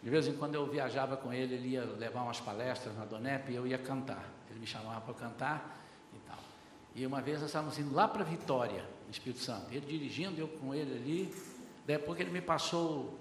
de 0.02 0.10
vez 0.10 0.26
em 0.26 0.34
quando 0.34 0.54
eu 0.54 0.66
viajava 0.66 1.16
com 1.16 1.32
ele, 1.32 1.54
ele 1.54 1.68
ia 1.68 1.84
levar 1.84 2.22
umas 2.22 2.40
palestras 2.40 2.96
na 2.96 3.04
Donep 3.04 3.52
e 3.52 3.54
eu 3.54 3.66
ia 3.66 3.76
cantar. 3.76 4.24
Ele 4.50 4.58
me 4.58 4.66
chamava 4.66 5.00
para 5.02 5.14
cantar. 5.14 5.81
E 6.94 7.06
uma 7.06 7.20
vez 7.20 7.40
nós 7.40 7.48
estávamos 7.48 7.78
indo 7.78 7.94
lá 7.94 8.06
para 8.06 8.22
Vitória, 8.24 8.84
no 9.06 9.10
Espírito 9.10 9.40
Santo. 9.40 9.66
Ele 9.70 9.86
dirigindo, 9.86 10.40
eu 10.40 10.48
com 10.48 10.74
ele 10.74 10.94
ali. 10.94 11.34
Depois 11.86 12.16
que 12.16 12.22
ele 12.22 12.30
me 12.30 12.40
passou 12.40 13.18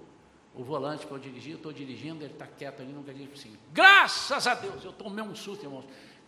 o 0.54 0.62
volante 0.62 1.06
para 1.06 1.16
eu 1.16 1.20
dirigir, 1.20 1.52
eu 1.52 1.56
estou 1.56 1.72
dirigindo, 1.72 2.22
ele 2.22 2.32
está 2.32 2.46
quieto 2.46 2.82
ali, 2.82 2.92
nunca 2.92 3.12
disse 3.12 3.32
assim, 3.32 3.58
graças 3.72 4.46
a 4.46 4.54
Deus, 4.54 4.84
eu 4.84 4.92
tomei 4.92 5.24
um 5.24 5.34
susto, 5.34 5.64
irmãos, 5.64 5.84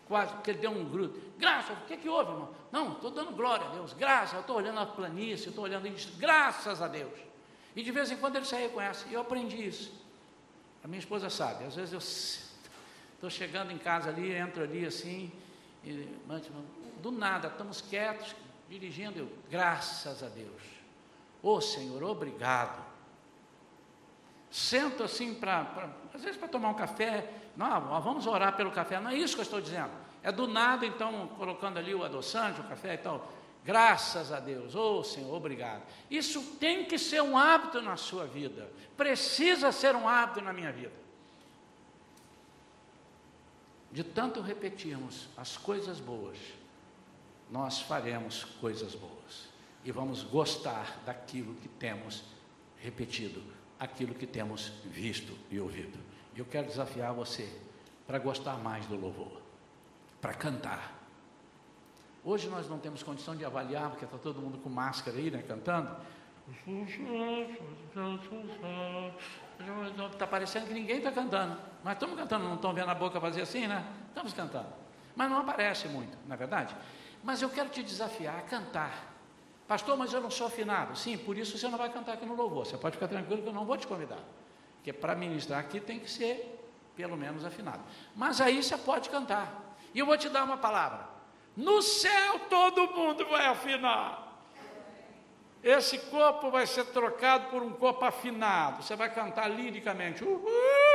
quase, 0.09 0.33
porque 0.33 0.51
ele 0.51 0.61
deu 0.61 0.71
um 0.71 0.85
grudo, 0.89 1.21
graças, 1.39 1.77
o 1.77 1.83
que, 1.83 1.97
que 1.97 2.09
houve, 2.09 2.31
irmão? 2.31 2.51
Não, 2.73 2.93
estou 2.93 3.11
dando 3.11 3.33
glória 3.33 3.67
a 3.67 3.71
Deus, 3.71 3.93
graças, 3.93 4.35
eu 4.35 4.41
estou 4.41 4.57
olhando 4.57 4.81
a 4.81 4.87
planície, 4.87 5.49
estou 5.49 5.65
olhando 5.65 5.87
isso, 5.87 6.13
graças 6.19 6.81
a 6.81 6.89
Deus. 6.89 7.13
E 7.77 7.83
de 7.83 7.91
vez 7.91 8.11
em 8.11 8.17
quando 8.17 8.37
ele 8.37 8.47
se 8.47 8.57
reconhece, 8.57 9.05
e 9.11 9.15
eu 9.15 9.21
aprendi 9.21 9.67
isso. 9.67 9.93
A 10.83 10.89
minha 10.89 11.01
esposa 11.01 11.29
sabe, 11.29 11.65
às 11.65 11.77
vezes 11.77 11.93
eu 11.93 11.99
estou 11.99 13.29
chegando 13.31 13.73
em 13.73 13.79
casa 13.79 14.09
ali, 14.09 14.33
entro 14.33 14.63
ali 14.63 14.87
assim, 14.87 15.31
e, 15.85 16.09
do 17.05 17.13
nada, 17.13 17.49
estamos 17.49 17.83
quietos, 17.83 18.35
dirigindo, 18.67 19.19
eu, 19.19 19.29
graças 19.51 20.23
a 20.23 20.29
Deus. 20.29 20.63
Ô 21.43 21.57
oh, 21.57 21.61
Senhor, 21.61 22.03
obrigado. 22.03 22.83
Sento 24.51 25.03
assim 25.03 25.35
para, 25.35 25.67
às 26.15 26.23
vezes 26.23 26.39
para 26.39 26.49
tomar 26.49 26.71
um 26.71 26.75
café, 26.75 27.31
não, 27.55 28.01
vamos 28.01 28.27
orar 28.27 28.57
pelo 28.57 28.71
café, 28.71 28.99
não 29.01 29.11
é 29.11 29.17
isso 29.17 29.35
que 29.35 29.41
eu 29.41 29.45
estou 29.45 29.61
dizendo, 29.61 29.91
é 30.23 30.33
do 30.33 30.47
nada, 30.47 30.87
então, 30.87 31.29
colocando 31.37 31.77
ali 31.77 31.95
o 31.95 32.03
adoçante, 32.03 32.61
o 32.61 32.65
café 32.65 32.95
e 32.95 32.99
tal, 32.99 33.31
Graças 33.67 34.31
a 34.31 34.41
Deus, 34.41 34.75
oh 34.75 35.03
Senhor, 35.03 35.35
obrigado. 35.35 35.81
Isso 36.11 36.43
tem 36.61 36.85
que 36.85 36.99
ser 36.99 37.23
um 37.23 37.35
hábito 37.35 37.81
na 37.81 37.97
sua 37.97 38.27
vida, 38.27 38.71
precisa 38.95 39.73
ser 39.73 39.97
um 39.97 40.07
hábito 40.07 40.43
na 40.43 40.53
minha 40.53 40.71
vida. 40.71 40.93
De 43.91 44.05
tanto 44.05 44.43
repetirmos 44.43 45.31
as 45.35 45.57
coisas 45.57 45.99
boas, 45.99 46.37
nós 47.55 47.81
faremos 47.81 48.43
coisas 48.61 48.97
boas 48.97 49.49
e 49.85 49.93
vamos 49.93 50.25
gostar 50.25 51.01
daquilo 51.07 51.55
que 51.55 51.69
temos 51.69 52.25
repetido, 52.79 53.41
aquilo 53.79 54.13
que 54.13 54.27
temos 54.27 54.73
visto 54.85 55.39
e 55.49 55.61
ouvido. 55.61 55.97
Eu 56.37 56.45
quero 56.45 56.67
desafiar 56.67 57.13
você 57.13 57.49
para 58.09 58.19
gostar 58.19 58.59
mais 58.59 58.85
do 58.87 58.97
louvor, 58.97 59.41
para 60.21 60.35
cantar 60.35 61.05
Hoje 62.25 62.49
nós 62.49 62.67
não 62.71 62.79
temos 62.79 63.03
condição 63.03 63.37
de 63.37 63.45
avaliar, 63.45 63.91
porque 63.91 64.07
está 64.07 64.17
todo 64.17 64.41
mundo 64.41 64.57
com 64.57 64.71
máscara 64.71 65.19
aí, 65.19 65.31
né, 65.31 65.45
cantando. 65.47 65.95
Está 70.11 70.27
parecendo 70.27 70.67
que 70.67 70.73
ninguém 70.73 70.99
está 70.99 71.13
cantando. 71.13 71.61
Mas 71.85 71.93
estamos 71.93 72.17
cantando, 72.17 72.45
não 72.47 72.55
estão 72.55 72.73
vendo 72.73 72.89
a 72.89 72.95
boca 72.95 73.21
fazer 73.21 73.43
assim, 73.43 73.67
né? 73.67 73.85
Estamos 74.09 74.33
cantando. 74.33 74.69
Mas 75.15 75.31
não 75.31 75.41
aparece 75.41 75.87
muito, 75.89 76.17
na 76.27 76.35
é 76.35 76.39
verdade. 76.39 76.75
Mas 77.25 77.41
eu 77.41 77.49
quero 77.49 77.71
te 77.71 77.83
desafiar 77.83 78.39
a 78.39 78.43
cantar. 78.43 79.15
Pastor, 79.67 79.97
mas 79.97 80.13
eu 80.13 80.21
não 80.21 80.31
sou 80.31 80.47
afinado. 80.47 80.97
Sim, 80.97 81.17
por 81.17 81.39
isso 81.39 81.57
você 81.57 81.67
não 81.69 81.79
vai 81.79 81.89
cantar 81.89 82.13
aqui 82.13 82.27
no 82.27 82.37
louvor. 82.37 82.67
Você 82.67 82.77
pode 82.77 82.97
ficar 82.97 83.09
tranquilo 83.09 83.41
que 83.41 83.49
eu 83.49 83.53
não 83.53 83.65
vou 83.65 83.79
te 83.79 83.87
convidar. 83.87 84.19
Porque 84.77 84.93
para 84.93 85.15
ministrar 85.15 85.59
aqui 85.59 85.81
tem 85.81 85.99
que 85.99 86.11
ser 86.11 86.61
pelo 86.95 87.17
menos 87.17 87.43
afinado. 87.43 87.83
Mas 88.15 88.43
aí 88.43 88.63
você 88.63 88.77
pode 88.77 89.09
cantar. 89.09 89.75
E 89.95 89.99
eu 89.99 90.05
vou 90.05 90.19
te 90.19 90.29
dar 90.29 90.45
uma 90.45 90.59
palavra. 90.59 91.09
No 91.57 91.81
céu 91.81 92.41
todo 92.51 92.93
mundo 92.93 93.25
vai 93.25 93.47
afinar. 93.47 94.23
Esse 95.63 95.97
corpo 95.97 96.51
vai 96.51 96.67
ser 96.67 96.85
trocado 96.85 97.47
por 97.47 97.63
um 97.63 97.73
corpo 97.73 98.05
afinado. 98.05 98.83
Você 98.83 98.95
vai 98.95 99.09
cantar 99.15 99.49
liricamente. 99.49 100.23
Uhul! 100.23 100.94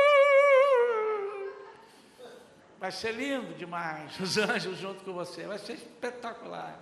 Vai 2.80 2.90
ser 2.90 3.12
lindo 3.12 3.54
demais. 3.54 4.18
Os 4.18 4.38
anjos 4.38 4.78
junto 4.78 5.04
com 5.04 5.12
você. 5.12 5.46
Vai 5.46 5.58
ser 5.58 5.74
espetacular. 5.74 6.80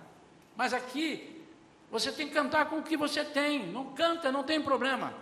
Mas 0.55 0.73
aqui, 0.73 1.45
você 1.91 2.11
tem 2.11 2.29
que 2.29 2.33
cantar 2.33 2.69
com 2.69 2.77
o 2.77 2.83
que 2.83 2.95
você 2.95 3.23
tem. 3.25 3.67
Não 3.67 3.93
canta, 3.93 4.31
não 4.31 4.43
tem 4.43 4.61
problema. 4.61 5.13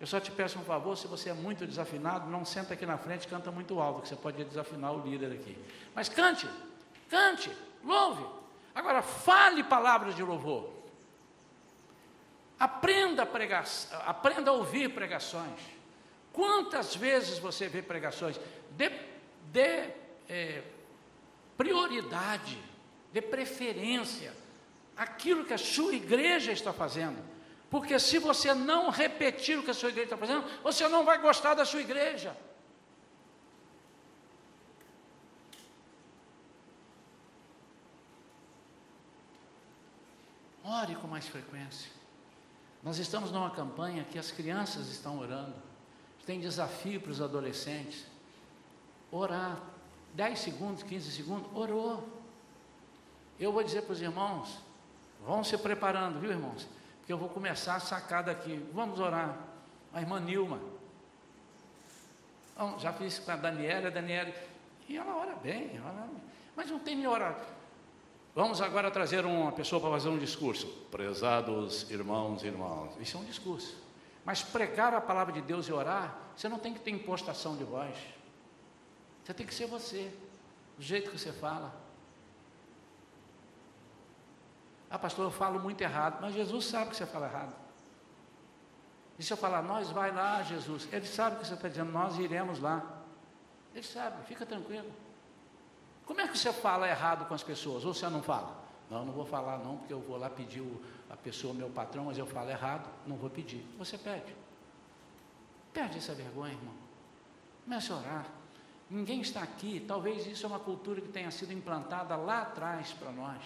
Eu 0.00 0.06
só 0.06 0.18
te 0.18 0.30
peço 0.30 0.58
um 0.58 0.64
favor, 0.64 0.96
se 0.96 1.06
você 1.06 1.28
é 1.28 1.34
muito 1.34 1.66
desafinado, 1.66 2.30
não 2.30 2.42
senta 2.42 2.72
aqui 2.72 2.86
na 2.86 2.96
frente, 2.96 3.28
canta 3.28 3.50
muito 3.50 3.78
alto, 3.78 4.00
que 4.00 4.08
você 4.08 4.16
pode 4.16 4.42
desafinar 4.44 4.94
o 4.94 5.06
líder 5.06 5.30
aqui. 5.32 5.54
Mas 5.94 6.08
cante, 6.08 6.48
cante. 7.10 7.54
Louve. 7.84 8.24
Agora, 8.74 9.02
fale 9.02 9.62
palavras 9.62 10.16
de 10.16 10.22
louvor. 10.22 10.70
Aprenda 12.58 13.24
a 13.24 13.26
pregar, 13.26 13.64
aprenda 14.06 14.50
a 14.50 14.54
ouvir 14.54 14.88
pregações. 14.94 15.60
Quantas 16.32 16.94
vezes 16.94 17.38
você 17.38 17.68
vê 17.68 17.82
pregações? 17.82 18.40
Dê, 18.70 18.90
dê 19.52 19.90
é, 20.28 20.62
prioridade, 21.56 22.58
dê 23.12 23.20
preferência 23.20 24.32
aquilo 24.96 25.44
que 25.44 25.54
a 25.54 25.58
sua 25.58 25.94
igreja 25.94 26.52
está 26.52 26.72
fazendo. 26.72 27.22
Porque 27.70 27.98
se 27.98 28.18
você 28.18 28.52
não 28.52 28.90
repetir 28.90 29.58
o 29.58 29.62
que 29.62 29.70
a 29.70 29.74
sua 29.74 29.88
igreja 29.88 30.06
está 30.06 30.16
fazendo, 30.16 30.44
você 30.62 30.86
não 30.88 31.04
vai 31.04 31.18
gostar 31.18 31.54
da 31.54 31.64
sua 31.64 31.80
igreja. 31.80 32.36
Ore 40.62 40.94
com 40.96 41.06
mais 41.06 41.26
frequência. 41.26 41.90
Nós 42.82 42.98
estamos 42.98 43.30
numa 43.30 43.50
campanha 43.50 44.04
que 44.04 44.18
as 44.18 44.30
crianças 44.30 44.88
estão 44.88 45.18
orando. 45.18 45.54
Tem 46.26 46.40
desafio 46.40 47.00
para 47.00 47.10
os 47.10 47.20
adolescentes. 47.20 48.04
Orar. 49.10 49.60
10 50.14 50.38
segundos, 50.38 50.82
15 50.82 51.10
segundos, 51.12 51.50
orou. 51.54 52.08
Eu 53.38 53.52
vou 53.52 53.62
dizer 53.62 53.82
para 53.82 53.92
os 53.92 54.00
irmãos, 54.00 54.58
vão 55.24 55.42
se 55.44 55.56
preparando, 55.56 56.20
viu 56.20 56.30
irmãos? 56.30 56.66
Porque 56.98 57.12
eu 57.12 57.18
vou 57.18 57.28
começar 57.28 57.76
a 57.76 57.80
sacar 57.80 58.22
daqui. 58.22 58.64
Vamos 58.72 58.98
orar. 59.00 59.36
A 59.92 60.00
irmã 60.00 60.20
Nilma. 60.20 60.60
Então, 62.52 62.78
já 62.78 62.92
fiz 62.92 63.18
com 63.18 63.30
a 63.30 63.36
Daniela, 63.36 63.88
a 63.88 63.90
Daniela. 63.90 64.32
E 64.88 64.96
ela 64.96 65.16
ora 65.16 65.34
bem, 65.36 65.76
ela, 65.76 66.08
mas 66.54 66.70
não 66.70 66.78
tem 66.78 66.96
nem 66.96 67.06
orar. 67.06 67.38
Vamos 68.34 68.60
agora 68.60 68.90
trazer 68.90 69.24
uma 69.24 69.50
pessoa 69.50 69.80
para 69.80 69.90
fazer 69.90 70.08
um 70.08 70.18
discurso. 70.18 70.66
Prezados 70.90 71.90
irmãos 71.90 72.42
e 72.42 72.46
irmãs. 72.46 72.92
Isso 73.00 73.16
é 73.16 73.20
um 73.20 73.24
discurso. 73.24 73.76
Mas 74.24 74.42
pregar 74.42 74.94
a 74.94 75.00
palavra 75.00 75.32
de 75.32 75.40
Deus 75.40 75.66
e 75.66 75.72
orar, 75.72 76.16
você 76.36 76.48
não 76.48 76.58
tem 76.58 76.72
que 76.72 76.80
ter 76.80 76.90
impostação 76.90 77.56
de 77.56 77.64
voz. 77.64 77.96
Você 79.30 79.34
tem 79.34 79.46
que 79.46 79.54
ser 79.54 79.66
você, 79.66 80.12
do 80.76 80.82
jeito 80.82 81.08
que 81.08 81.16
você 81.16 81.32
fala. 81.32 81.72
Ah, 84.90 84.98
pastor, 84.98 85.24
eu 85.24 85.30
falo 85.30 85.60
muito 85.60 85.80
errado, 85.82 86.18
mas 86.20 86.34
Jesus 86.34 86.64
sabe 86.64 86.90
que 86.90 86.96
você 86.96 87.06
fala 87.06 87.28
errado. 87.28 87.54
E 89.16 89.22
se 89.22 89.32
eu 89.32 89.36
falar, 89.36 89.62
nós 89.62 89.88
vai 89.90 90.10
lá, 90.10 90.42
Jesus, 90.42 90.88
ele 90.92 91.06
sabe 91.06 91.36
que 91.36 91.46
você 91.46 91.54
está 91.54 91.68
dizendo, 91.68 91.92
nós 91.92 92.18
iremos 92.18 92.58
lá. 92.58 93.04
Ele 93.72 93.86
sabe, 93.86 94.20
fica 94.26 94.44
tranquilo. 94.44 94.90
Como 96.04 96.20
é 96.20 96.26
que 96.26 96.36
você 96.36 96.52
fala 96.52 96.88
errado 96.88 97.24
com 97.26 97.34
as 97.34 97.44
pessoas? 97.44 97.84
Ou 97.84 97.94
você 97.94 98.08
não 98.08 98.24
fala? 98.24 98.60
Não, 98.90 99.04
não 99.04 99.12
vou 99.12 99.24
falar 99.24 99.58
não, 99.58 99.76
porque 99.76 99.92
eu 99.92 100.00
vou 100.00 100.16
lá 100.16 100.28
pedir 100.28 100.60
o, 100.60 100.82
a 101.08 101.16
pessoa, 101.16 101.54
meu 101.54 101.70
patrão, 101.70 102.06
mas 102.06 102.18
eu 102.18 102.26
falo 102.26 102.50
errado, 102.50 102.90
não 103.06 103.14
vou 103.14 103.30
pedir. 103.30 103.64
Você 103.78 103.96
pede. 103.96 104.34
Perde 105.72 105.98
essa 105.98 106.14
vergonha, 106.14 106.52
irmão. 106.52 106.74
Comece 107.64 107.92
a 107.92 107.96
orar. 107.96 108.39
Ninguém 108.90 109.20
está 109.20 109.40
aqui, 109.40 109.84
talvez 109.86 110.26
isso 110.26 110.44
é 110.44 110.48
uma 110.48 110.58
cultura 110.58 111.00
que 111.00 111.08
tenha 111.08 111.30
sido 111.30 111.52
implantada 111.52 112.16
lá 112.16 112.42
atrás 112.42 112.92
para 112.92 113.12
nós. 113.12 113.40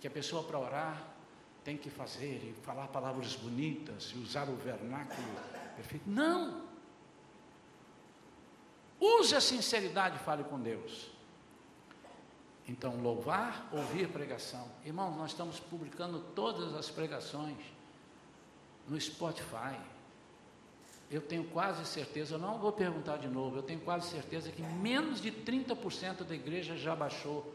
Que 0.00 0.06
a 0.06 0.10
pessoa 0.10 0.42
para 0.42 0.58
orar 0.58 1.02
tem 1.62 1.76
que 1.76 1.90
fazer 1.90 2.42
e 2.42 2.54
falar 2.62 2.88
palavras 2.88 3.36
bonitas 3.36 4.10
e 4.16 4.18
usar 4.18 4.48
o 4.48 4.56
vernáculo 4.56 5.28
perfeito. 5.76 6.08
Não! 6.08 6.66
Use 8.98 9.34
a 9.34 9.40
sinceridade 9.40 10.16
e 10.16 10.18
fale 10.20 10.42
com 10.44 10.58
Deus. 10.58 11.10
Então, 12.66 13.00
louvar, 13.02 13.68
ouvir 13.70 14.08
pregação. 14.08 14.66
Irmãos, 14.84 15.16
nós 15.16 15.30
estamos 15.30 15.60
publicando 15.60 16.20
todas 16.34 16.74
as 16.74 16.90
pregações 16.90 17.58
no 18.86 18.98
Spotify. 19.00 19.78
Eu 21.10 21.22
tenho 21.22 21.44
quase 21.44 21.84
certeza, 21.86 22.34
eu 22.34 22.38
não 22.38 22.58
vou 22.58 22.70
perguntar 22.70 23.16
de 23.16 23.28
novo, 23.28 23.56
eu 23.56 23.62
tenho 23.62 23.80
quase 23.80 24.08
certeza 24.08 24.50
que 24.50 24.62
menos 24.62 25.20
de 25.20 25.32
30% 25.32 26.24
da 26.24 26.34
igreja 26.34 26.76
já 26.76 26.94
baixou 26.94 27.50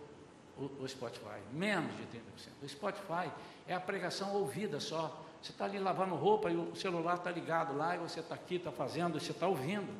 o, 0.58 0.84
o, 0.84 0.88
Spotify. 0.88 1.40
Menos 1.52 1.96
de 1.96 2.04
30%. 2.04 2.20
O 2.64 2.70
Spotify 2.70 3.32
é 3.68 3.76
a 3.76 3.80
pregação 3.80 4.34
ouvida 4.34 4.80
só. 4.80 5.24
Você 5.42 5.52
está 5.52 5.66
ali 5.66 5.78
lavando 5.78 6.16
roupa 6.16 6.50
e 6.50 6.56
o 6.56 6.76
celular 6.76 7.16
está 7.16 7.30
ligado 7.30 7.76
lá 7.76 7.96
e 7.96 8.00
você 8.00 8.22
está 8.22 8.34
aqui, 8.34 8.56
está 8.56 8.72
fazendo, 8.72 9.20
você 9.20 9.32
está 9.32 9.48
ouvindo 9.48 9.94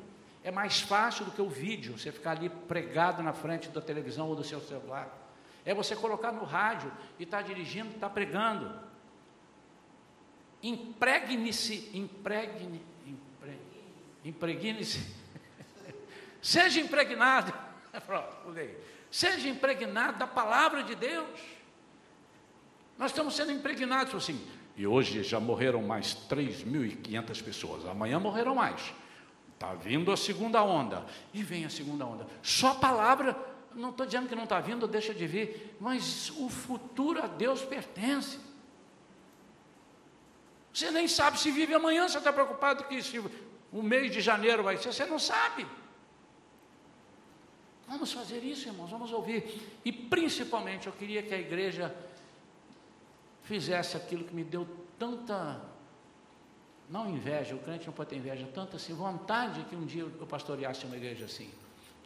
é 0.44 0.50
mais 0.50 0.82
fácil 0.82 1.24
do 1.24 1.30
que 1.30 1.40
o 1.40 1.48
vídeo, 1.48 1.98
você 1.98 2.12
ficar 2.12 2.32
ali 2.32 2.50
pregado 2.50 3.22
na 3.22 3.32
frente 3.32 3.70
da 3.70 3.80
televisão 3.80 4.28
ou 4.28 4.36
do 4.36 4.44
seu 4.44 4.60
celular. 4.60 5.08
É 5.64 5.72
você 5.72 5.96
colocar 5.96 6.30
no 6.30 6.44
rádio 6.44 6.92
e 7.18 7.22
estar 7.22 7.38
tá 7.38 7.42
dirigindo, 7.42 7.88
estar 7.88 8.08
tá 8.08 8.10
pregando. 8.10 8.78
Impregne-se, 10.62 11.90
impregne, 11.94 12.82
impregne-se. 14.24 15.00
Seja 16.40 16.80
impregnado. 16.80 17.52
Seja 19.10 19.48
impregnado 19.48 20.18
da 20.18 20.26
palavra 20.26 20.82
de 20.82 20.94
Deus. 20.94 21.40
Nós 22.98 23.10
estamos 23.10 23.34
sendo 23.34 23.52
impregnados 23.52 24.14
assim. 24.14 24.40
E 24.76 24.86
hoje 24.86 25.22
já 25.22 25.38
morreram 25.38 25.82
mais 25.82 26.16
3.500 26.28 27.44
pessoas. 27.44 27.86
Amanhã 27.86 28.18
morrerão 28.18 28.56
mais. 28.56 28.92
Está 29.54 29.72
vindo 29.74 30.10
a 30.10 30.16
segunda 30.16 30.62
onda. 30.62 31.04
E 31.32 31.42
vem 31.42 31.64
a 31.64 31.70
segunda 31.70 32.04
onda. 32.04 32.26
Só 32.42 32.72
a 32.72 32.74
palavra, 32.74 33.36
não 33.74 33.90
estou 33.90 34.04
dizendo 34.04 34.28
que 34.28 34.34
não 34.34 34.44
está 34.44 34.60
vindo, 34.60 34.86
deixa 34.88 35.14
de 35.14 35.26
vir, 35.26 35.76
mas 35.80 36.30
o 36.30 36.48
futuro 36.48 37.22
a 37.22 37.26
Deus 37.26 37.62
pertence. 37.62 38.38
Você 40.72 40.90
nem 40.90 41.06
sabe 41.06 41.38
se 41.38 41.52
vive 41.52 41.72
amanhã, 41.72 42.08
você 42.08 42.18
está 42.18 42.32
preocupado 42.32 42.84
que 42.84 43.00
se 43.00 43.22
o 43.74 43.82
mês 43.82 44.12
de 44.12 44.20
janeiro 44.20 44.62
vai 44.62 44.78
ser, 44.78 44.92
você 44.92 45.04
não 45.04 45.18
sabe. 45.18 45.66
Vamos 47.88 48.12
fazer 48.12 48.38
isso, 48.38 48.68
irmãos, 48.68 48.88
vamos 48.88 49.12
ouvir. 49.12 49.60
E 49.84 49.90
principalmente 49.90 50.86
eu 50.86 50.92
queria 50.92 51.24
que 51.24 51.34
a 51.34 51.38
igreja 51.38 51.92
fizesse 53.42 53.96
aquilo 53.96 54.24
que 54.24 54.32
me 54.32 54.44
deu 54.44 54.64
tanta 54.96 55.60
não 56.88 57.10
inveja, 57.10 57.56
o 57.56 57.58
crente 57.58 57.86
não 57.86 57.92
pode 57.92 58.10
ter 58.10 58.16
inveja, 58.16 58.48
tanto 58.54 58.76
assim, 58.76 58.94
vontade 58.94 59.64
que 59.64 59.74
um 59.74 59.84
dia 59.84 60.02
eu 60.02 60.26
pastoreasse 60.26 60.86
uma 60.86 60.96
igreja 60.96 61.24
assim. 61.24 61.50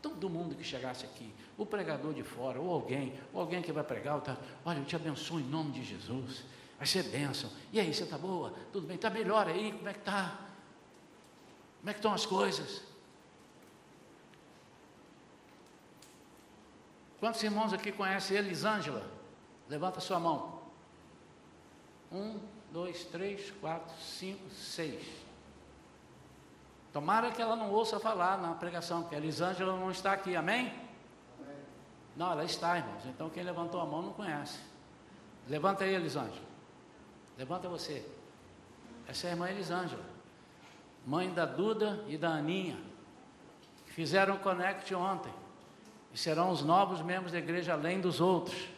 Todo 0.01 0.31
mundo 0.31 0.55
que 0.55 0.65
chegasse 0.65 1.05
aqui, 1.05 1.31
o 1.59 1.67
pregador 1.67 2.15
de 2.15 2.23
fora, 2.23 2.59
ou 2.59 2.73
alguém, 2.73 3.13
ou 3.33 3.41
alguém 3.43 3.61
que 3.61 3.73
vai 3.73 3.85
pregar, 3.85 4.19
tá, 4.23 4.39
olha, 4.65 4.79
eu 4.79 4.87
te 4.87 4.97
abençoo 4.97 5.39
em 5.39 5.45
nome 5.45 5.73
de 5.73 5.85
Jesus. 5.85 6.45
Vai 6.79 6.87
ser 6.87 7.03
bênção. 7.03 7.51
E 7.73 7.81
aí, 7.81 7.93
você 7.93 8.05
está 8.05 8.17
boa? 8.17 8.55
Tudo 8.73 8.87
bem? 8.87 8.95
Está 8.95 9.11
melhor 9.11 9.49
aí? 9.49 9.73
Como 9.73 9.89
é 9.89 9.93
que 9.93 9.99
está? 9.99 10.48
Como 11.79 11.91
é 11.91 11.93
que 11.93 11.99
estão 11.99 12.13
as 12.13 12.27
coisas? 12.27 12.83
Quantos 17.21 17.43
irmãos 17.43 17.73
aqui 17.73 17.91
conhecem 17.91 18.37
Elisângela? 18.37 19.05
Levanta 19.69 20.01
sua 20.01 20.21
mão. 20.21 20.61
Um, 22.13 22.41
dois, 22.73 23.05
três, 23.05 23.51
quatro, 23.61 23.95
cinco, 24.01 24.49
seis. 24.51 25.07
Tomara 26.93 27.31
que 27.31 27.43
ela 27.43 27.55
não 27.55 27.71
ouça 27.71 28.01
falar 28.01 28.39
na 28.39 28.55
pregação, 28.55 29.03
porque 29.03 29.15
Elisângela 29.15 29.77
não 29.77 29.91
está 29.91 30.13
aqui, 30.13 30.35
amém? 30.35 30.73
amém? 31.39 31.57
Não, 32.17 32.33
ela 32.33 32.45
está, 32.45 32.77
irmãos. 32.79 33.05
Então 33.07 33.29
quem 33.29 33.43
levantou 33.43 33.81
a 33.81 33.87
mão 33.87 34.03
não 34.03 34.13
conhece. 34.13 34.59
Levanta 35.49 35.85
aí, 35.85 35.95
Elisângela. 35.95 36.47
Levanta 37.37 37.69
você. 37.69 38.05
Essa 39.07 39.27
é 39.27 39.31
a 39.31 39.33
irmã 39.33 39.51
Elisângela, 39.51 40.05
mãe 41.09 41.33
da 41.33 41.47
Duda 41.47 42.05
e 42.07 42.19
da 42.19 42.29
Aninha, 42.29 42.79
que 43.87 43.93
fizeram 43.93 44.35
o 44.35 44.39
Connect 44.41 44.95
ontem. 44.95 45.33
E 46.13 46.19
serão 46.19 46.51
os 46.51 46.63
novos 46.63 47.01
membros 47.01 47.33
da 47.33 47.39
igreja 47.39 47.73
além 47.73 47.99
dos 47.99 48.21
outros. 48.21 48.69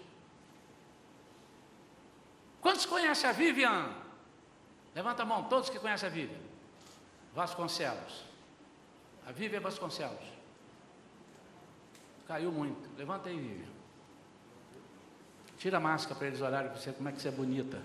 Quantos 2.61 2.87
conhecem 2.87 3.28
a 3.28 3.33
Vivian? 3.33 3.91
Levanta 4.95 5.24
a 5.24 5.26
mão, 5.26 5.45
todos 5.45 5.68
que 5.68 5.78
conhecem 5.81 6.09
a 6.09 6.12
Vivian. 6.12 6.39
Vasconcelos. 7.35 8.24
A 9.26 9.33
Vivian 9.33 9.61
Vasconcelos. 9.61 10.24
Caiu 12.28 12.53
muito. 12.53 12.89
Levanta 12.97 13.28
aí, 13.28 13.37
Vivian. 13.37 13.72
Tira 15.59 15.78
a 15.78 15.81
máscara 15.81 16.14
para 16.14 16.28
eles 16.28 16.41
olharem 16.41 16.70
para 16.70 16.78
você 16.78 16.93
como 16.93 17.09
é 17.09 17.12
que 17.12 17.20
você 17.20 17.28
é 17.28 17.33
bonita. 17.33 17.83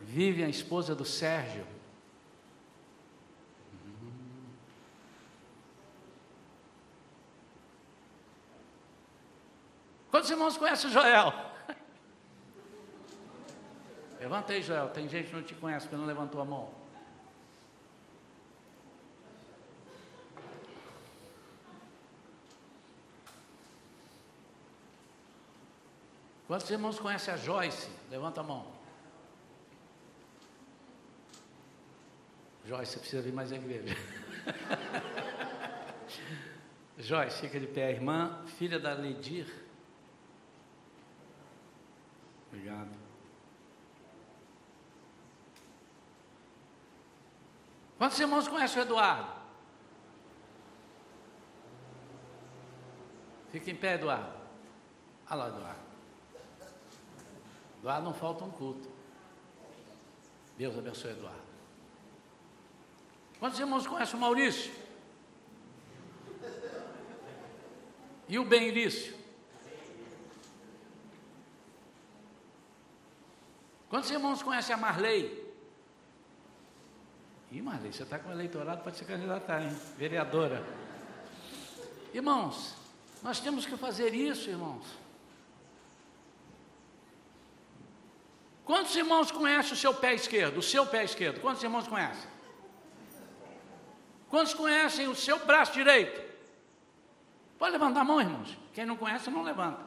Vivian, 0.00 0.48
esposa 0.48 0.94
do 0.94 1.04
Sérgio. 1.04 1.77
Quantos 10.18 10.32
irmãos 10.32 10.56
conhecem 10.56 10.90
Joel? 10.90 11.32
Levanta 14.18 14.52
aí, 14.52 14.60
Joel. 14.60 14.88
Tem 14.88 15.08
gente 15.08 15.28
que 15.28 15.32
não 15.36 15.44
te 15.44 15.54
conhece 15.54 15.86
porque 15.86 15.96
não 15.96 16.06
levantou 16.06 16.40
a 16.40 16.44
mão. 16.44 16.74
Quantos 26.48 26.68
irmãos 26.68 26.98
conhecem 26.98 27.32
a 27.32 27.36
Joyce? 27.36 27.88
Levanta 28.10 28.40
a 28.40 28.42
mão. 28.42 28.66
Joyce, 32.66 32.94
você 32.94 32.98
precisa 32.98 33.22
vir 33.22 33.32
mais 33.32 33.52
à 33.52 33.54
igreja. 33.54 33.96
Joyce, 36.98 37.40
fica 37.40 37.60
de 37.60 37.68
pé. 37.68 37.92
Irmã, 37.92 38.44
filha 38.56 38.80
da 38.80 38.94
Ledir. 38.94 39.67
Obrigado. 42.48 42.90
Quantos 47.98 48.20
irmãos 48.20 48.46
conhecem 48.46 48.80
o 48.80 48.84
Eduardo? 48.84 49.32
Fica 53.50 53.70
em 53.70 53.76
pé, 53.76 53.94
Eduardo. 53.94 54.32
Olha 55.30 55.36
lá, 55.36 55.48
Eduardo. 55.48 55.80
Eduardo 57.78 58.04
não 58.04 58.14
falta 58.14 58.44
um 58.44 58.50
culto. 58.50 58.88
Deus 60.56 60.78
abençoe 60.78 61.10
Eduardo. 61.10 61.48
Quantos 63.38 63.58
irmãos 63.58 63.86
conhecem 63.86 64.16
o 64.16 64.20
Maurício? 64.20 64.72
E 68.28 68.38
o 68.38 68.44
Benilício? 68.44 69.17
Quantos 73.88 74.10
irmãos 74.10 74.42
conhecem 74.42 74.74
a 74.74 74.78
Marley? 74.78 75.46
Ih, 77.50 77.62
Marley, 77.62 77.92
você 77.92 78.02
está 78.02 78.18
com 78.18 78.30
eleitorado 78.30 78.82
para 78.82 78.92
se 78.92 79.04
candidatar, 79.04 79.62
hein? 79.62 79.74
Vereadora. 79.96 80.62
Irmãos, 82.12 82.74
nós 83.22 83.40
temos 83.40 83.64
que 83.64 83.76
fazer 83.76 84.14
isso, 84.14 84.50
irmãos. 84.50 84.84
Quantos 88.64 88.94
irmãos 88.94 89.30
conhecem 89.30 89.72
o 89.72 89.76
seu 89.76 89.94
pé 89.94 90.12
esquerdo? 90.12 90.58
O 90.58 90.62
seu 90.62 90.86
pé 90.86 91.04
esquerdo. 91.04 91.40
Quantos 91.40 91.62
irmãos 91.62 91.88
conhecem? 91.88 92.28
Quantos 94.28 94.52
conhecem 94.52 95.08
o 95.08 95.14
seu 95.14 95.38
braço 95.46 95.72
direito? 95.72 96.20
Pode 97.58 97.72
levantar 97.72 98.02
a 98.02 98.04
mão, 98.04 98.20
irmãos. 98.20 98.58
Quem 98.74 98.84
não 98.84 98.96
conhece, 98.98 99.30
não 99.30 99.42
levanta. 99.42 99.80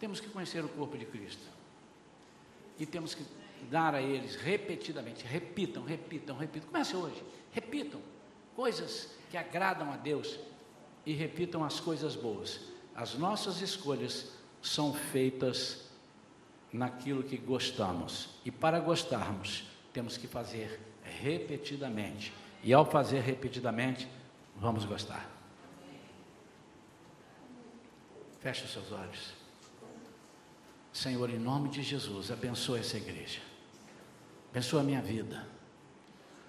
Temos 0.00 0.18
que 0.18 0.28
conhecer 0.28 0.64
o 0.64 0.68
corpo 0.68 0.98
de 0.98 1.06
Cristo. 1.06 1.59
E 2.80 2.86
temos 2.86 3.14
que 3.14 3.22
dar 3.70 3.94
a 3.94 4.00
eles 4.00 4.36
repetidamente. 4.36 5.22
Repitam, 5.26 5.84
repitam, 5.84 6.34
repitam. 6.34 6.70
Comece 6.70 6.96
hoje. 6.96 7.22
Repitam 7.52 8.00
coisas 8.56 9.10
que 9.30 9.36
agradam 9.36 9.92
a 9.92 9.96
Deus 9.98 10.40
e 11.04 11.12
repitam 11.12 11.62
as 11.62 11.78
coisas 11.78 12.16
boas. 12.16 12.60
As 12.94 13.14
nossas 13.14 13.60
escolhas 13.60 14.32
são 14.62 14.94
feitas 14.94 15.90
naquilo 16.72 17.22
que 17.22 17.36
gostamos. 17.36 18.30
E 18.44 18.50
para 18.50 18.80
gostarmos, 18.80 19.64
temos 19.92 20.16
que 20.16 20.26
fazer 20.26 20.80
repetidamente. 21.22 22.32
E 22.62 22.72
ao 22.72 22.86
fazer 22.86 23.20
repetidamente, 23.20 24.08
vamos 24.56 24.86
gostar. 24.86 25.28
Feche 28.40 28.64
os 28.64 28.72
seus 28.72 28.90
olhos. 28.90 29.39
Senhor, 30.92 31.30
em 31.30 31.38
nome 31.38 31.68
de 31.68 31.82
Jesus, 31.82 32.30
abençoa 32.30 32.80
essa 32.80 32.96
igreja. 32.96 33.40
Abençoa 34.50 34.80
a 34.80 34.84
minha 34.84 35.00
vida. 35.00 35.46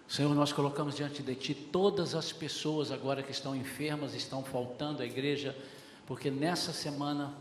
Senhor, 0.08 0.34
nós 0.36 0.52
colocamos 0.52 0.96
diante 0.96 1.24
de 1.24 1.36
Ti 1.36 1.54
todas 1.54 2.16
as 2.16 2.34
pessoas 2.34 2.92
agora 2.92 3.24
que 3.24 3.32
estão 3.32 3.56
enfermas, 3.56 4.14
estão 4.14 4.44
faltando 4.44 5.02
à 5.02 5.06
igreja, 5.06 5.56
porque 6.06 6.30
nessa 6.30 6.74
semana 6.74 7.34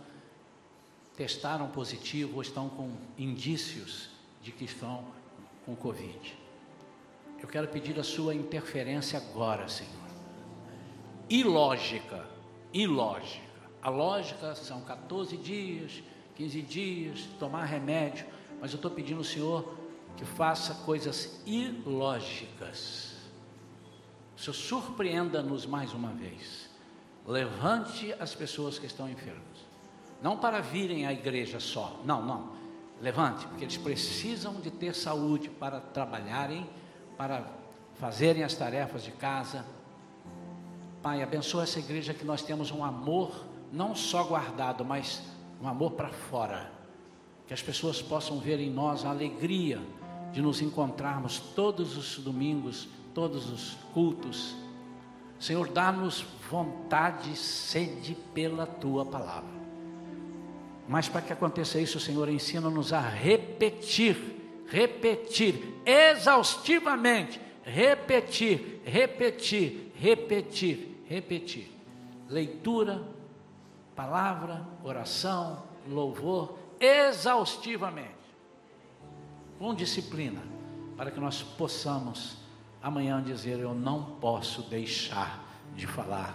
testaram 1.16 1.68
positivo 1.68 2.36
ou 2.36 2.42
estão 2.42 2.68
com 2.68 2.92
indícios 3.18 4.10
de 4.42 4.52
que 4.52 4.64
estão 4.64 5.04
com 5.66 5.74
Covid. 5.74 6.38
Eu 7.42 7.48
quero 7.48 7.68
pedir 7.68 7.98
a 7.98 8.04
sua 8.04 8.34
interferência 8.34 9.18
agora, 9.18 9.66
Senhor. 9.68 9.90
Ilógica, 11.28 12.26
ilógica. 12.72 13.48
A 13.82 13.88
lógica 13.88 14.54
são 14.54 14.82
14 14.82 15.36
dias, 15.38 16.02
15 16.36 16.62
dias, 16.62 17.28
tomar 17.38 17.64
remédio, 17.64 18.26
mas 18.60 18.72
eu 18.72 18.76
estou 18.76 18.90
pedindo 18.90 19.18
ao 19.18 19.24
Senhor 19.24 19.74
que 20.16 20.24
faça 20.24 20.74
coisas 20.84 21.40
ilógicas. 21.46 23.14
O 24.36 24.40
Senhor 24.40 24.54
surpreenda-nos 24.54 25.66
mais 25.66 25.92
uma 25.92 26.10
vez. 26.10 26.68
Levante 27.26 28.14
as 28.18 28.34
pessoas 28.34 28.78
que 28.78 28.86
estão 28.86 29.08
enfermas. 29.08 29.44
Não 30.22 30.36
para 30.36 30.60
virem 30.60 31.06
à 31.06 31.12
igreja 31.12 31.60
só. 31.60 32.00
Não, 32.04 32.24
não. 32.24 32.52
Levante, 33.00 33.46
porque 33.46 33.64
eles 33.64 33.76
precisam 33.76 34.54
de 34.54 34.70
ter 34.70 34.94
saúde 34.94 35.48
para 35.48 35.80
trabalharem, 35.80 36.68
para 37.16 37.46
fazerem 37.94 38.42
as 38.42 38.54
tarefas 38.54 39.02
de 39.02 39.12
casa. 39.12 39.64
Pai, 41.02 41.22
abençoa 41.22 41.62
essa 41.62 41.78
igreja 41.78 42.12
que 42.12 42.24
nós 42.24 42.42
temos 42.42 42.70
um 42.70 42.84
amor 42.84 43.46
não 43.72 43.94
só 43.94 44.24
guardado, 44.24 44.84
mas 44.84 45.22
um 45.60 45.68
amor 45.68 45.92
para 45.92 46.08
fora. 46.08 46.70
Que 47.46 47.54
as 47.54 47.62
pessoas 47.62 48.00
possam 48.00 48.38
ver 48.38 48.60
em 48.60 48.70
nós 48.70 49.04
a 49.04 49.10
alegria 49.10 49.80
de 50.32 50.40
nos 50.40 50.62
encontrarmos 50.62 51.38
todos 51.38 51.96
os 51.96 52.18
domingos, 52.18 52.88
todos 53.12 53.50
os 53.50 53.74
cultos. 53.92 54.54
Senhor, 55.38 55.68
dá-nos 55.68 56.24
vontade, 56.50 57.36
sede 57.36 58.16
pela 58.34 58.66
tua 58.66 59.04
palavra. 59.04 59.60
Mas 60.88 61.08
para 61.08 61.22
que 61.22 61.32
aconteça 61.32 61.80
isso, 61.80 62.00
Senhor, 62.00 62.28
ensina-nos 62.28 62.92
a 62.92 63.00
repetir, 63.00 64.16
repetir, 64.66 65.74
exaustivamente, 65.84 67.40
repetir, 67.62 68.80
repetir, 68.84 69.92
repetir, 69.94 71.02
repetir. 71.06 71.70
Leitura, 72.28 73.02
palavra, 74.00 74.66
oração, 74.82 75.62
louvor, 75.86 76.58
exaustivamente, 76.80 78.08
com 79.58 79.74
disciplina, 79.74 80.42
para 80.96 81.10
que 81.10 81.20
nós 81.20 81.42
possamos 81.42 82.38
amanhã 82.82 83.22
dizer: 83.22 83.58
Eu 83.58 83.74
não 83.74 84.16
posso 84.18 84.62
deixar 84.62 85.44
de 85.76 85.86
falar 85.86 86.34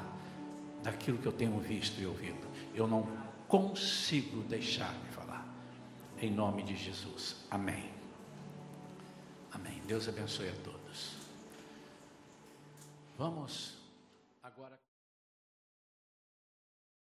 daquilo 0.83 1.17
que 1.17 1.25
eu 1.25 1.31
tenho 1.31 1.59
visto 1.59 1.99
e 1.99 2.05
ouvido. 2.05 2.47
Eu 2.75 2.85
não 2.85 3.07
consigo 3.47 4.43
deixar 4.43 4.93
de 5.03 5.09
falar. 5.09 5.43
Em 6.21 6.29
nome 6.29 6.61
de 6.61 6.75
Jesus. 6.75 7.47
Amém. 7.49 7.89
Amém. 9.51 9.81
Deus 9.87 10.07
abençoe 10.07 10.49
a 10.49 10.55
todos. 10.63 11.15
Vamos. 13.17 13.74